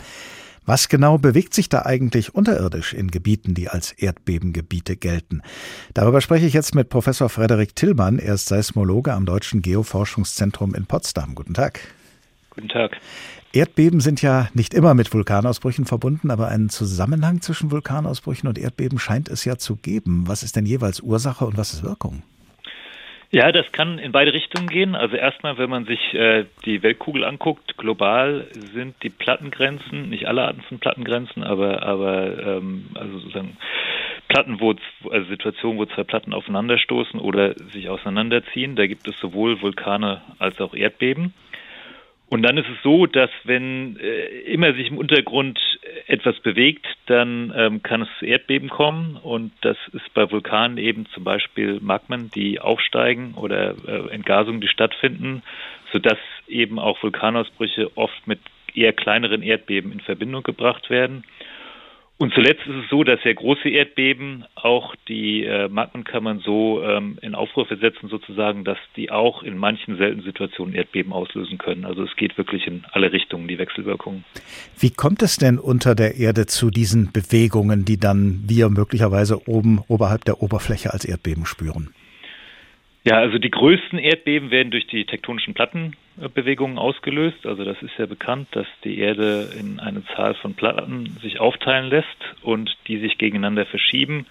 Was 0.64 0.88
genau 0.88 1.18
bewegt 1.18 1.54
sich 1.54 1.68
da 1.68 1.82
eigentlich 1.82 2.34
unterirdisch 2.34 2.94
in 2.94 3.10
Gebieten, 3.10 3.54
die 3.54 3.68
als 3.68 3.90
Erdbebengebiete 3.92 4.96
gelten? 4.96 5.42
Darüber 5.92 6.20
spreche 6.20 6.46
ich 6.46 6.52
jetzt 6.52 6.74
mit 6.74 6.88
Professor 6.88 7.28
Frederik 7.28 7.74
Tillmann. 7.74 8.20
Er 8.20 8.34
ist 8.34 8.46
Seismologe 8.46 9.12
am 9.12 9.26
Deutschen 9.26 9.60
Geoforschungszentrum 9.60 10.74
in 10.74 10.86
Potsdam. 10.86 11.34
Guten 11.34 11.54
Tag. 11.54 11.80
Guten 12.50 12.68
Tag. 12.68 12.96
Erdbeben 13.52 14.00
sind 14.00 14.22
ja 14.22 14.48
nicht 14.54 14.72
immer 14.72 14.94
mit 14.94 15.12
Vulkanausbrüchen 15.12 15.84
verbunden, 15.84 16.30
aber 16.30 16.48
einen 16.48 16.68
Zusammenhang 16.68 17.42
zwischen 17.42 17.70
Vulkanausbrüchen 17.70 18.48
und 18.48 18.56
Erdbeben 18.56 18.98
scheint 18.98 19.28
es 19.28 19.44
ja 19.44 19.58
zu 19.58 19.76
geben. 19.76 20.24
Was 20.26 20.42
ist 20.42 20.56
denn 20.56 20.64
jeweils 20.64 21.00
Ursache 21.00 21.44
und 21.44 21.56
was 21.56 21.74
ist 21.74 21.82
Wirkung? 21.82 22.22
Ja, 23.34 23.50
das 23.50 23.72
kann 23.72 23.98
in 23.98 24.12
beide 24.12 24.34
Richtungen 24.34 24.68
gehen. 24.68 24.94
Also 24.94 25.16
erstmal, 25.16 25.56
wenn 25.56 25.70
man 25.70 25.86
sich 25.86 26.12
äh, 26.12 26.44
die 26.66 26.82
Weltkugel 26.82 27.24
anguckt, 27.24 27.78
global 27.78 28.46
sind 28.74 28.94
die 29.02 29.08
Plattengrenzen, 29.08 30.10
nicht 30.10 30.26
alle 30.28 30.42
Arten 30.42 30.60
von 30.60 30.78
Plattengrenzen, 30.78 31.42
aber 31.42 31.82
aber 31.82 32.38
ähm, 32.38 32.90
also 32.94 33.20
sozusagen 33.20 33.56
Platten, 34.28 34.60
wo 34.60 34.74
also 35.10 35.28
Situationen, 35.30 35.78
wo 35.78 35.86
zwei 35.86 36.04
Platten 36.04 36.34
aufeinanderstoßen 36.34 37.18
oder 37.20 37.54
sich 37.72 37.88
auseinanderziehen, 37.88 38.76
da 38.76 38.86
gibt 38.86 39.08
es 39.08 39.18
sowohl 39.18 39.62
Vulkane 39.62 40.20
als 40.38 40.60
auch 40.60 40.74
Erdbeben. 40.74 41.32
Und 42.32 42.40
dann 42.44 42.56
ist 42.56 42.66
es 42.66 42.82
so, 42.82 43.04
dass 43.04 43.28
wenn 43.44 43.98
äh, 44.00 44.24
immer 44.50 44.72
sich 44.72 44.88
im 44.88 44.96
Untergrund 44.96 45.60
etwas 46.06 46.40
bewegt, 46.40 46.86
dann 47.04 47.52
ähm, 47.54 47.82
kann 47.82 48.00
es 48.00 48.08
zu 48.18 48.24
Erdbeben 48.24 48.70
kommen. 48.70 49.18
Und 49.22 49.52
das 49.60 49.76
ist 49.92 50.14
bei 50.14 50.30
Vulkanen 50.30 50.78
eben 50.78 51.04
zum 51.12 51.24
Beispiel 51.24 51.78
Magmen, 51.82 52.30
die 52.34 52.58
aufsteigen 52.58 53.34
oder 53.34 53.74
äh, 53.86 54.14
Entgasungen, 54.14 54.62
die 54.62 54.68
stattfinden, 54.68 55.42
sodass 55.92 56.16
eben 56.48 56.78
auch 56.78 57.02
Vulkanausbrüche 57.02 57.94
oft 57.98 58.26
mit 58.26 58.40
eher 58.74 58.94
kleineren 58.94 59.42
Erdbeben 59.42 59.92
in 59.92 60.00
Verbindung 60.00 60.42
gebracht 60.42 60.88
werden. 60.88 61.24
Und 62.22 62.32
zuletzt 62.34 62.64
ist 62.68 62.84
es 62.84 62.88
so, 62.88 63.02
dass 63.02 63.20
sehr 63.24 63.34
große 63.34 63.68
Erdbeben 63.68 64.44
auch 64.54 64.94
die 65.08 65.42
äh, 65.42 65.68
Magmen 65.68 66.04
kann 66.04 66.22
man 66.22 66.38
so 66.38 66.80
ähm, 66.80 67.18
in 67.20 67.34
Aufruhr 67.34 67.66
versetzen 67.66 68.08
sozusagen, 68.08 68.62
dass 68.62 68.78
die 68.94 69.10
auch 69.10 69.42
in 69.42 69.58
manchen 69.58 69.96
seltenen 69.96 70.24
Situationen 70.24 70.72
Erdbeben 70.72 71.12
auslösen 71.12 71.58
können. 71.58 71.84
Also 71.84 72.04
es 72.04 72.14
geht 72.14 72.38
wirklich 72.38 72.68
in 72.68 72.84
alle 72.92 73.12
Richtungen, 73.12 73.48
die 73.48 73.58
Wechselwirkungen. 73.58 74.24
Wie 74.78 74.90
kommt 74.90 75.20
es 75.22 75.36
denn 75.36 75.58
unter 75.58 75.96
der 75.96 76.14
Erde 76.14 76.46
zu 76.46 76.70
diesen 76.70 77.10
Bewegungen, 77.10 77.84
die 77.84 77.98
dann 77.98 78.44
wir 78.46 78.68
möglicherweise 78.68 79.48
oben 79.48 79.80
oberhalb 79.88 80.24
der 80.24 80.40
Oberfläche 80.42 80.92
als 80.92 81.04
Erdbeben 81.04 81.44
spüren? 81.44 81.92
Ja, 83.02 83.16
also 83.16 83.38
die 83.38 83.50
größten 83.50 83.98
Erdbeben 83.98 84.52
werden 84.52 84.70
durch 84.70 84.86
die 84.86 85.06
tektonischen 85.06 85.54
Plattenbewegungen 86.16 86.78
ausgelöst. 86.78 87.46
Also 87.46 87.64
das 87.64 87.80
ist 87.82 87.96
ja 87.98 88.06
bekannt, 88.06 88.48
dass 88.52 88.66
die 88.84 88.98
Erde 88.98 89.48
in 89.58 89.80
eine 89.80 90.04
Zahl 90.16 90.34
von 90.34 90.54
Platten 90.54 91.16
sich 91.22 91.40
aufteilen 91.40 91.90
lässt 91.90 92.06
und 92.42 92.76
die 92.86 92.98
sich 92.98 93.18
gegeneinander 93.18 93.66
verschieben, 93.66 94.26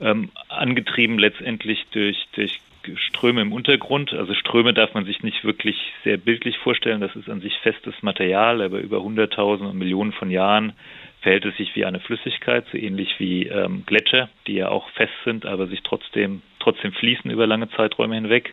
ähm, 0.00 0.30
angetrieben 0.48 1.18
letztendlich 1.18 1.84
durch, 1.92 2.26
durch 2.32 2.60
Ströme 2.96 3.42
im 3.42 3.52
Untergrund. 3.52 4.12
Also 4.12 4.34
Ströme 4.34 4.74
darf 4.74 4.94
man 4.94 5.04
sich 5.04 5.22
nicht 5.22 5.44
wirklich 5.44 5.76
sehr 6.04 6.16
bildlich 6.16 6.58
vorstellen. 6.58 7.00
Das 7.00 7.14
ist 7.14 7.28
an 7.28 7.40
sich 7.40 7.56
festes 7.58 7.94
Material, 8.02 8.60
aber 8.62 8.80
über 8.80 9.02
hunderttausend 9.02 9.68
und 9.68 9.78
Millionen 9.78 10.12
von 10.12 10.30
Jahren 10.30 10.72
verhält 11.20 11.44
es 11.44 11.56
sich 11.56 11.76
wie 11.76 11.84
eine 11.84 12.00
Flüssigkeit, 12.00 12.64
so 12.72 12.78
ähnlich 12.78 13.14
wie 13.18 13.46
ähm, 13.46 13.84
Gletscher, 13.86 14.28
die 14.48 14.54
ja 14.54 14.70
auch 14.70 14.88
fest 14.90 15.12
sind, 15.24 15.46
aber 15.46 15.68
sich 15.68 15.82
trotzdem, 15.84 16.42
trotzdem 16.58 16.92
fließen 16.92 17.30
über 17.30 17.46
lange 17.46 17.70
Zeiträume 17.70 18.16
hinweg. 18.16 18.52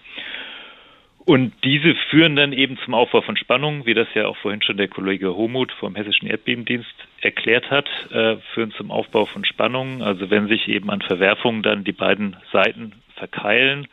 Und 1.25 1.53
diese 1.63 1.95
führen 2.09 2.35
dann 2.35 2.53
eben 2.53 2.77
zum 2.83 2.93
Aufbau 2.93 3.21
von 3.21 3.37
Spannungen, 3.37 3.85
wie 3.85 3.93
das 3.93 4.07
ja 4.15 4.27
auch 4.27 4.37
vorhin 4.37 4.61
schon 4.61 4.77
der 4.77 4.87
Kollege 4.87 5.35
Homuth 5.35 5.71
vom 5.73 5.95
Hessischen 5.95 6.27
Erdbebendienst 6.27 6.93
erklärt 7.21 7.69
hat, 7.69 7.87
äh, 8.11 8.37
führen 8.53 8.71
zum 8.71 8.89
Aufbau 8.89 9.25
von 9.25 9.45
Spannungen. 9.45 10.01
Also 10.01 10.29
wenn 10.29 10.47
sich 10.47 10.67
eben 10.67 10.89
an 10.89 11.01
Verwerfungen 11.01 11.61
dann 11.61 11.83
die 11.83 11.91
beiden 11.91 12.35
Seiten 12.51 12.93
verkeilen 13.15 13.87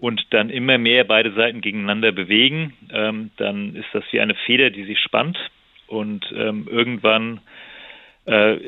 und 0.00 0.26
dann 0.30 0.50
immer 0.50 0.78
mehr 0.78 1.04
beide 1.04 1.32
Seiten 1.32 1.60
gegeneinander 1.60 2.12
bewegen, 2.12 2.74
ähm, 2.92 3.30
dann 3.36 3.76
ist 3.76 3.88
das 3.92 4.04
wie 4.10 4.20
eine 4.20 4.34
Feder, 4.34 4.70
die 4.70 4.84
sich 4.84 4.98
spannt 4.98 5.38
und 5.86 6.26
ähm, 6.36 6.66
irgendwann 6.70 7.40
äh, 8.24 8.58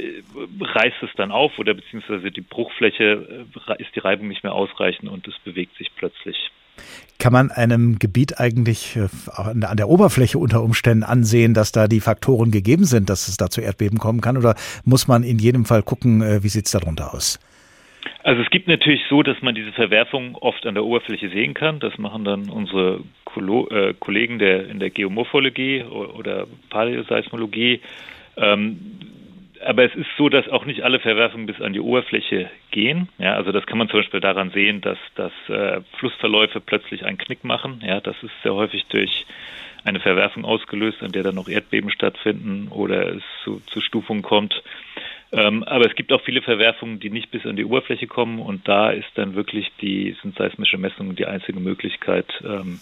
reißt 0.60 1.02
es 1.02 1.10
dann 1.16 1.32
auf 1.32 1.58
oder 1.58 1.74
beziehungsweise 1.74 2.30
die 2.30 2.40
Bruchfläche 2.40 3.46
äh, 3.68 3.82
ist 3.82 3.94
die 3.94 4.00
Reibung 4.00 4.28
nicht 4.28 4.42
mehr 4.42 4.52
ausreichend 4.54 5.10
und 5.10 5.26
es 5.28 5.38
bewegt 5.40 5.76
sich 5.76 5.90
plötzlich. 5.96 6.50
Kann 7.18 7.32
man 7.32 7.50
einem 7.50 7.98
Gebiet 7.98 8.40
eigentlich 8.40 8.96
äh, 8.96 9.08
an 9.36 9.76
der 9.76 9.88
Oberfläche 9.88 10.38
unter 10.38 10.62
Umständen 10.62 11.04
ansehen, 11.04 11.54
dass 11.54 11.72
da 11.72 11.86
die 11.86 12.00
Faktoren 12.00 12.50
gegeben 12.50 12.84
sind, 12.84 13.08
dass 13.08 13.28
es 13.28 13.36
da 13.36 13.48
zu 13.48 13.60
Erdbeben 13.60 13.98
kommen 13.98 14.20
kann? 14.20 14.36
Oder 14.36 14.56
muss 14.84 15.08
man 15.08 15.22
in 15.22 15.38
jedem 15.38 15.64
Fall 15.64 15.82
gucken, 15.82 16.22
äh, 16.22 16.42
wie 16.42 16.48
sieht 16.48 16.66
es 16.66 16.72
darunter 16.72 17.14
aus? 17.14 17.38
Also 18.22 18.42
es 18.42 18.50
gibt 18.50 18.68
natürlich 18.68 19.02
so, 19.08 19.22
dass 19.22 19.40
man 19.42 19.54
diese 19.54 19.72
Verwerfung 19.72 20.34
oft 20.36 20.66
an 20.66 20.74
der 20.74 20.84
Oberfläche 20.84 21.28
sehen 21.28 21.54
kann. 21.54 21.78
Das 21.78 21.98
machen 21.98 22.24
dann 22.24 22.48
unsere 22.48 23.00
äh, 23.36 23.94
Kollegen 23.98 24.38
der, 24.38 24.68
in 24.68 24.80
der 24.80 24.90
Geomorphologie 24.90 25.82
oder 25.82 26.46
Paläoseismologie. 26.70 27.80
Ähm, 28.36 28.80
aber 29.64 29.84
es 29.84 29.94
ist 29.94 30.08
so, 30.16 30.28
dass 30.28 30.48
auch 30.48 30.64
nicht 30.64 30.82
alle 30.82 31.00
Verwerfungen 31.00 31.46
bis 31.46 31.60
an 31.60 31.72
die 31.72 31.80
Oberfläche 31.80 32.50
gehen. 32.70 33.08
Ja, 33.18 33.34
also 33.34 33.52
das 33.52 33.66
kann 33.66 33.78
man 33.78 33.88
zum 33.88 34.00
Beispiel 34.00 34.20
daran 34.20 34.50
sehen, 34.50 34.80
dass, 34.80 34.98
dass 35.14 35.32
äh, 35.48 35.80
Flussverläufe 35.98 36.60
plötzlich 36.60 37.04
einen 37.04 37.18
Knick 37.18 37.44
machen. 37.44 37.82
Ja, 37.84 38.00
das 38.00 38.16
ist 38.22 38.32
sehr 38.42 38.54
häufig 38.54 38.84
durch 38.86 39.26
eine 39.84 40.00
Verwerfung 40.00 40.44
ausgelöst, 40.44 41.02
an 41.02 41.12
der 41.12 41.22
dann 41.22 41.34
noch 41.34 41.48
Erdbeben 41.48 41.90
stattfinden 41.90 42.68
oder 42.68 43.08
es 43.08 43.22
zu, 43.44 43.60
zu 43.66 43.80
Stufungen 43.80 44.22
kommt. 44.22 44.62
Ähm, 45.34 45.64
aber 45.64 45.86
es 45.86 45.96
gibt 45.96 46.12
auch 46.12 46.22
viele 46.22 46.42
Verwerfungen, 46.42 47.00
die 47.00 47.10
nicht 47.10 47.30
bis 47.32 47.44
an 47.44 47.56
die 47.56 47.64
Oberfläche 47.64 48.06
kommen 48.06 48.38
und 48.38 48.68
da 48.68 48.90
ist 48.90 49.08
dann 49.16 49.34
wirklich 49.34 49.70
die, 49.80 50.16
sind 50.22 50.36
seismische 50.36 50.78
Messungen 50.78 51.16
die 51.16 51.26
einzige 51.26 51.58
Möglichkeit, 51.58 52.26
ähm, 52.44 52.78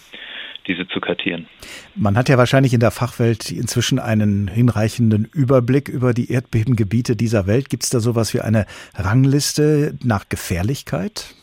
diese 0.67 0.87
zu 0.87 0.99
kartieren. 0.99 1.47
Man 1.95 2.15
hat 2.15 2.29
ja 2.29 2.37
wahrscheinlich 2.37 2.73
in 2.73 2.79
der 2.79 2.91
Fachwelt 2.91 3.51
inzwischen 3.51 3.97
einen 3.97 4.47
hinreichenden 4.47 5.27
Überblick 5.33 5.89
über 5.89 6.13
die 6.13 6.31
Erdbebengebiete 6.31 7.15
dieser 7.15 7.47
Welt. 7.47 7.69
Gibt 7.69 7.83
es 7.83 7.89
da 7.89 7.99
sowas 7.99 8.35
wie 8.35 8.41
eine 8.41 8.67
Rangliste 8.93 9.97
nach 10.03 10.29
Gefährlichkeit? 10.29 11.33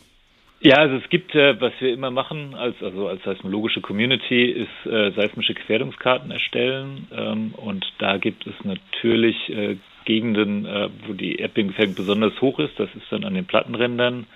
Ja, 0.63 0.77
also 0.77 0.97
es 0.97 1.09
gibt, 1.09 1.35
äh, 1.35 1.61
was 1.61 1.73
wir 1.81 1.93
immer 1.93 2.11
machen 2.11 2.55
als 2.55 2.77
also 2.83 3.09
als 3.09 3.23
seismologische 3.25 3.81
Community, 3.81 4.45
ist 4.45 4.93
äh, 4.93 5.11
seismische 5.13 5.55
Gefährdungskarten 5.55 6.31
erstellen 6.31 7.09
ähm, 7.13 7.55
und 7.57 7.85
da 7.99 8.19
gibt 8.19 8.47
es 8.47 8.55
natürlich 8.63 9.49
äh, 9.49 9.77
Gegenden, 10.11 10.67
äh, 10.67 10.89
wo 11.07 11.13
die 11.13 11.37
Erdbebengefährdung 11.37 11.95
besonders 11.95 12.41
hoch 12.41 12.59
ist. 12.59 12.79
Das 12.79 12.89
ist 12.97 13.07
dann 13.11 13.25
an 13.25 13.35
den 13.35 13.47
Plattenrändern 13.47 14.27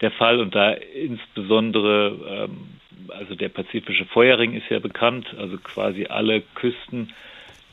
der 0.00 0.12
Fall 0.12 0.40
und 0.40 0.54
da 0.54 0.70
insbesondere 0.70 2.46
ähm, 2.46 2.76
also 3.08 3.34
der 3.34 3.48
pazifische 3.48 4.04
Feuerring 4.04 4.54
ist 4.54 4.68
ja 4.70 4.78
bekannt, 4.78 5.26
also 5.38 5.58
quasi 5.58 6.06
alle 6.06 6.42
Küsten, 6.54 7.12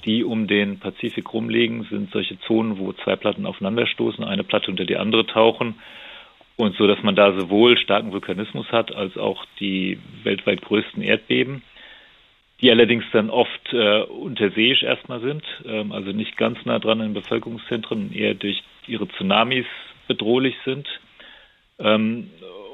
die 0.06 0.24
um 0.24 0.48
den 0.48 0.80
Pazifik 0.80 1.32
rumliegen, 1.34 1.84
sind 1.90 2.12
solche 2.12 2.40
Zonen, 2.42 2.78
wo 2.78 2.92
zwei 2.94 3.16
Platten 3.16 3.46
aufeinanderstoßen, 3.46 4.24
eine 4.24 4.44
Platte 4.44 4.72
unter 4.72 4.86
die 4.86 4.98
andere 4.98 5.26
tauchen. 5.26 5.76
Und 6.56 6.76
so, 6.76 6.88
dass 6.88 7.02
man 7.04 7.16
da 7.16 7.34
sowohl 7.34 7.78
starken 7.78 8.12
Vulkanismus 8.12 8.72
hat, 8.72 8.94
als 8.94 9.18
auch 9.18 9.46
die 9.60 10.00
weltweit 10.24 10.62
größten 10.62 11.02
Erdbeben, 11.02 11.64
die 12.62 12.72
allerdings 12.72 13.04
dann 13.12 13.30
oft 13.30 13.74
äh, 13.74 14.02
unterseeisch 14.04 14.84
erstmal 14.84 15.20
sind, 15.22 15.44
ähm, 15.66 15.92
also 15.92 16.12
nicht 16.12 16.38
ganz 16.38 16.58
nah 16.66 16.80
dran 16.80 17.02
in 17.02 17.14
Bevölkerungszentren, 17.14 18.14
eher 18.14 18.36
durch 18.36 18.64
ihre 18.88 19.08
Tsunamis 19.10 19.66
bedrohlich 20.08 20.56
sind. 20.66 20.88
Ähm, 21.80 22.30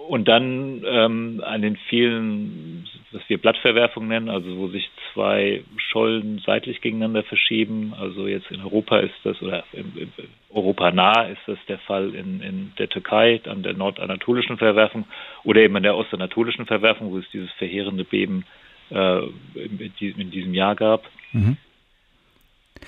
und 0.10 0.28
dann 0.28 0.84
ähm, 0.88 1.44
an 1.46 1.62
den 1.62 1.76
vielen, 1.88 2.88
was 3.12 3.22
wir 3.28 3.38
Blattverwerfungen 3.38 4.10
nennen, 4.10 4.30
also 4.30 4.58
wo 4.58 4.68
sich 4.68 4.90
zwei 5.14 5.64
Schollen 5.78 6.42
seitlich 6.44 6.82
gegeneinander 6.82 7.22
verschieben. 7.22 7.94
Also 7.96 8.28
jetzt 8.28 8.50
in 8.50 8.60
Europa 8.62 8.98
ist 9.00 9.14
das, 9.24 9.40
oder 9.44 9.64
in, 9.72 9.96
in 9.96 10.12
Europa 10.50 10.90
nah 10.90 11.26
ist 11.26 11.42
das 11.46 11.60
der 11.68 11.78
Fall 11.78 12.16
in, 12.16 12.42
in 12.42 12.72
der 12.80 12.90
Türkei, 12.90 13.40
an 13.46 13.62
der 13.62 13.74
nordanatolischen 13.74 14.58
Verwerfung 14.58 15.06
oder 15.44 15.62
eben 15.62 15.76
an 15.76 15.84
der 15.84 15.96
ostanatolischen 15.96 16.66
Verwerfung, 16.66 17.12
wo 17.12 17.20
es 17.20 17.30
dieses 17.32 17.52
verheerende 17.52 18.04
Beben 18.04 18.46
äh, 18.90 19.20
in, 19.56 20.32
diesem 20.32 20.54
Jahr 20.54 20.76
gab. 20.76 21.04
Mhm. 21.32 21.58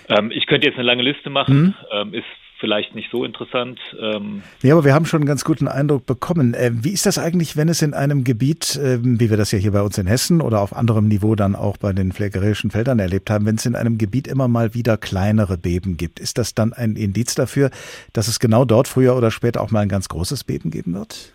Ähm, 0.08 0.32
ich 0.32 0.46
könnte 0.48 0.68
jetzt 0.68 0.76
eine 0.76 0.86
lange 0.86 1.04
Liste 1.04 1.30
machen, 1.30 1.62
mhm. 1.62 1.74
ähm, 1.92 2.14
ist 2.14 2.26
vielleicht 2.62 2.96
nicht 2.96 3.10
so 3.12 3.26
interessant. 3.26 3.80
Ähm 4.00 4.44
ja, 4.62 4.76
aber 4.76 4.86
wir 4.86 4.94
haben 4.94 5.06
schon 5.06 5.22
einen 5.22 5.28
ganz 5.28 5.44
guten 5.44 5.68
Eindruck 5.68 6.06
bekommen. 6.06 6.54
Äh, 6.54 6.72
wie 6.74 6.92
ist 6.92 7.06
das 7.06 7.18
eigentlich, 7.18 7.58
wenn 7.58 7.68
es 7.68 7.82
in 7.82 7.94
einem 7.94 8.24
Gebiet, 8.24 8.78
äh, 8.78 9.00
wie 9.02 9.30
wir 9.30 9.36
das 9.36 9.52
ja 9.52 9.58
hier 9.58 9.72
bei 9.72 9.82
uns 9.82 9.98
in 9.98 10.08
Hessen 10.08 10.40
oder 10.40 10.62
auf 10.62 10.74
anderem 10.74 11.08
Niveau 11.08 11.36
dann 11.36 11.56
auch 11.56 11.78
bei 11.78 11.92
den 11.92 12.14
phlegerischen 12.14 12.72
Feldern 12.72 13.00
erlebt 13.00 13.30
haben, 13.30 13.46
wenn 13.46 13.56
es 13.56 13.66
in 13.66 13.76
einem 13.76 13.98
Gebiet 13.98 14.28
immer 14.28 14.48
mal 14.48 14.74
wieder 14.74 14.96
kleinere 14.96 15.58
Beben 15.58 15.98
gibt, 15.98 16.20
ist 16.20 16.38
das 16.38 16.54
dann 16.54 16.72
ein 16.72 16.96
Indiz 16.96 17.36
dafür, 17.36 17.72
dass 18.14 18.28
es 18.28 18.40
genau 18.40 18.64
dort 18.64 18.88
früher 18.88 19.16
oder 19.18 19.32
später 19.32 19.62
auch 19.62 19.72
mal 19.72 19.82
ein 19.82 19.90
ganz 19.90 20.08
großes 20.08 20.44
Beben 20.44 20.70
geben 20.70 20.94
wird? 20.94 21.34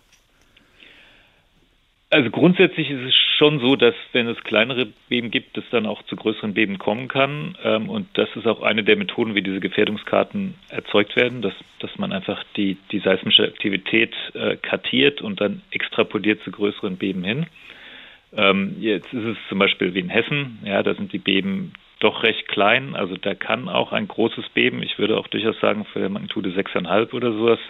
Also 2.16 2.30
grundsätzlich 2.30 2.90
ist 2.90 3.02
es 3.06 3.14
schon 3.36 3.60
so, 3.60 3.76
dass 3.76 3.94
wenn 4.12 4.26
es 4.26 4.42
kleinere 4.42 4.86
Beben 5.10 5.30
gibt, 5.30 5.58
es 5.58 5.64
dann 5.70 5.84
auch 5.84 6.02
zu 6.04 6.16
größeren 6.16 6.54
Beben 6.54 6.78
kommen 6.78 7.08
kann. 7.08 7.58
Ähm, 7.62 7.90
und 7.90 8.08
das 8.14 8.30
ist 8.36 8.46
auch 8.46 8.62
eine 8.62 8.82
der 8.82 8.96
Methoden, 8.96 9.34
wie 9.34 9.42
diese 9.42 9.60
Gefährdungskarten 9.60 10.54
erzeugt 10.70 11.14
werden, 11.14 11.42
dass, 11.42 11.52
dass 11.80 11.90
man 11.98 12.12
einfach 12.12 12.42
die, 12.56 12.78
die 12.90 13.00
seismische 13.00 13.42
Aktivität 13.42 14.14
äh, 14.32 14.56
kartiert 14.56 15.20
und 15.20 15.42
dann 15.42 15.60
extrapoliert 15.72 16.40
zu 16.42 16.52
größeren 16.52 16.96
Beben 16.96 17.22
hin. 17.22 17.44
Ähm, 18.34 18.76
jetzt 18.80 19.12
ist 19.12 19.24
es 19.24 19.36
zum 19.50 19.58
Beispiel 19.58 19.92
wie 19.92 20.00
in 20.00 20.08
Hessen, 20.08 20.60
ja, 20.64 20.82
da 20.82 20.94
sind 20.94 21.12
die 21.12 21.18
Beben 21.18 21.74
doch 22.00 22.22
recht 22.22 22.48
klein. 22.48 22.96
Also 22.96 23.18
da 23.18 23.34
kann 23.34 23.68
auch 23.68 23.92
ein 23.92 24.08
großes 24.08 24.48
Beben, 24.54 24.82
ich 24.82 24.98
würde 24.98 25.18
auch 25.18 25.28
durchaus 25.28 25.60
sagen, 25.60 25.84
für 25.92 25.98
der 25.98 26.08
Magnitude 26.08 26.48
6,5 26.48 27.12
oder 27.12 27.32
sowas, 27.32 27.60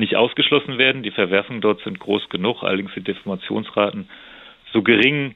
nicht 0.00 0.16
ausgeschlossen 0.16 0.78
werden. 0.78 1.02
Die 1.02 1.12
Verwerfungen 1.12 1.60
dort 1.60 1.82
sind 1.82 2.00
groß 2.00 2.28
genug, 2.28 2.62
allerdings 2.62 2.92
sind 2.94 3.06
Deformationsraten 3.06 4.08
so 4.72 4.82
gering, 4.82 5.34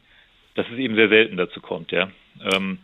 dass 0.55 0.67
es 0.73 0.79
eben 0.79 0.97
sehr 0.97 1.09
selten 1.09 1.37
dazu 1.37 1.61
kommt, 1.61 1.93
ja. 1.93 2.11
Ähm, 2.55 2.79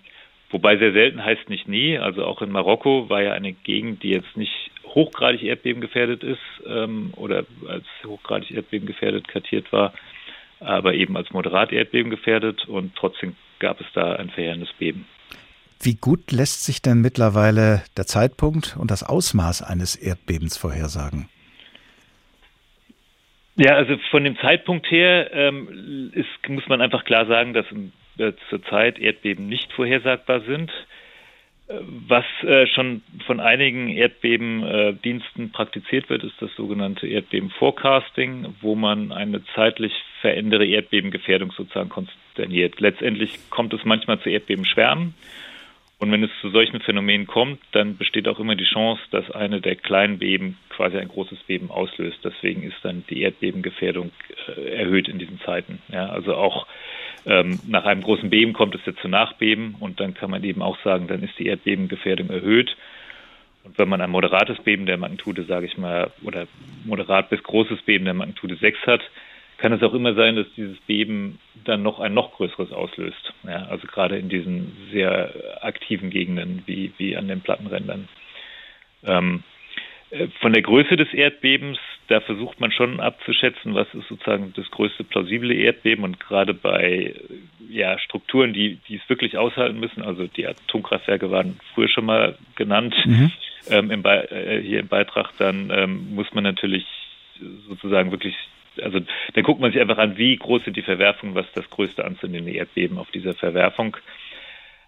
wobei 0.50 0.76
sehr 0.76 0.92
selten 0.92 1.24
heißt 1.24 1.48
nicht 1.48 1.68
nie. 1.68 1.98
Also 1.98 2.24
auch 2.24 2.42
in 2.42 2.50
Marokko 2.50 3.08
war 3.08 3.22
ja 3.22 3.32
eine 3.32 3.52
Gegend, 3.52 4.02
die 4.02 4.10
jetzt 4.10 4.36
nicht 4.36 4.70
hochgradig 4.84 5.42
erdbebengefährdet 5.42 6.22
ist 6.22 6.40
ähm, 6.66 7.12
oder 7.16 7.44
als 7.68 7.84
hochgradig 8.04 8.50
erdbebengefährdet 8.50 9.28
kartiert 9.28 9.72
war, 9.72 9.92
aber 10.58 10.94
eben 10.94 11.16
als 11.16 11.30
moderat 11.30 11.72
erdbebengefährdet 11.72 12.66
und 12.68 12.94
trotzdem 12.96 13.36
gab 13.60 13.80
es 13.80 13.86
da 13.94 14.14
ein 14.16 14.30
verheerendes 14.30 14.72
Beben. 14.78 15.06
Wie 15.82 15.94
gut 15.94 16.32
lässt 16.32 16.64
sich 16.64 16.82
denn 16.82 17.00
mittlerweile 17.00 17.82
der 17.96 18.06
Zeitpunkt 18.06 18.76
und 18.78 18.90
das 18.90 19.02
Ausmaß 19.02 19.62
eines 19.62 19.96
Erdbebens 19.96 20.58
vorhersagen? 20.58 21.28
Ja, 23.56 23.74
also 23.74 23.96
von 24.10 24.24
dem 24.24 24.38
Zeitpunkt 24.38 24.90
her 24.90 25.30
ähm, 25.32 26.12
ist, 26.14 26.48
muss 26.48 26.66
man 26.68 26.80
einfach 26.80 27.04
klar 27.04 27.26
sagen, 27.26 27.52
dass 27.52 27.66
äh, 28.18 28.32
zurzeit 28.48 28.98
Erdbeben 28.98 29.48
nicht 29.48 29.72
vorhersagbar 29.72 30.40
sind. 30.42 30.70
Was 32.08 32.24
äh, 32.42 32.66
schon 32.66 33.02
von 33.26 33.38
einigen 33.38 33.90
Erdbebendiensten 33.90 35.46
äh, 35.46 35.48
praktiziert 35.52 36.10
wird, 36.10 36.24
ist 36.24 36.34
das 36.40 36.50
sogenannte 36.56 37.06
Erdbeben-Forecasting, 37.06 38.56
wo 38.60 38.74
man 38.74 39.12
eine 39.12 39.44
zeitlich 39.54 39.92
verändere 40.20 40.66
Erdbebengefährdung 40.66 41.52
sozusagen 41.52 41.88
konsterniert. 41.88 42.80
Letztendlich 42.80 43.50
kommt 43.50 43.72
es 43.72 43.84
manchmal 43.84 44.18
zu 44.20 44.30
Erdbebenschwärmen 44.30 45.14
und 46.00 46.10
wenn 46.10 46.24
es 46.24 46.30
zu 46.40 46.48
solchen 46.48 46.80
Phänomenen 46.80 47.26
kommt, 47.26 47.60
dann 47.72 47.98
besteht 47.98 48.26
auch 48.26 48.40
immer 48.40 48.56
die 48.56 48.64
Chance, 48.64 49.02
dass 49.10 49.30
eine 49.30 49.60
der 49.60 49.76
kleinen 49.76 50.18
Beben 50.18 50.56
quasi 50.70 50.96
ein 50.96 51.08
großes 51.08 51.38
Beben 51.40 51.70
auslöst. 51.70 52.18
Deswegen 52.24 52.62
ist 52.62 52.78
dann 52.82 53.04
die 53.10 53.20
Erdbebengefährdung 53.20 54.10
äh, 54.48 54.76
erhöht 54.76 55.08
in 55.08 55.18
diesen 55.18 55.38
Zeiten. 55.40 55.82
Ja, 55.92 56.08
also 56.08 56.34
auch 56.36 56.66
ähm, 57.26 57.60
nach 57.68 57.84
einem 57.84 58.02
großen 58.02 58.30
Beben 58.30 58.54
kommt 58.54 58.74
es 58.74 58.80
ja 58.86 58.94
zu 58.96 59.08
Nachbeben 59.08 59.76
und 59.78 60.00
dann 60.00 60.14
kann 60.14 60.30
man 60.30 60.42
eben 60.42 60.62
auch 60.62 60.78
sagen, 60.82 61.06
dann 61.06 61.22
ist 61.22 61.38
die 61.38 61.48
Erdbebengefährdung 61.48 62.30
erhöht. 62.30 62.74
Und 63.64 63.78
wenn 63.78 63.90
man 63.90 64.00
ein 64.00 64.08
moderates 64.08 64.58
Beben 64.62 64.86
der 64.86 64.96
Magnitude, 64.96 65.44
sage 65.44 65.66
ich 65.66 65.76
mal, 65.76 66.10
oder 66.22 66.46
moderat 66.86 67.28
bis 67.28 67.42
großes 67.42 67.82
Beben 67.82 68.06
der 68.06 68.14
Magnitude 68.14 68.56
6 68.56 68.78
hat, 68.86 69.02
kann 69.60 69.72
es 69.72 69.82
auch 69.82 69.94
immer 69.94 70.14
sein, 70.14 70.36
dass 70.36 70.46
dieses 70.56 70.78
Beben 70.80 71.38
dann 71.64 71.82
noch 71.82 72.00
ein 72.00 72.14
noch 72.14 72.32
größeres 72.32 72.72
auslöst. 72.72 73.32
Ja, 73.44 73.66
also 73.66 73.86
gerade 73.86 74.18
in 74.18 74.28
diesen 74.28 74.76
sehr 74.90 75.32
aktiven 75.60 76.10
Gegenden 76.10 76.62
wie, 76.66 76.92
wie 76.98 77.16
an 77.16 77.28
den 77.28 77.42
Plattenrändern. 77.42 78.08
Ähm, 79.04 79.42
äh, 80.10 80.28
von 80.40 80.52
der 80.52 80.62
Größe 80.62 80.96
des 80.96 81.12
Erdbebens, 81.12 81.78
da 82.08 82.20
versucht 82.20 82.58
man 82.58 82.72
schon 82.72 83.00
abzuschätzen, 83.00 83.74
was 83.74 83.86
ist 83.94 84.08
sozusagen 84.08 84.52
das 84.56 84.68
größte 84.70 85.04
plausible 85.04 85.54
Erdbeben 85.54 86.04
und 86.04 86.18
gerade 86.18 86.54
bei 86.54 87.14
ja, 87.68 87.98
Strukturen, 87.98 88.52
die, 88.52 88.78
die 88.88 88.96
es 88.96 89.08
wirklich 89.08 89.38
aushalten 89.38 89.78
müssen. 89.78 90.02
Also 90.02 90.26
die 90.26 90.46
Atomkraftwerke 90.46 91.30
waren 91.30 91.60
früher 91.74 91.88
schon 91.88 92.06
mal 92.06 92.36
genannt 92.56 92.96
mhm. 93.04 93.30
ähm, 93.68 93.90
im 93.90 94.04
äh, 94.04 94.60
hier 94.60 94.80
im 94.80 94.88
Beitrag. 94.88 95.30
Dann 95.38 95.70
ähm, 95.70 96.14
muss 96.14 96.32
man 96.32 96.44
natürlich 96.44 96.84
sozusagen 97.68 98.10
wirklich, 98.10 98.34
also 98.82 99.00
da 99.34 99.40
guckt 99.42 99.60
man 99.60 99.72
sich 99.72 99.80
einfach 99.80 99.98
an, 99.98 100.16
wie 100.16 100.36
groß 100.36 100.64
sind 100.64 100.76
die 100.76 100.82
Verwerfungen, 100.82 101.34
was 101.34 101.46
ist 101.46 101.56
das 101.56 101.70
größte 101.70 102.04
anzunehmende 102.04 102.52
Erdbeben 102.52 102.98
auf 102.98 103.10
dieser 103.10 103.34
Verwerfung. 103.34 103.96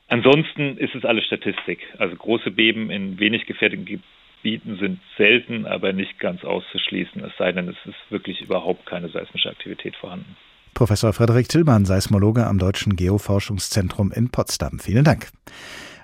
Ansonsten 0.09 0.77
ist 0.77 0.95
es 0.95 1.05
alles 1.05 1.25
Statistik. 1.25 1.81
Also 1.99 2.17
große 2.17 2.51
Beben 2.51 2.91
in 2.91 3.19
wenig 3.19 3.47
gefährdeten 3.47 3.87
Gebieten 3.87 4.77
sind 4.79 5.01
selten, 5.17 5.67
aber 5.67 5.93
nicht 5.93 6.19
ganz 6.19 6.45
auszuschließen, 6.45 7.25
es 7.25 7.33
sei 7.39 7.53
denn, 7.53 7.69
es 7.69 7.77
ist 7.87 8.11
wirklich 8.11 8.41
überhaupt 8.41 8.87
keine 8.87 9.09
seismische 9.09 9.49
Aktivität 9.49 9.97
vorhanden. 9.97 10.37
Professor 10.75 11.13
Frederik 11.13 11.49
Tillmann, 11.49 11.85
Seismologe 11.85 12.47
am 12.47 12.59
Deutschen 12.59 12.97
Geoforschungszentrum 12.97 14.11
in 14.11 14.31
Potsdam. 14.31 14.79
Vielen 14.79 15.05
Dank. 15.05 15.29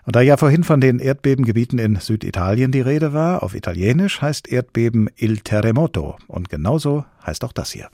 Und 0.08 0.16
da 0.16 0.22
ja 0.22 0.38
vorhin 0.38 0.64
von 0.64 0.80
den 0.80 1.00
Erdbebengebieten 1.00 1.78
in 1.78 1.96
Süditalien 1.96 2.72
die 2.72 2.80
Rede 2.80 3.12
war, 3.12 3.42
auf 3.42 3.54
Italienisch 3.54 4.22
heißt 4.22 4.48
Erdbeben 4.48 5.10
Il 5.18 5.40
Terremoto. 5.40 6.16
Und 6.26 6.48
genauso 6.48 7.04
heißt 7.26 7.44
auch 7.44 7.52
das 7.52 7.72
hier. 7.72 7.90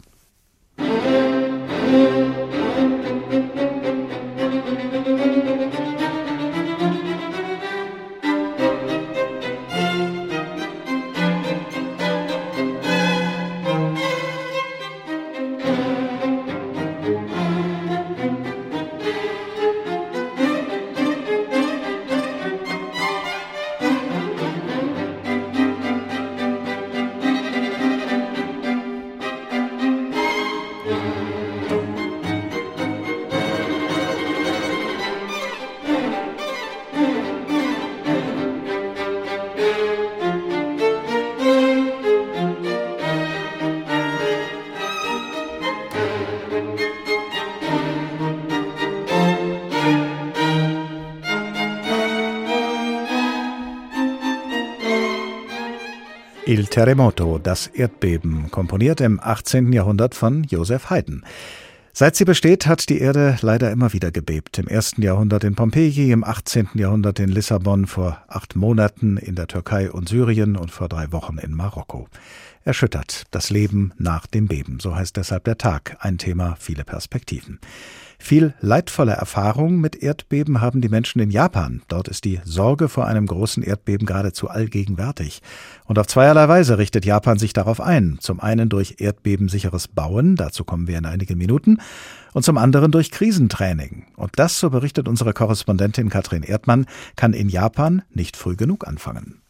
Il 56.46 56.66
Terremoto, 56.66 57.38
das 57.38 57.68
Erdbeben, 57.68 58.50
komponiert 58.50 59.00
im 59.00 59.18
18. 59.18 59.72
Jahrhundert 59.72 60.14
von 60.14 60.44
Joseph 60.44 60.90
Haydn. 60.90 61.24
Seit 61.94 62.16
sie 62.16 62.26
besteht, 62.26 62.66
hat 62.66 62.90
die 62.90 62.98
Erde 62.98 63.38
leider 63.40 63.70
immer 63.70 63.94
wieder 63.94 64.10
gebebt. 64.10 64.58
Im 64.58 64.68
ersten 64.68 65.00
Jahrhundert 65.00 65.42
in 65.42 65.54
Pompeji, 65.54 66.12
im 66.12 66.22
18. 66.22 66.68
Jahrhundert 66.74 67.18
in 67.18 67.30
Lissabon, 67.30 67.86
vor 67.86 68.22
acht 68.28 68.56
Monaten 68.56 69.16
in 69.16 69.36
der 69.36 69.46
Türkei 69.46 69.90
und 69.90 70.10
Syrien 70.10 70.56
und 70.56 70.70
vor 70.70 70.88
drei 70.88 71.12
Wochen 71.12 71.38
in 71.38 71.54
Marokko. 71.54 72.08
Erschüttert 72.66 73.24
das 73.30 73.50
Leben 73.50 73.92
nach 73.98 74.26
dem 74.26 74.48
Beben, 74.48 74.78
so 74.80 74.96
heißt 74.96 75.18
deshalb 75.18 75.44
der 75.44 75.58
Tag, 75.58 75.98
ein 76.00 76.16
Thema, 76.16 76.56
viele 76.58 76.82
Perspektiven. 76.82 77.60
Viel 78.18 78.54
leidvolle 78.60 79.12
Erfahrung 79.12 79.82
mit 79.82 79.96
Erdbeben 79.96 80.62
haben 80.62 80.80
die 80.80 80.88
Menschen 80.88 81.20
in 81.20 81.30
Japan. 81.30 81.82
Dort 81.88 82.08
ist 82.08 82.24
die 82.24 82.40
Sorge 82.44 82.88
vor 82.88 83.06
einem 83.06 83.26
großen 83.26 83.62
Erdbeben 83.62 84.06
geradezu 84.06 84.48
allgegenwärtig. 84.48 85.42
Und 85.84 85.98
auf 85.98 86.06
zweierlei 86.06 86.48
Weise 86.48 86.78
richtet 86.78 87.04
Japan 87.04 87.38
sich 87.38 87.52
darauf 87.52 87.82
ein. 87.82 88.16
Zum 88.20 88.40
einen 88.40 88.70
durch 88.70 88.96
erdbebensicheres 88.98 89.88
Bauen, 89.88 90.34
dazu 90.34 90.64
kommen 90.64 90.86
wir 90.86 90.96
in 90.96 91.04
einigen 91.04 91.36
Minuten, 91.36 91.78
und 92.32 92.44
zum 92.44 92.56
anderen 92.56 92.92
durch 92.92 93.10
Krisentraining. 93.10 94.06
Und 94.16 94.30
das, 94.36 94.58
so 94.58 94.70
berichtet 94.70 95.06
unsere 95.06 95.34
Korrespondentin 95.34 96.08
Katrin 96.08 96.44
Erdmann, 96.44 96.86
kann 97.16 97.34
in 97.34 97.50
Japan 97.50 98.02
nicht 98.08 98.38
früh 98.38 98.56
genug 98.56 98.88
anfangen. 98.88 99.43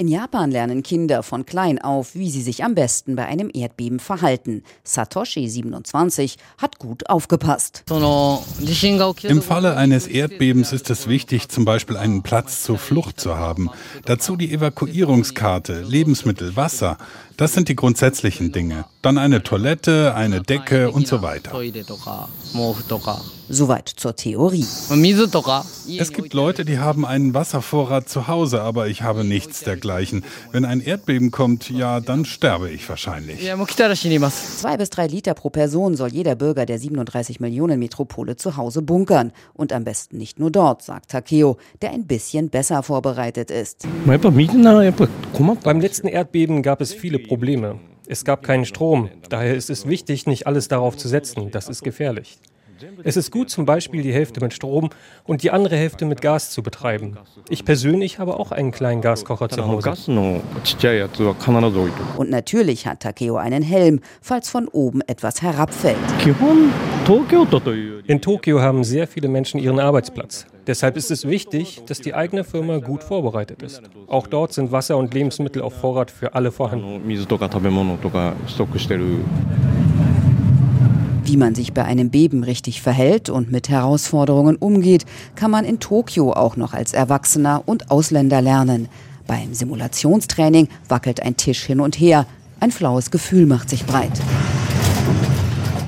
In 0.00 0.08
Japan 0.08 0.50
lernen 0.50 0.82
Kinder 0.82 1.22
von 1.22 1.44
klein 1.44 1.78
auf, 1.78 2.14
wie 2.14 2.30
sie 2.30 2.40
sich 2.40 2.64
am 2.64 2.74
besten 2.74 3.16
bei 3.16 3.26
einem 3.26 3.50
Erdbeben 3.52 4.00
verhalten. 4.00 4.62
Satoshi, 4.82 5.46
27, 5.46 6.38
hat 6.56 6.78
gut 6.78 7.10
aufgepasst. 7.10 7.84
Im 7.90 9.42
Falle 9.42 9.76
eines 9.76 10.06
Erdbebens 10.06 10.72
ist 10.72 10.88
es 10.88 11.06
wichtig, 11.06 11.50
zum 11.50 11.66
Beispiel 11.66 11.98
einen 11.98 12.22
Platz 12.22 12.62
zur 12.62 12.78
Flucht 12.78 13.20
zu 13.20 13.36
haben. 13.36 13.68
Dazu 14.06 14.36
die 14.36 14.50
Evakuierungskarte, 14.54 15.82
Lebensmittel, 15.82 16.56
Wasser. 16.56 16.96
Das 17.40 17.54
sind 17.54 17.70
die 17.70 17.74
grundsätzlichen 17.74 18.52
Dinge. 18.52 18.84
Dann 19.00 19.16
eine 19.16 19.42
Toilette, 19.42 20.14
eine 20.14 20.42
Decke 20.42 20.90
und 20.90 21.08
so 21.08 21.22
weiter. 21.22 21.52
Soweit 23.48 23.88
zur 23.88 24.14
Theorie. 24.14 24.64
Es 25.98 26.12
gibt 26.12 26.34
Leute, 26.34 26.64
die 26.64 26.78
haben 26.78 27.04
einen 27.04 27.34
Wasservorrat 27.34 28.08
zu 28.08 28.28
Hause, 28.28 28.60
aber 28.60 28.88
ich 28.88 29.02
habe 29.02 29.24
nichts 29.24 29.62
dergleichen. 29.62 30.22
Wenn 30.52 30.64
ein 30.64 30.80
Erdbeben 30.80 31.30
kommt, 31.30 31.68
ja, 31.70 32.00
dann 32.00 32.26
sterbe 32.26 32.70
ich 32.70 32.88
wahrscheinlich. 32.88 33.40
Zwei 34.60 34.76
bis 34.76 34.90
drei 34.90 35.06
Liter 35.06 35.34
pro 35.34 35.48
Person 35.48 35.96
soll 35.96 36.12
jeder 36.12 36.36
Bürger 36.36 36.66
der 36.66 36.78
37 36.78 37.40
Millionen 37.40 37.80
Metropole 37.80 38.36
zu 38.36 38.56
Hause 38.56 38.82
bunkern. 38.82 39.32
Und 39.54 39.72
am 39.72 39.82
besten 39.82 40.18
nicht 40.18 40.38
nur 40.38 40.50
dort, 40.50 40.82
sagt 40.82 41.10
Takeo, 41.10 41.56
der 41.80 41.90
ein 41.90 42.06
bisschen 42.06 42.50
besser 42.50 42.82
vorbereitet 42.82 43.50
ist. 43.50 43.88
Beim 44.04 45.80
letzten 45.80 46.06
Erdbeben 46.06 46.62
gab 46.62 46.80
es 46.80 46.92
viele 46.92 47.18
Probleme. 47.30 47.78
Es 48.08 48.24
gab 48.24 48.42
keinen 48.42 48.64
Strom. 48.64 49.08
Daher 49.28 49.54
ist 49.54 49.70
es 49.70 49.86
wichtig, 49.86 50.26
nicht 50.26 50.48
alles 50.48 50.66
darauf 50.66 50.96
zu 50.96 51.06
setzen. 51.06 51.52
Das 51.52 51.68
ist 51.68 51.84
gefährlich. 51.84 52.40
Es 53.04 53.16
ist 53.16 53.30
gut, 53.30 53.50
zum 53.50 53.66
Beispiel 53.66 54.02
die 54.02 54.12
Hälfte 54.12 54.40
mit 54.40 54.52
Strom 54.52 54.90
und 55.22 55.44
die 55.44 55.52
andere 55.52 55.76
Hälfte 55.76 56.06
mit 56.06 56.20
Gas 56.22 56.50
zu 56.50 56.64
betreiben. 56.64 57.18
Ich 57.48 57.64
persönlich 57.64 58.18
habe 58.18 58.34
auch 58.34 58.50
einen 58.50 58.72
kleinen 58.72 59.00
Gaskocher 59.00 59.48
zu 59.48 59.64
Hause. 59.64 59.94
Und 62.16 62.30
natürlich 62.30 62.88
hat 62.88 62.98
Takeo 62.98 63.36
einen 63.36 63.62
Helm, 63.62 64.00
falls 64.20 64.50
von 64.50 64.66
oben 64.66 65.02
etwas 65.02 65.40
herabfällt. 65.40 65.98
In 68.08 68.20
Tokio 68.20 68.60
haben 68.60 68.82
sehr 68.82 69.06
viele 69.06 69.28
Menschen 69.28 69.60
ihren 69.60 69.78
Arbeitsplatz. 69.78 70.46
Deshalb 70.66 70.96
ist 70.96 71.10
es 71.10 71.26
wichtig, 71.26 71.82
dass 71.86 72.00
die 72.00 72.14
eigene 72.14 72.44
Firma 72.44 72.78
gut 72.78 73.02
vorbereitet 73.02 73.62
ist. 73.62 73.82
Auch 74.06 74.26
dort 74.26 74.52
sind 74.52 74.72
Wasser 74.72 74.96
und 74.96 75.14
Lebensmittel 75.14 75.62
auf 75.62 75.74
Vorrat 75.74 76.10
für 76.10 76.34
alle 76.34 76.52
vorhanden. 76.52 77.02
Wie 81.24 81.36
man 81.36 81.54
sich 81.54 81.72
bei 81.72 81.84
einem 81.84 82.10
Beben 82.10 82.42
richtig 82.42 82.82
verhält 82.82 83.30
und 83.30 83.52
mit 83.52 83.68
Herausforderungen 83.68 84.56
umgeht, 84.56 85.06
kann 85.36 85.50
man 85.50 85.64
in 85.64 85.78
Tokio 85.78 86.32
auch 86.32 86.56
noch 86.56 86.74
als 86.74 86.92
Erwachsener 86.92 87.62
und 87.66 87.90
Ausländer 87.90 88.42
lernen. 88.42 88.88
Beim 89.26 89.54
Simulationstraining 89.54 90.68
wackelt 90.88 91.22
ein 91.22 91.36
Tisch 91.36 91.62
hin 91.62 91.80
und 91.80 92.00
her. 92.00 92.26
Ein 92.58 92.72
flaues 92.72 93.10
Gefühl 93.10 93.46
macht 93.46 93.70
sich 93.70 93.86
breit. 93.86 94.20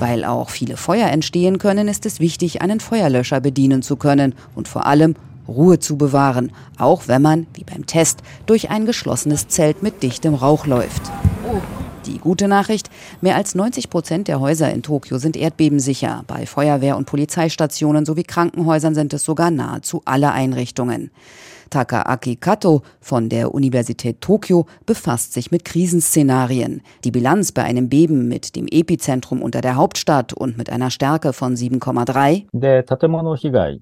Weil 0.03 0.25
auch 0.25 0.51
viele 0.51 0.77
Feuer 0.77 1.07
entstehen 1.11 1.59
können, 1.59 1.87
ist 1.87 2.07
es 2.07 2.19
wichtig, 2.19 2.61
einen 2.61 2.81
Feuerlöscher 2.81 3.41
bedienen 3.41 3.83
zu 3.83 3.95
können 3.95 4.35
und 4.57 4.67
vor 4.67 4.85
allem 4.85 5.15
Ruhe 5.47 5.79
zu 5.79 5.97
bewahren, 5.97 6.51
auch 6.77 7.07
wenn 7.07 7.23
man, 7.23 7.47
wie 7.55 7.63
beim 7.63 7.87
Test, 7.87 8.19
durch 8.47 8.69
ein 8.69 8.85
geschlossenes 8.85 9.47
Zelt 9.47 9.85
mit 9.85 10.03
dichtem 10.03 10.35
Rauch 10.35 10.67
läuft. 10.67 11.03
Die 12.07 12.19
gute 12.19 12.49
Nachricht, 12.49 12.91
mehr 13.21 13.37
als 13.37 13.55
90 13.55 13.91
Prozent 13.91 14.27
der 14.27 14.41
Häuser 14.41 14.73
in 14.73 14.83
Tokio 14.83 15.19
sind 15.19 15.37
erdbebensicher. 15.37 16.25
Bei 16.27 16.47
Feuerwehr- 16.47 16.97
und 16.97 17.07
Polizeistationen 17.07 18.05
sowie 18.05 18.25
Krankenhäusern 18.25 18.97
sind 18.97 19.15
es 19.15 19.25
sogar 19.25 19.53
nahezu 19.53 20.03
alle 20.05 20.33
Einrichtungen. 20.33 21.13
Takaaki 21.73 22.37
Kato 22.37 22.83
von 23.01 23.31
der 23.31 23.55
Universität 23.55 24.21
Tokio 24.21 24.67
befasst 24.85 25.33
sich 25.33 25.51
mit 25.51 25.65
Krisenszenarien. 25.65 26.83
Die 27.03 27.11
Bilanz 27.11 27.51
bei 27.51 27.65
einem 27.65 27.89
Beben 27.89 28.29
mit 28.29 28.55
dem 28.57 28.67
Epizentrum 28.71 29.41
unter 29.41 29.63
der 29.63 29.77
Hauptstadt 29.77 30.35
und 30.35 30.59
mit 30.59 30.69
einer 30.69 30.91
Stärke 30.91 31.33
von 31.33 31.57
7,3. 31.57 32.45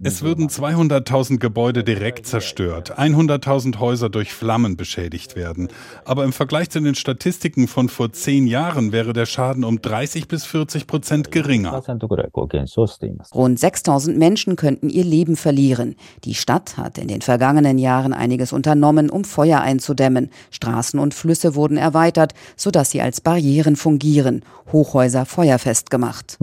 Es 0.03 0.23
würden 0.23 0.49
200.000 0.49 1.39
Gebäude 1.39 1.83
direkt 1.83 2.27
zerstört, 2.27 2.97
100.000 2.97 3.81
Häuser 3.81 4.09
durch 4.09 4.33
Flammen 4.33 4.77
beschädigt 4.77 5.35
werden. 5.35 5.69
Aber 6.05 6.23
im 6.23 6.33
Vergleich 6.33 6.71
zu 6.71 6.81
den 6.81 6.95
Statistiken 6.95 7.67
von 7.67 7.89
vor 7.89 8.13
zehn 8.13 8.47
Jahren 8.47 8.93
wäre 8.93 9.13
der 9.13 9.27
Schaden 9.27 9.65
um 9.65 9.83
30 9.83 10.29
bis 10.29 10.45
40 10.45 10.87
Prozent 10.87 11.33
geringer. 11.33 11.73
Rund 11.73 13.59
6.000 13.59 14.17
Menschen 14.17 14.55
könnten 14.55 14.89
ihr 14.89 15.05
Leben 15.05 15.35
verlieren. 15.35 15.97
Die 16.23 16.35
Stadt 16.35 16.77
hat 16.77 16.97
in 16.97 17.09
den 17.09 17.21
vergangenen 17.21 17.80
Jahren 17.81 18.13
einiges 18.13 18.53
unternommen, 18.53 19.11
um 19.11 19.25
Feuer 19.25 19.61
einzudämmen. 19.61 20.31
Straßen 20.51 21.01
und 21.01 21.15
Flüsse 21.15 21.55
wurden 21.55 21.77
erweitert, 21.77 22.35
sodass 22.57 22.91
sie 22.91 23.01
als 23.01 23.21
Barrieren 23.21 23.77
fungieren. 23.77 24.43
Hochhäuser 24.73 25.27
feuerfest 25.27 25.91
gemacht. 25.91 26.37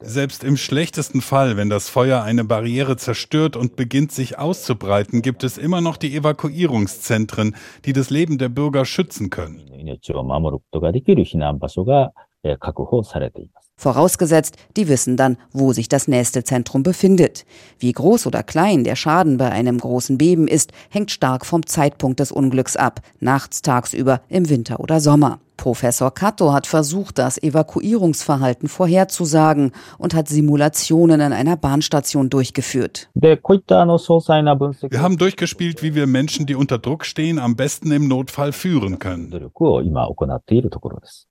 Selbst 0.00 0.42
im 0.42 0.56
schlechtesten 0.56 1.20
Fall, 1.20 1.56
wenn 1.56 1.70
das 1.70 1.88
Feuer 1.88 2.22
eine 2.22 2.44
Barriere 2.44 2.96
zerstört 2.96 3.56
und 3.56 3.76
beginnt 3.76 4.12
sich 4.12 4.38
auszubreiten, 4.38 5.22
gibt 5.22 5.44
es 5.44 5.58
immer 5.58 5.80
noch 5.80 5.96
die 5.96 6.16
Evakuierungszentren, 6.16 7.54
die 7.84 7.92
das 7.92 8.10
Leben 8.10 8.38
der 8.38 8.48
Bürger 8.48 8.84
schützen 8.84 9.30
können. 9.30 9.62
Vorausgesetzt, 13.76 14.56
die 14.76 14.88
wissen 14.88 15.16
dann, 15.16 15.36
wo 15.52 15.72
sich 15.72 15.88
das 15.88 16.08
nächste 16.08 16.42
Zentrum 16.42 16.82
befindet. 16.82 17.46
Wie 17.78 17.92
groß 17.92 18.26
oder 18.26 18.42
klein 18.42 18.82
der 18.82 18.96
Schaden 18.96 19.36
bei 19.36 19.50
einem 19.50 19.78
großen 19.78 20.18
Beben 20.18 20.48
ist, 20.48 20.72
hängt 20.90 21.12
stark 21.12 21.46
vom 21.46 21.64
Zeitpunkt 21.64 22.18
des 22.18 22.32
Unglücks 22.32 22.76
ab, 22.76 23.00
nachts, 23.20 23.62
tagsüber, 23.62 24.20
im 24.28 24.48
Winter 24.48 24.80
oder 24.80 25.00
Sommer. 25.00 25.38
Professor 25.58 26.10
Kato 26.14 26.54
hat 26.54 26.66
versucht, 26.66 27.18
das 27.18 27.36
Evakuierungsverhalten 27.42 28.68
vorherzusagen 28.68 29.72
und 29.98 30.14
hat 30.14 30.28
Simulationen 30.28 31.20
in 31.20 31.32
einer 31.34 31.56
Bahnstation 31.56 32.30
durchgeführt. 32.30 33.10
Wir 33.14 33.42
haben 35.02 35.18
durchgespielt, 35.18 35.82
wie 35.82 35.94
wir 35.94 36.06
Menschen, 36.06 36.46
die 36.46 36.54
unter 36.54 36.78
Druck 36.78 37.04
stehen, 37.04 37.38
am 37.38 37.56
besten 37.56 37.90
im 37.92 38.08
Notfall 38.08 38.52
führen 38.52 38.98
können. 38.98 39.30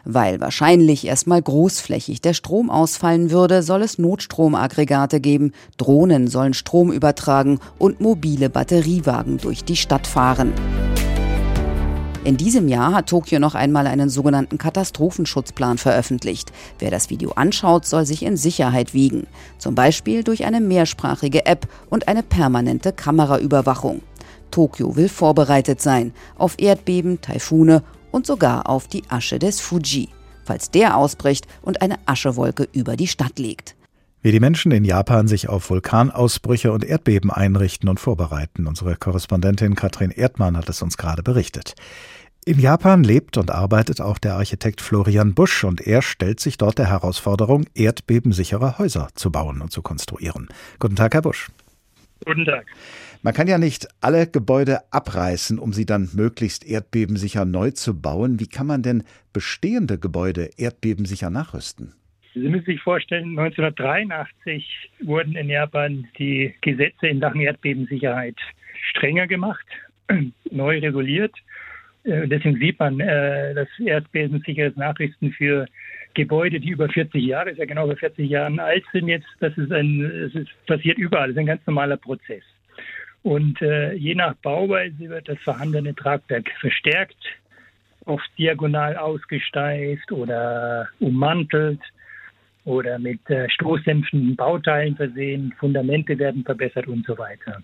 Weil 0.03 0.41
wahrscheinlich 0.41 1.07
erstmal 1.07 1.41
großflächig 1.41 2.21
der 2.21 2.33
Strom 2.33 2.69
ausfallen 2.69 3.31
würde, 3.31 3.63
soll 3.63 3.81
es 3.81 3.97
Notstromaggregate 3.97 5.21
geben, 5.21 5.53
Drohnen 5.77 6.27
sollen 6.27 6.53
Strom 6.53 6.91
übertragen 6.91 7.59
und 7.79 8.01
mobile 8.01 8.49
Batteriewagen 8.49 9.37
durch 9.37 9.63
die 9.63 9.77
Stadt 9.77 10.05
fahren. 10.05 10.53
In 12.27 12.35
diesem 12.35 12.67
Jahr 12.67 12.93
hat 12.93 13.07
Tokio 13.07 13.39
noch 13.39 13.55
einmal 13.55 13.87
einen 13.87 14.09
sogenannten 14.09 14.57
Katastrophenschutzplan 14.57 15.77
veröffentlicht. 15.77 16.51
Wer 16.77 16.91
das 16.91 17.09
Video 17.09 17.31
anschaut, 17.31 17.85
soll 17.85 18.05
sich 18.05 18.21
in 18.21 18.35
Sicherheit 18.35 18.93
wiegen. 18.93 19.27
Zum 19.59 19.75
Beispiel 19.75 20.25
durch 20.25 20.43
eine 20.43 20.59
mehrsprachige 20.59 21.45
App 21.45 21.69
und 21.89 22.09
eine 22.09 22.23
permanente 22.23 22.91
Kameraüberwachung. 22.91 24.01
Tokio 24.51 24.97
will 24.97 25.07
vorbereitet 25.07 25.79
sein 25.79 26.11
auf 26.37 26.55
Erdbeben, 26.57 27.21
Taifune 27.21 27.81
und 28.11 28.27
sogar 28.27 28.69
auf 28.69 28.89
die 28.89 29.03
Asche 29.07 29.39
des 29.39 29.61
Fuji, 29.61 30.09
falls 30.43 30.69
der 30.69 30.97
ausbricht 30.97 31.47
und 31.61 31.81
eine 31.81 31.95
Aschewolke 32.07 32.67
über 32.73 32.97
die 32.97 33.07
Stadt 33.07 33.39
legt. 33.39 33.77
Wie 34.27 34.31
die 34.33 34.39
Menschen 34.41 34.73
in 34.73 34.83
Japan 34.83 35.27
sich 35.29 35.47
auf 35.47 35.69
Vulkanausbrüche 35.69 36.71
und 36.73 36.83
Erdbeben 36.83 37.31
einrichten 37.31 37.87
und 37.87 37.99
vorbereiten. 37.99 38.67
Unsere 38.67 38.97
Korrespondentin 38.97 39.75
Katrin 39.75 40.11
Erdmann 40.11 40.57
hat 40.57 40.67
es 40.67 40.81
uns 40.81 40.97
gerade 40.97 41.23
berichtet. 41.23 41.75
In 42.47 42.59
Japan 42.61 43.03
lebt 43.03 43.35
und 43.35 43.51
arbeitet 43.51 43.99
auch 43.99 44.17
der 44.17 44.35
Architekt 44.35 44.79
Florian 44.79 45.33
Busch 45.33 45.65
und 45.65 45.85
er 45.85 46.01
stellt 46.01 46.39
sich 46.39 46.57
dort 46.57 46.77
der 46.77 46.89
Herausforderung, 46.89 47.65
erdbebensichere 47.75 48.79
Häuser 48.79 49.09
zu 49.15 49.33
bauen 49.33 49.59
und 49.59 49.73
zu 49.73 49.81
konstruieren. 49.81 50.47
Guten 50.79 50.95
Tag, 50.95 51.13
Herr 51.13 51.23
Busch. 51.23 51.49
Guten 52.23 52.45
Tag. 52.45 52.65
Man 53.21 53.33
kann 53.33 53.49
ja 53.49 53.57
nicht 53.57 53.89
alle 53.99 54.27
Gebäude 54.27 54.79
abreißen, 54.91 55.59
um 55.59 55.73
sie 55.73 55.85
dann 55.85 56.07
möglichst 56.13 56.65
erdbebensicher 56.65 57.43
neu 57.43 57.71
zu 57.71 57.99
bauen. 58.01 58.39
Wie 58.39 58.47
kann 58.47 58.67
man 58.67 58.81
denn 58.81 59.03
bestehende 59.33 59.99
Gebäude 59.99 60.51
erdbebensicher 60.55 61.29
nachrüsten? 61.29 61.95
Sie 62.33 62.47
müssen 62.47 62.63
sich 62.63 62.81
vorstellen, 62.81 63.37
1983 63.37 64.91
wurden 65.01 65.35
in 65.35 65.49
Japan 65.49 66.07
die 66.17 66.55
Gesetze 66.61 67.07
in 67.07 67.19
Sachen 67.19 67.41
Erdbebensicherheit 67.41 68.37
strenger 68.91 69.27
gemacht, 69.27 69.65
neu 70.49 70.79
reguliert. 70.79 71.33
Äh, 72.07 72.27
deswegen 72.27 72.57
sieht 72.57 72.79
man 72.79 72.99
äh, 72.99 73.53
das 73.53 73.67
erdbebensicheres 73.79 74.75
Nachrichten 74.75 75.31
für 75.31 75.67
Gebäude, 76.13 76.59
die 76.59 76.69
über 76.69 76.89
40 76.89 77.23
Jahre, 77.23 77.51
ist 77.51 77.59
ja 77.59 77.65
genau 77.65 77.85
über 77.85 77.97
40 77.97 78.27
Jahren 78.29 78.59
alt 78.59 78.83
sind 78.91 79.07
jetzt. 79.07 79.27
Das 79.39 79.55
ist 79.57 79.71
ein, 79.71 80.01
es 80.01 80.47
passiert 80.65 80.97
überall. 80.97 81.27
Das 81.27 81.35
ist 81.35 81.39
ein 81.39 81.45
ganz 81.45 81.65
normaler 81.67 81.97
Prozess. 81.97 82.43
Und 83.23 83.61
äh, 83.61 83.93
je 83.93 84.15
nach 84.15 84.35
Bauweise 84.35 85.09
wird 85.09 85.27
das 85.27 85.37
vorhandene 85.39 85.93
Tragwerk 85.93 86.49
verstärkt, 86.61 87.17
oft 88.05 88.29
diagonal 88.37 88.95
ausgesteift 88.95 90.11
oder 90.11 90.87
ummantelt 90.99 91.81
oder 92.63 92.99
mit 92.99 93.29
äh, 93.29 93.49
stoßdämpfenden 93.49 94.35
Bauteilen 94.35 94.95
versehen. 94.95 95.53
Fundamente 95.59 96.17
werden 96.17 96.43
verbessert 96.43 96.87
und 96.87 97.05
so 97.05 97.17
weiter. 97.17 97.61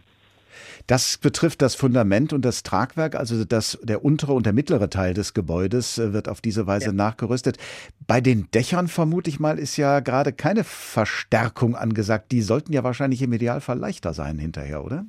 Das 0.87 1.17
betrifft 1.17 1.61
das 1.61 1.75
Fundament 1.75 2.33
und 2.33 2.43
das 2.43 2.63
Tragwerk, 2.63 3.15
also 3.15 3.45
das, 3.45 3.79
der 3.83 4.03
untere 4.03 4.33
und 4.33 4.45
der 4.45 4.53
mittlere 4.53 4.89
Teil 4.89 5.13
des 5.13 5.33
Gebäudes 5.33 5.97
äh, 5.97 6.13
wird 6.13 6.29
auf 6.29 6.41
diese 6.41 6.67
Weise 6.67 6.87
ja. 6.87 6.91
nachgerüstet. 6.91 7.57
Bei 8.07 8.21
den 8.21 8.49
Dächern 8.51 8.87
vermute 8.87 9.29
ich 9.29 9.39
mal, 9.39 9.59
ist 9.59 9.77
ja 9.77 9.99
gerade 9.99 10.33
keine 10.33 10.63
Verstärkung 10.63 11.75
angesagt. 11.75 12.31
Die 12.31 12.41
sollten 12.41 12.73
ja 12.73 12.83
wahrscheinlich 12.83 13.21
im 13.21 13.33
Idealfall 13.33 13.77
leichter 13.77 14.13
sein 14.13 14.37
hinterher, 14.37 14.83
oder? 14.83 15.05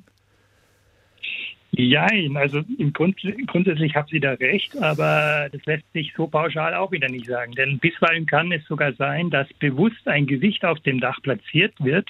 Nein, 1.77 2.37
also 2.37 2.61
im 2.77 2.93
Grund, 2.93 3.17
grundsätzlich 3.47 3.95
haben 3.95 4.07
Sie 4.09 4.19
da 4.21 4.31
recht, 4.33 4.77
aber 4.81 5.49
das 5.51 5.65
lässt 5.65 5.91
sich 5.91 6.13
so 6.15 6.27
pauschal 6.27 6.73
auch 6.73 6.91
wieder 6.91 7.09
nicht 7.09 7.25
sagen. 7.25 7.51
Denn 7.53 7.79
bisweilen 7.79 8.25
kann 8.25 8.51
es 8.51 8.65
sogar 8.65 8.93
sein, 8.93 9.29
dass 9.29 9.51
bewusst 9.55 10.07
ein 10.07 10.25
Gewicht 10.25 10.63
auf 10.63 10.79
dem 10.81 11.01
Dach 11.01 11.21
platziert 11.21 11.73
wird, 11.79 12.09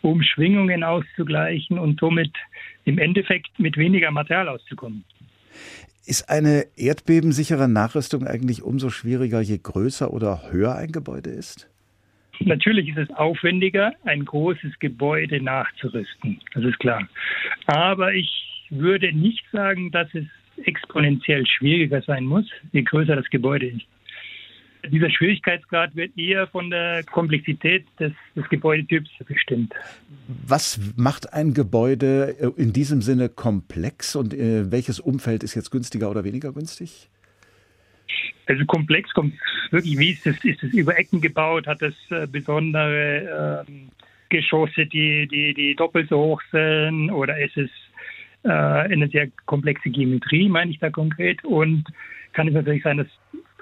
um 0.00 0.22
Schwingungen 0.22 0.84
auszugleichen 0.84 1.78
und 1.78 2.00
somit 2.00 2.32
im 2.84 2.98
Endeffekt 2.98 3.58
mit 3.58 3.76
weniger 3.76 4.10
Material 4.10 4.48
auszukommen. 4.48 5.04
Ist 6.06 6.28
eine 6.28 6.66
erdbebensichere 6.76 7.68
Nachrüstung 7.68 8.26
eigentlich 8.26 8.62
umso 8.62 8.90
schwieriger, 8.90 9.40
je 9.40 9.58
größer 9.62 10.12
oder 10.12 10.50
höher 10.50 10.76
ein 10.76 10.92
Gebäude 10.92 11.30
ist? 11.30 11.68
Natürlich 12.40 12.88
ist 12.88 12.98
es 12.98 13.10
aufwendiger, 13.10 13.92
ein 14.04 14.24
großes 14.24 14.78
Gebäude 14.80 15.40
nachzurüsten. 15.42 16.40
Das 16.52 16.64
ist 16.64 16.78
klar. 16.78 17.08
Aber 17.66 18.12
ich 18.12 18.28
würde 18.70 19.12
nicht 19.12 19.44
sagen, 19.52 19.90
dass 19.92 20.08
es 20.14 20.24
exponentiell 20.64 21.46
schwieriger 21.46 22.02
sein 22.02 22.24
muss, 22.24 22.44
je 22.72 22.82
größer 22.82 23.16
das 23.16 23.28
Gebäude 23.30 23.66
ist. 23.66 23.86
Dieser 24.90 25.10
Schwierigkeitsgrad 25.10 25.94
wird 25.96 26.16
eher 26.18 26.46
von 26.46 26.70
der 26.70 27.02
Komplexität 27.04 27.84
des, 27.98 28.12
des 28.36 28.48
Gebäudetyps 28.48 29.10
bestimmt. 29.26 29.72
Was 30.46 30.80
macht 30.96 31.32
ein 31.32 31.54
Gebäude 31.54 32.36
äh, 32.38 32.60
in 32.60 32.72
diesem 32.72 33.02
Sinne 33.02 33.28
komplex 33.28 34.16
und 34.16 34.34
äh, 34.34 34.70
welches 34.70 35.00
Umfeld 35.00 35.42
ist 35.42 35.54
jetzt 35.54 35.70
günstiger 35.70 36.10
oder 36.10 36.24
weniger 36.24 36.52
günstig? 36.52 37.08
Also 38.46 38.64
komplex 38.66 39.10
kommt 39.12 39.34
wirklich, 39.70 39.98
wie 39.98 40.10
ist 40.10 40.26
es, 40.26 40.44
ist 40.44 40.62
es 40.62 40.72
über 40.74 40.98
Ecken 40.98 41.20
gebaut, 41.20 41.66
hat 41.66 41.82
es 41.82 41.94
äh, 42.10 42.26
besondere 42.26 43.64
ähm, 43.66 43.88
Geschosse, 44.28 44.86
die, 44.86 45.26
die, 45.26 45.54
die 45.54 45.74
doppelt 45.74 46.08
so 46.08 46.18
hoch 46.18 46.42
sind 46.50 47.10
oder 47.10 47.38
ist 47.38 47.56
es 47.56 47.70
äh, 48.42 48.48
eine 48.48 49.08
sehr 49.08 49.28
komplexe 49.46 49.90
Geometrie, 49.90 50.48
meine 50.48 50.70
ich 50.70 50.78
da 50.78 50.90
konkret. 50.90 51.42
Und 51.44 51.84
kann 52.32 52.48
es 52.48 52.54
natürlich 52.54 52.82
sein, 52.82 52.98
dass 52.98 53.06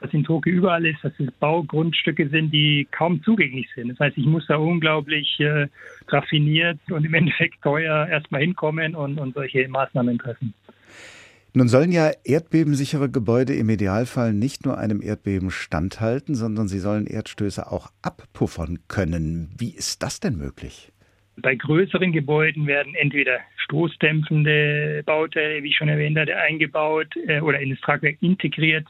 was 0.02 0.12
in 0.12 0.24
Tokio 0.24 0.52
überall 0.52 0.84
ist, 0.84 1.02
dass 1.02 1.12
es 1.18 1.30
Baugrundstücke 1.38 2.28
sind, 2.28 2.52
die 2.52 2.86
kaum 2.90 3.22
zugänglich 3.22 3.68
sind. 3.74 3.90
Das 3.90 3.98
heißt, 4.00 4.18
ich 4.18 4.26
muss 4.26 4.46
da 4.48 4.56
unglaublich 4.56 5.38
äh, 5.40 5.68
raffiniert 6.08 6.78
und 6.90 7.04
im 7.04 7.14
Endeffekt 7.14 7.62
teuer 7.62 8.08
erstmal 8.08 8.40
hinkommen 8.40 8.94
und, 8.94 9.18
und 9.18 9.34
solche 9.34 9.68
Maßnahmen 9.68 10.18
treffen. 10.18 10.54
Nun 11.54 11.68
sollen 11.68 11.92
ja 11.92 12.10
erdbebensichere 12.24 13.10
Gebäude 13.10 13.54
im 13.54 13.68
Idealfall 13.68 14.32
nicht 14.32 14.64
nur 14.64 14.78
einem 14.78 15.02
Erdbeben 15.02 15.50
standhalten, 15.50 16.34
sondern 16.34 16.66
sie 16.66 16.78
sollen 16.78 17.06
Erdstöße 17.06 17.70
auch 17.70 17.88
abpuffern 18.00 18.78
können. 18.88 19.50
Wie 19.58 19.74
ist 19.74 20.02
das 20.02 20.18
denn 20.18 20.36
möglich? 20.38 20.92
Bei 21.36 21.54
größeren 21.54 22.12
Gebäuden 22.12 22.66
werden 22.66 22.94
entweder 22.94 23.38
stoßdämpfende 23.56 25.02
Bauteile, 25.04 25.62
wie 25.62 25.68
ich 25.68 25.76
schon 25.76 25.88
erwähnt 25.88 26.18
hatte, 26.18 26.36
eingebaut 26.36 27.08
äh, 27.26 27.40
oder 27.40 27.60
in 27.60 27.70
das 27.70 27.80
Tragwerk 27.80 28.16
integriert 28.20 28.86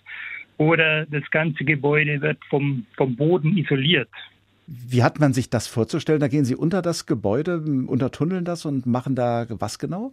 oder 0.62 1.06
das 1.06 1.28
ganze 1.30 1.64
Gebäude 1.64 2.20
wird 2.20 2.38
vom, 2.48 2.86
vom 2.96 3.16
Boden 3.16 3.56
isoliert. 3.56 4.08
Wie 4.66 5.02
hat 5.02 5.18
man 5.18 5.32
sich 5.32 5.50
das 5.50 5.66
vorzustellen? 5.66 6.20
Da 6.20 6.28
gehen 6.28 6.44
Sie 6.44 6.54
unter 6.54 6.82
das 6.82 7.06
Gebäude, 7.06 7.58
untertunneln 7.86 8.44
das 8.44 8.64
und 8.64 8.86
machen 8.86 9.14
da 9.14 9.46
was 9.48 9.78
genau? 9.78 10.12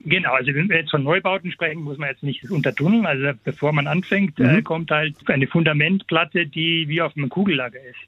Genau, 0.00 0.34
also 0.34 0.52
wenn 0.52 0.68
wir 0.68 0.76
jetzt 0.76 0.90
von 0.90 1.02
Neubauten 1.02 1.50
sprechen, 1.50 1.82
muss 1.82 1.96
man 1.96 2.10
jetzt 2.10 2.22
nicht 2.22 2.50
untertunneln. 2.50 3.06
Also 3.06 3.30
bevor 3.42 3.72
man 3.72 3.86
anfängt, 3.86 4.38
äh, 4.38 4.42
mhm. 4.42 4.58
äh, 4.58 4.62
kommt 4.62 4.90
halt 4.90 5.16
eine 5.26 5.46
Fundamentplatte, 5.46 6.46
die 6.46 6.88
wie 6.88 7.00
auf 7.00 7.16
einem 7.16 7.30
Kugellager 7.30 7.80
ist. 7.80 8.00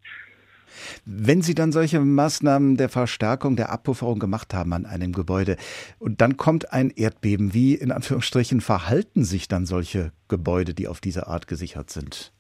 Wenn 1.04 1.42
Sie 1.42 1.54
dann 1.54 1.72
solche 1.72 2.00
Maßnahmen 2.00 2.76
der 2.76 2.88
Verstärkung, 2.88 3.56
der 3.56 3.70
Abpufferung 3.70 4.18
gemacht 4.18 4.54
haben 4.54 4.72
an 4.72 4.86
einem 4.86 5.12
Gebäude 5.12 5.56
und 5.98 6.20
dann 6.20 6.36
kommt 6.36 6.72
ein 6.72 6.90
Erdbeben, 6.90 7.54
wie 7.54 7.74
in 7.74 7.92
Anführungsstrichen 7.92 8.60
verhalten 8.60 9.24
sich 9.24 9.48
dann 9.48 9.66
solche 9.66 10.12
Gebäude, 10.28 10.74
die 10.74 10.88
auf 10.88 11.00
diese 11.00 11.26
Art 11.26 11.46
gesichert 11.46 11.90
sind? 11.90 12.32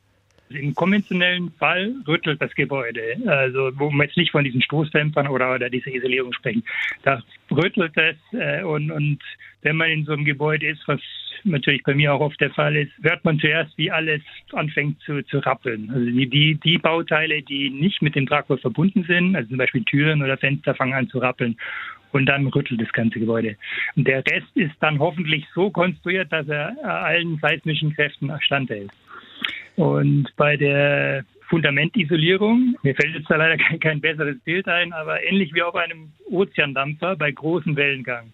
Im 0.50 0.74
konventionellen 0.74 1.50
Fall 1.58 1.94
rüttelt 2.06 2.40
das 2.40 2.54
Gebäude, 2.54 3.16
also 3.26 3.70
wo 3.74 3.90
wir 3.90 4.04
jetzt 4.04 4.16
nicht 4.16 4.30
von 4.30 4.44
diesen 4.44 4.62
Stoßdämpfern 4.62 5.28
oder, 5.28 5.54
oder 5.54 5.68
dieser 5.68 5.92
Isolierung 5.92 6.32
sprechen. 6.32 6.62
Da 7.02 7.22
rüttelt 7.50 7.92
es 7.96 8.16
äh, 8.32 8.62
und, 8.62 8.90
und 8.90 9.18
wenn 9.62 9.76
man 9.76 9.90
in 9.90 10.04
so 10.04 10.12
einem 10.12 10.24
Gebäude 10.24 10.68
ist, 10.68 10.86
was 10.86 11.00
natürlich 11.44 11.82
bei 11.82 11.94
mir 11.94 12.14
auch 12.14 12.20
oft 12.20 12.40
der 12.40 12.50
Fall 12.50 12.76
ist, 12.76 12.92
hört 13.02 13.24
man 13.24 13.38
zuerst, 13.38 13.76
wie 13.76 13.90
alles 13.90 14.22
anfängt 14.52 15.00
zu, 15.00 15.22
zu 15.24 15.38
rappeln. 15.38 15.90
Also 15.90 16.06
die, 16.06 16.54
die, 16.54 16.78
Bauteile, 16.78 17.42
die 17.42 17.70
nicht 17.70 18.02
mit 18.02 18.14
dem 18.14 18.26
Tragwurf 18.26 18.60
verbunden 18.60 19.04
sind, 19.04 19.34
also 19.36 19.48
zum 19.48 19.58
Beispiel 19.58 19.84
Türen 19.84 20.22
oder 20.22 20.36
Fenster, 20.36 20.74
fangen 20.74 20.94
an 20.94 21.08
zu 21.08 21.18
rappeln 21.18 21.56
und 22.12 22.26
dann 22.26 22.46
rüttelt 22.46 22.80
das 22.80 22.92
ganze 22.92 23.20
Gebäude. 23.20 23.56
Und 23.94 24.06
der 24.06 24.24
Rest 24.26 24.54
ist 24.54 24.74
dann 24.80 24.98
hoffentlich 24.98 25.44
so 25.54 25.70
konstruiert, 25.70 26.32
dass 26.32 26.48
er 26.48 26.76
allen 26.84 27.38
seismischen 27.38 27.94
Kräften 27.94 28.32
standhält. 28.40 28.90
Und 29.76 30.28
bei 30.36 30.56
der 30.56 31.24
Fundamentisolierung, 31.48 32.76
mir 32.82 32.94
fällt 32.94 33.14
jetzt 33.14 33.30
da 33.30 33.36
leider 33.36 33.56
kein, 33.56 33.78
kein 33.78 34.00
besseres 34.00 34.38
Bild 34.40 34.66
ein, 34.68 34.92
aber 34.92 35.22
ähnlich 35.22 35.54
wie 35.54 35.62
auf 35.62 35.74
einem 35.74 36.12
Ozeandampfer 36.30 37.16
bei 37.16 37.30
großem 37.30 37.76
Wellengang. 37.76 38.32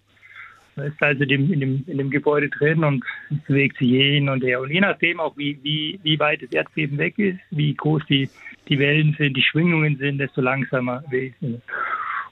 Da 0.75 0.83
ist 0.85 1.01
also 1.03 1.23
in 1.23 1.59
dem, 1.59 1.83
in 1.85 1.97
dem 1.99 2.09
Gebäude 2.09 2.49
drin 2.49 2.83
und 2.83 3.03
es 3.29 3.37
bewegt 3.45 3.77
sich 3.77 3.91
hin 3.91 4.27
und 4.29 4.43
her. 4.43 4.59
Und 4.59 4.71
je 4.71 4.81
nachdem 4.81 5.19
auch, 5.19 5.37
wie, 5.37 5.59
wie, 5.61 5.99
wie 6.01 6.19
weit 6.19 6.41
das 6.41 6.51
Erdbeben 6.51 6.97
weg 6.97 7.19
ist, 7.19 7.39
wie 7.51 7.75
groß 7.75 8.03
die, 8.09 8.27
die 8.67 8.79
Wellen 8.79 9.15
sind, 9.19 9.37
die 9.37 9.43
Schwingungen 9.43 9.97
sind, 9.97 10.17
desto 10.17 10.41
langsamer 10.41 11.03
es. 11.11 11.33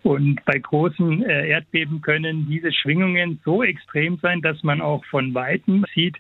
Und 0.04 0.44
bei 0.46 0.58
großen 0.58 1.24
äh, 1.24 1.50
Erdbeben 1.50 2.02
können 2.02 2.48
diese 2.50 2.72
Schwingungen 2.74 3.40
so 3.46 3.62
extrem 3.62 4.18
sein, 4.18 4.42
dass 4.42 4.64
man 4.64 4.82
auch 4.82 5.06
von 5.06 5.36
Weitem 5.36 5.86
sieht, 5.94 6.18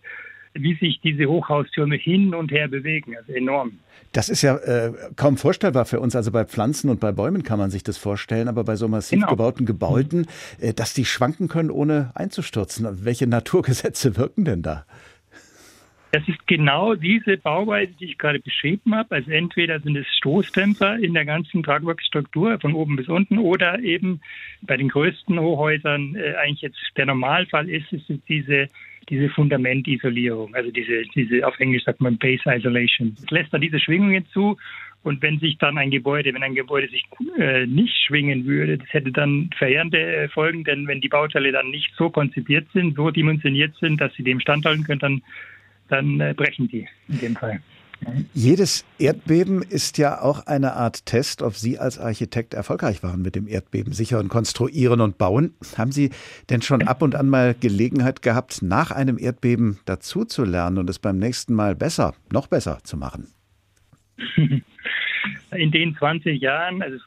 wie 0.54 0.76
sich 0.76 0.99
diese 1.02 1.26
Hochhaustürme 1.26 1.95
hin 1.95 2.34
und 2.34 2.52
her 2.52 2.68
bewegen. 2.68 3.16
Also 3.18 3.34
enorm. 3.34 3.80
Das 4.14 4.28
ist 4.28 4.41
ja 4.41 4.58
äh, 4.58 4.91
kaum 5.16 5.38
vorstellbar 5.38 5.86
für 5.86 5.99
uns. 5.99 6.16
Also 6.16 6.32
bei 6.32 6.43
Pflanzen 6.43 6.89
und 6.89 6.99
bei 6.99 7.12
Bäumen 7.12 7.43
kann 7.43 7.58
man 7.58 7.72
sich 7.72 7.84
das 7.84 7.97
vorstellen, 7.97 8.47
aber 8.47 8.64
bei 8.64 8.76
so 8.76 8.88
massiv 8.88 9.20
genau. 9.20 9.30
gebauten 9.30 9.66
Gebäuden, 9.66 10.28
äh, 10.60 10.74
dass 10.74 10.93
die 10.93 11.06
schwanken 11.06 11.47
können, 11.47 11.72
ohne 11.72 12.12
einzustürzen. 12.16 13.06
Welche 13.06 13.28
Naturgesetze 13.28 14.18
wirken 14.18 14.45
denn 14.45 14.62
da? 14.62 14.86
Das 16.12 16.28
ist 16.28 16.45
genau 16.45 16.95
diese 16.95 17.38
Bauweise, 17.38 17.93
die 17.93 18.06
ich 18.06 18.18
gerade 18.18 18.39
beschrieben 18.39 18.93
habe. 18.93 19.16
Also 19.16 19.32
entweder 19.32 19.80
sind 19.80 19.95
es 19.95 20.06
Stoßdämpfer 20.18 20.99
in 20.99 21.14
der 21.14 21.24
ganzen 21.24 21.64
Tragwerksstruktur 21.64 22.60
von 22.60 22.74
oben 22.74 22.97
bis 22.97 23.08
unten 23.08 23.38
oder 23.38 23.80
eben 23.80 24.20
bei 24.62 24.76
den 24.76 24.89
größten 24.89 25.39
Hochhäusern 25.39 26.16
äh, 26.16 26.36
eigentlich 26.36 26.62
jetzt 26.62 26.80
der 26.97 27.06
Normalfall 27.06 27.70
ist, 27.70 27.93
ist 27.93 28.10
es 28.10 28.20
diese 28.28 28.68
diese 29.10 29.30
Fundamentisolierung, 29.30 30.54
also 30.56 30.72
diese, 30.72 31.04
diese 31.16 31.45
auf 31.45 31.60
Englisch 31.60 31.84
sagt 31.84 32.02
man 32.02 32.18
Base 32.18 32.43
Isolation. 32.45 33.16
Es 33.18 33.30
lässt 33.30 33.54
dann 33.54 33.62
diese 33.62 33.80
Schwingungen 33.80 34.26
zu 34.28 34.58
und 35.04 35.22
wenn 35.22 35.39
sich 35.39 35.58
dann 35.58 35.78
ein 35.78 35.89
Gebäude, 35.89 36.34
wenn 36.34 36.43
ein 36.43 36.56
Gebäude 36.56 36.88
sich 36.88 37.04
äh, 37.38 37.66
nicht 37.66 37.95
schwingen 38.06 38.45
würde, 38.45 38.78
das 38.78 38.93
hätte 38.93 39.12
dann 39.12 39.49
verheerende 39.58 39.97
äh, 39.97 40.30
Folgen, 40.30 40.64
denn 40.64 40.88
wenn 40.88 41.02
die 41.02 41.10
Bauteile 41.10 41.52
dann 41.52 41.70
nicht 41.72 41.91
so 41.97 42.10
konzipiert 42.10 42.68
sind, 42.74 42.95
so 42.95 43.10
dimensioniert 43.10 43.76
sind, 43.78 43.99
dass 43.99 44.14
sie 44.14 44.24
dem 44.24 44.39
standhalten 44.39 44.84
können, 44.84 44.99
dann 44.99 45.22
dann 45.91 46.20
äh, 46.20 46.34
brechen 46.36 46.68
die 46.68 46.88
in 47.10 47.20
dem 47.20 47.36
Fall. 47.36 47.62
Jedes 48.34 48.86
Erdbeben 48.97 49.62
ist 49.62 49.97
ja 49.97 50.22
auch 50.22 50.47
eine 50.47 50.74
Art 50.74 51.06
Test, 51.06 51.41
ob 51.41 51.54
Sie 51.56 51.78
als 51.78 51.99
Architekt 51.99 52.54
erfolgreich 52.54 53.04
waren 53.04 53.22
mit 53.22 53.36
dem 53.36 53.47
Erdbeben 53.47 53.93
sichern, 53.93 54.28
konstruieren 54.28 55.02
und 55.02 55.18
bauen. 55.18 55.54
Haben 55.78 55.91
Sie 55.91 56.10
denn 56.49 56.62
schon 56.62 56.88
ab 56.88 57.02
und 57.02 57.16
an 57.16 57.30
mal 57.30 57.56
Gelegenheit 57.60 58.22
gehabt, 58.22 58.62
nach 58.62 58.91
einem 58.91 59.18
Erdbeben 59.20 59.80
dazu 59.86 60.26
zu 60.26 60.43
lernen 60.43 60.80
und 60.80 60.89
es 60.89 60.99
beim 60.99 61.18
nächsten 61.18 61.54
Mal 61.54 61.76
besser, 61.76 62.16
noch 62.32 62.47
besser 62.47 62.80
zu 62.84 62.97
machen? 62.97 63.28
In 65.56 65.72
den 65.72 65.95
20 65.95 66.41
Jahren, 66.41 66.82
also 66.82 66.97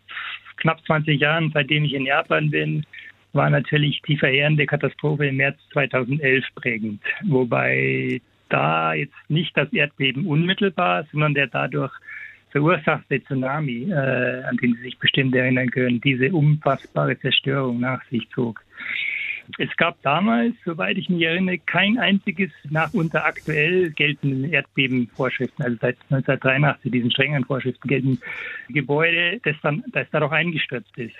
knapp 0.59 0.85
20 0.87 1.21
Jahren, 1.21 1.51
seitdem 1.53 1.85
ich 1.85 1.95
in 1.95 2.07
Japan 2.07 2.51
bin, 2.51 2.87
war 3.33 3.51
natürlich 3.51 4.01
die 4.07 4.17
verheerende 4.17 4.65
Katastrophe 4.65 5.27
im 5.27 5.37
März 5.37 5.59
2011 5.73 6.45
prägend, 6.55 7.03
wobei 7.25 8.21
da 8.55 8.95
jetzt 8.95 9.15
nicht 9.29 9.57
das 9.57 9.73
Erdbeben 9.73 10.27
unmittelbar, 10.27 11.05
sondern 11.11 11.35
der 11.35 11.49
dadurch 11.49 11.93
verursachte 12.51 13.21
Tsunami, 13.25 13.91
äh, 13.91 14.45
an 14.45 14.57
den 14.59 14.75
Sie 14.77 14.83
sich 14.83 14.99
bestimmt 14.99 15.35
erinnern 15.35 15.69
können, 15.71 16.01
diese 16.01 16.33
unfassbare 16.33 17.19
Zerstörung 17.19 17.81
nach 17.81 18.01
sich 18.11 18.29
zog. 18.31 18.63
Es 19.59 19.77
gab 19.77 20.01
damals, 20.03 20.55
soweit 20.65 20.97
ich 20.97 21.09
mich 21.09 21.23
erinnere, 21.23 21.59
kein 21.59 21.99
einziges 21.99 22.51
nach 22.71 22.95
unter 22.95 23.27
aktuell 23.27 23.91
geltenden 23.91 24.53
Erdbebenvorschriften, 24.53 25.65
also 25.65 25.77
seit 25.81 25.97
1983 26.11 26.93
diesen 26.93 27.11
strengen 27.11 27.45
Vorschriften 27.45 27.89
geltenden 27.89 28.21
Gebäude, 28.69 29.41
das 29.43 29.57
dann, 29.63 29.83
das 29.93 30.09
darauf 30.13 30.31
eingestürzt 30.31 30.97
ist. 30.97 31.17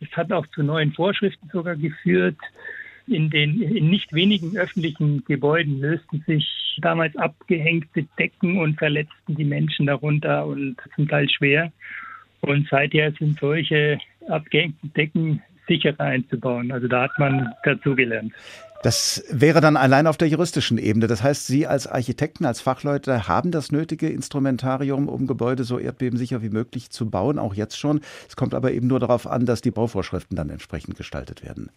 Es 0.00 0.10
hat 0.16 0.30
auch 0.32 0.46
zu 0.48 0.62
neuen 0.62 0.92
Vorschriften 0.92 1.48
sogar 1.50 1.76
geführt, 1.76 2.38
in 3.12 3.30
den 3.30 3.60
in 3.60 3.90
nicht 3.90 4.12
wenigen 4.12 4.56
öffentlichen 4.56 5.24
Gebäuden 5.24 5.80
lösten 5.80 6.22
sich 6.26 6.78
damals 6.80 7.16
abgehängte 7.16 8.04
Decken 8.18 8.58
und 8.58 8.78
verletzten 8.78 9.36
die 9.36 9.44
Menschen 9.44 9.86
darunter 9.86 10.46
und 10.46 10.76
zum 10.94 11.08
Teil 11.08 11.28
schwer. 11.28 11.72
Und 12.40 12.68
seither 12.68 13.12
sind 13.12 13.38
solche 13.38 13.98
abgehängten 14.28 14.92
Decken 14.94 15.42
sicherer 15.68 16.00
einzubauen. 16.00 16.72
Also 16.72 16.88
da 16.88 17.02
hat 17.02 17.18
man 17.18 17.52
dazugelernt. 17.64 18.32
Das 18.82 19.22
wäre 19.30 19.60
dann 19.60 19.76
allein 19.76 20.08
auf 20.08 20.16
der 20.16 20.26
juristischen 20.26 20.76
Ebene. 20.76 21.06
Das 21.06 21.22
heißt, 21.22 21.46
Sie 21.46 21.68
als 21.68 21.86
Architekten, 21.86 22.44
als 22.44 22.60
Fachleute 22.60 23.28
haben 23.28 23.52
das 23.52 23.70
nötige 23.70 24.08
Instrumentarium, 24.08 25.08
um 25.08 25.28
Gebäude 25.28 25.62
so 25.62 25.78
erdbebensicher 25.78 26.42
wie 26.42 26.48
möglich 26.48 26.90
zu 26.90 27.08
bauen, 27.08 27.38
auch 27.38 27.54
jetzt 27.54 27.78
schon. 27.78 28.00
Es 28.28 28.34
kommt 28.34 28.54
aber 28.54 28.72
eben 28.72 28.88
nur 28.88 28.98
darauf 28.98 29.28
an, 29.28 29.46
dass 29.46 29.60
die 29.60 29.70
Bauvorschriften 29.70 30.36
dann 30.36 30.50
entsprechend 30.50 30.96
gestaltet 30.96 31.44
werden. 31.44 31.70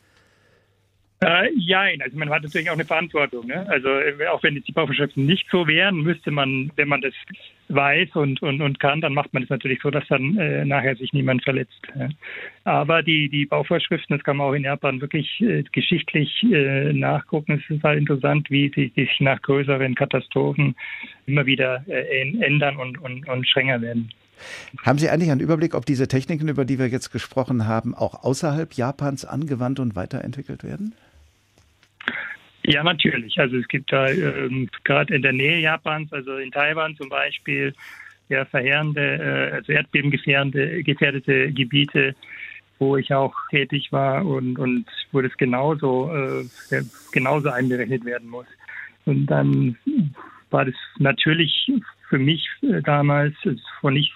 Äh, 1.22 1.50
ja, 1.56 1.86
also 2.02 2.18
man 2.18 2.30
hat 2.30 2.44
natürlich 2.44 2.70
auch 2.70 2.76
eine 2.76 2.84
Verantwortung. 2.84 3.48
Ne? 3.48 3.66
Also 3.70 3.88
äh, 3.88 4.28
auch 4.28 4.44
wenn 4.44 4.62
die 4.62 4.72
Bauvorschriften 4.72 5.26
nicht 5.26 5.48
so 5.50 5.66
wären, 5.66 6.02
müsste 6.02 6.30
man, 6.30 6.72
wenn 6.76 6.90
man 6.90 7.02
das 7.02 7.14
weiß 7.70 8.16
und, 8.16 8.42
und, 8.42 8.62
und 8.62 8.80
kann, 8.80 9.00
dann 9.00 9.14
macht 9.14 9.34
man 9.34 9.44
es 9.44 9.50
natürlich 9.50 9.80
so, 9.82 9.90
dass 9.90 10.06
dann 10.10 10.38
äh, 10.38 10.66
nachher 10.66 10.96
sich 10.98 11.14
niemand 11.14 11.44
verletzt. 11.44 11.82
Ja? 11.98 12.10
Aber 12.66 13.02
die, 13.02 13.30
die 13.30 13.46
Bauvorschriften, 13.46 14.18
das 14.18 14.26
kann 14.26 14.38
man 14.38 14.48
auch 14.48 14.54
in 14.54 14.64
Japan 14.64 15.00
wirklich 15.00 15.40
äh, 15.40 15.64
geschichtlich 15.72 16.44
äh, 16.44 16.92
nachgucken. 16.92 17.64
Es 17.64 17.76
ist 17.76 17.84
halt 17.84 18.00
interessant, 18.00 18.52
wie 18.52 18.72
sie 18.76 18.92
sich 18.96 19.20
nach 19.22 19.42
größeren 19.42 19.96
Katastrophen 19.96 20.76
immer 21.28 21.46
wieder 21.46 21.84
äh, 21.88 22.30
ändern 22.42 22.76
und, 22.76 23.02
und, 23.02 23.28
und 23.28 23.48
strenger 23.48 23.82
werden. 23.82 24.10
Haben 24.84 25.00
Sie 25.00 25.10
eigentlich 25.10 25.32
einen 25.32 25.40
Überblick, 25.40 25.76
ob 25.76 25.86
diese 25.86 26.10
Techniken, 26.10 26.50
über 26.50 26.66
die 26.66 26.78
wir 26.78 26.88
jetzt 26.88 27.12
gesprochen 27.12 27.68
haben, 27.68 27.96
auch 27.96 28.24
außerhalb 28.24 28.74
Japans 28.74 29.24
angewandt 29.24 29.80
und 29.80 29.96
weiterentwickelt 29.96 30.64
werden? 30.66 30.94
Ja, 32.68 32.84
natürlich. 32.84 33.40
Also 33.40 33.58
es 33.58 33.68
gibt 33.68 33.92
da 33.92 34.10
ähm, 34.10 34.70
gerade 34.84 35.14
in 35.14 35.22
der 35.22 35.34
Nähe 35.34 35.60
Japans, 35.60 36.12
also 36.12 36.38
in 36.38 36.52
Taiwan 36.52 36.96
zum 36.96 37.10
Beispiel, 37.10 37.74
ja 38.30 38.44
verheerende, 38.46 39.02
äh, 39.02 39.56
also 39.56 39.72
erdbebengefährdete 39.72 40.84
gefährdete 40.84 41.52
Gebiete, 41.52 42.16
wo 42.80 42.98
ich 42.98 43.14
auch 43.14 43.36
tätig 43.52 43.92
war 43.92 44.26
und, 44.26 44.58
und 44.58 44.86
wo 45.12 45.22
das 45.22 45.36
genauso, 45.38 46.12
äh, 46.12 46.82
genauso 47.12 47.50
einberechnet 47.50 48.04
werden 48.04 48.30
muss. 48.30 48.48
Und 49.06 49.28
dann 49.28 49.78
war 50.50 50.66
das 50.66 50.76
natürlich 50.98 51.72
für 52.10 52.18
mich 52.18 52.48
äh, 52.64 52.82
damals, 52.82 53.36
vor 53.80 53.92
nicht 53.92 54.12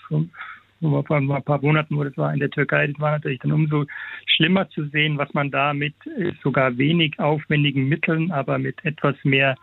vor 0.80 1.18
ein 1.18 1.44
paar 1.44 1.62
Monaten, 1.62 1.96
wo 1.96 2.04
das 2.04 2.16
war 2.18 2.34
in 2.34 2.40
der 2.40 2.50
Türkei, 2.50 2.88
das 2.88 3.00
war 3.00 3.12
natürlich 3.12 3.40
dann 3.40 3.52
umso 3.52 3.86
schlimmer 4.26 4.70
zu 4.70 4.86
sehen, 4.88 5.18
was 5.18 5.34
man 5.34 5.52
da 5.52 5.74
mit 5.74 5.94
äh, 6.18 6.32
sogar 6.44 6.78
wenig 6.78 7.20
aufwendigen 7.20 7.88
Mitteln, 7.88 8.32
aber 8.32 8.58
mit 8.58 8.84
etwas 8.86 9.16
mehr 9.24 9.56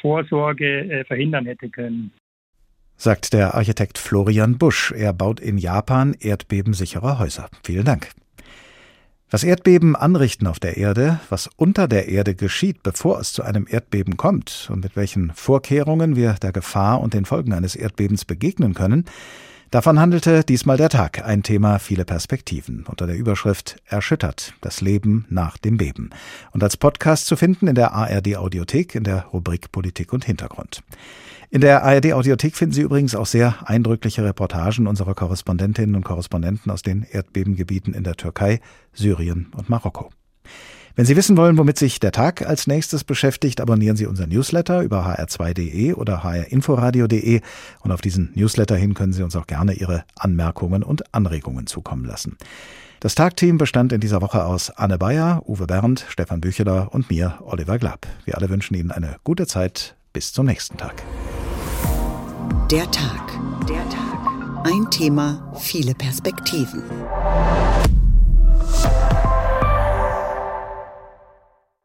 Vorsorge 0.00 0.90
äh, 0.90 1.04
verhindern 1.04 1.46
hätte 1.46 1.68
können. 1.68 2.12
Sagt 2.96 3.34
der 3.34 3.54
Architekt 3.54 3.98
Florian 3.98 4.56
Busch. 4.56 4.90
Er 4.92 5.12
baut 5.12 5.38
in 5.38 5.58
Japan 5.58 6.14
erdbebensichere 6.18 7.18
Häuser. 7.18 7.48
Vielen 7.62 7.84
Dank. 7.84 8.08
Was 9.28 9.42
Erdbeben 9.42 9.96
anrichten 9.96 10.46
auf 10.46 10.60
der 10.60 10.76
Erde, 10.76 11.18
was 11.30 11.50
unter 11.56 11.88
der 11.88 12.08
Erde 12.08 12.36
geschieht, 12.36 12.84
bevor 12.84 13.18
es 13.18 13.32
zu 13.32 13.42
einem 13.42 13.66
Erdbeben 13.68 14.16
kommt 14.16 14.68
und 14.72 14.84
mit 14.84 14.94
welchen 14.94 15.32
Vorkehrungen 15.34 16.14
wir 16.14 16.34
der 16.34 16.52
Gefahr 16.52 17.00
und 17.00 17.12
den 17.12 17.24
Folgen 17.24 17.52
eines 17.52 17.74
Erdbebens 17.74 18.24
begegnen 18.24 18.72
können, 18.72 19.04
davon 19.70 19.98
handelte 19.98 20.44
diesmal 20.44 20.76
der 20.76 20.88
Tag, 20.88 21.24
ein 21.24 21.42
Thema 21.42 21.78
viele 21.78 22.04
Perspektiven, 22.04 22.84
unter 22.88 23.06
der 23.06 23.16
Überschrift 23.16 23.76
Erschüttert, 23.86 24.54
das 24.60 24.80
Leben 24.80 25.26
nach 25.28 25.58
dem 25.58 25.76
Beben 25.76 26.10
und 26.52 26.62
als 26.62 26.76
Podcast 26.76 27.26
zu 27.26 27.36
finden 27.36 27.66
in 27.68 27.74
der 27.74 27.92
ARD 27.92 28.36
Audiothek 28.36 28.94
in 28.94 29.04
der 29.04 29.26
Rubrik 29.26 29.72
Politik 29.72 30.12
und 30.12 30.24
Hintergrund. 30.24 30.82
In 31.50 31.60
der 31.60 31.84
ARD 31.84 32.12
Audiothek 32.12 32.56
finden 32.56 32.74
Sie 32.74 32.82
übrigens 32.82 33.14
auch 33.14 33.26
sehr 33.26 33.68
eindrückliche 33.68 34.24
Reportagen 34.24 34.86
unserer 34.86 35.14
Korrespondentinnen 35.14 35.94
und 35.94 36.04
Korrespondenten 36.04 36.72
aus 36.72 36.82
den 36.82 37.06
Erdbebengebieten 37.08 37.94
in 37.94 38.04
der 38.04 38.16
Türkei, 38.16 38.60
Syrien 38.92 39.52
und 39.56 39.68
Marokko. 39.68 40.10
Wenn 40.96 41.04
Sie 41.04 41.14
wissen 41.14 41.36
wollen, 41.36 41.58
womit 41.58 41.78
sich 41.78 42.00
der 42.00 42.10
Tag 42.10 42.48
als 42.48 42.66
nächstes 42.66 43.04
beschäftigt, 43.04 43.60
abonnieren 43.60 43.98
Sie 43.98 44.06
unseren 44.06 44.30
Newsletter 44.30 44.80
über 44.80 45.06
hr2.de 45.06 45.92
oder 45.92 46.24
hrinforadio.de 46.24 47.42
und 47.82 47.92
auf 47.92 48.00
diesen 48.00 48.32
Newsletter 48.34 48.76
hin 48.76 48.94
können 48.94 49.12
Sie 49.12 49.22
uns 49.22 49.36
auch 49.36 49.46
gerne 49.46 49.74
Ihre 49.74 50.04
Anmerkungen 50.16 50.82
und 50.82 51.14
Anregungen 51.14 51.66
zukommen 51.66 52.06
lassen. 52.06 52.38
Das 53.00 53.14
Tagteam 53.14 53.58
bestand 53.58 53.92
in 53.92 54.00
dieser 54.00 54.22
Woche 54.22 54.46
aus 54.46 54.70
Anne 54.70 54.96
Bayer, 54.96 55.42
Uwe 55.46 55.66
Bernd, 55.66 56.06
Stefan 56.08 56.40
Bücheler 56.40 56.88
und 56.94 57.10
mir, 57.10 57.34
Oliver 57.44 57.78
Glapp. 57.78 58.06
Wir 58.24 58.38
alle 58.38 58.48
wünschen 58.48 58.74
Ihnen 58.74 58.90
eine 58.90 59.16
gute 59.22 59.46
Zeit. 59.46 59.96
Bis 60.14 60.32
zum 60.32 60.46
nächsten 60.46 60.78
Tag. 60.78 61.02
Der 62.70 62.90
Tag. 62.90 63.38
Der 63.68 63.86
Tag. 63.90 64.64
Ein 64.64 64.90
Thema, 64.90 65.52
viele 65.60 65.94
Perspektiven. 65.94 66.82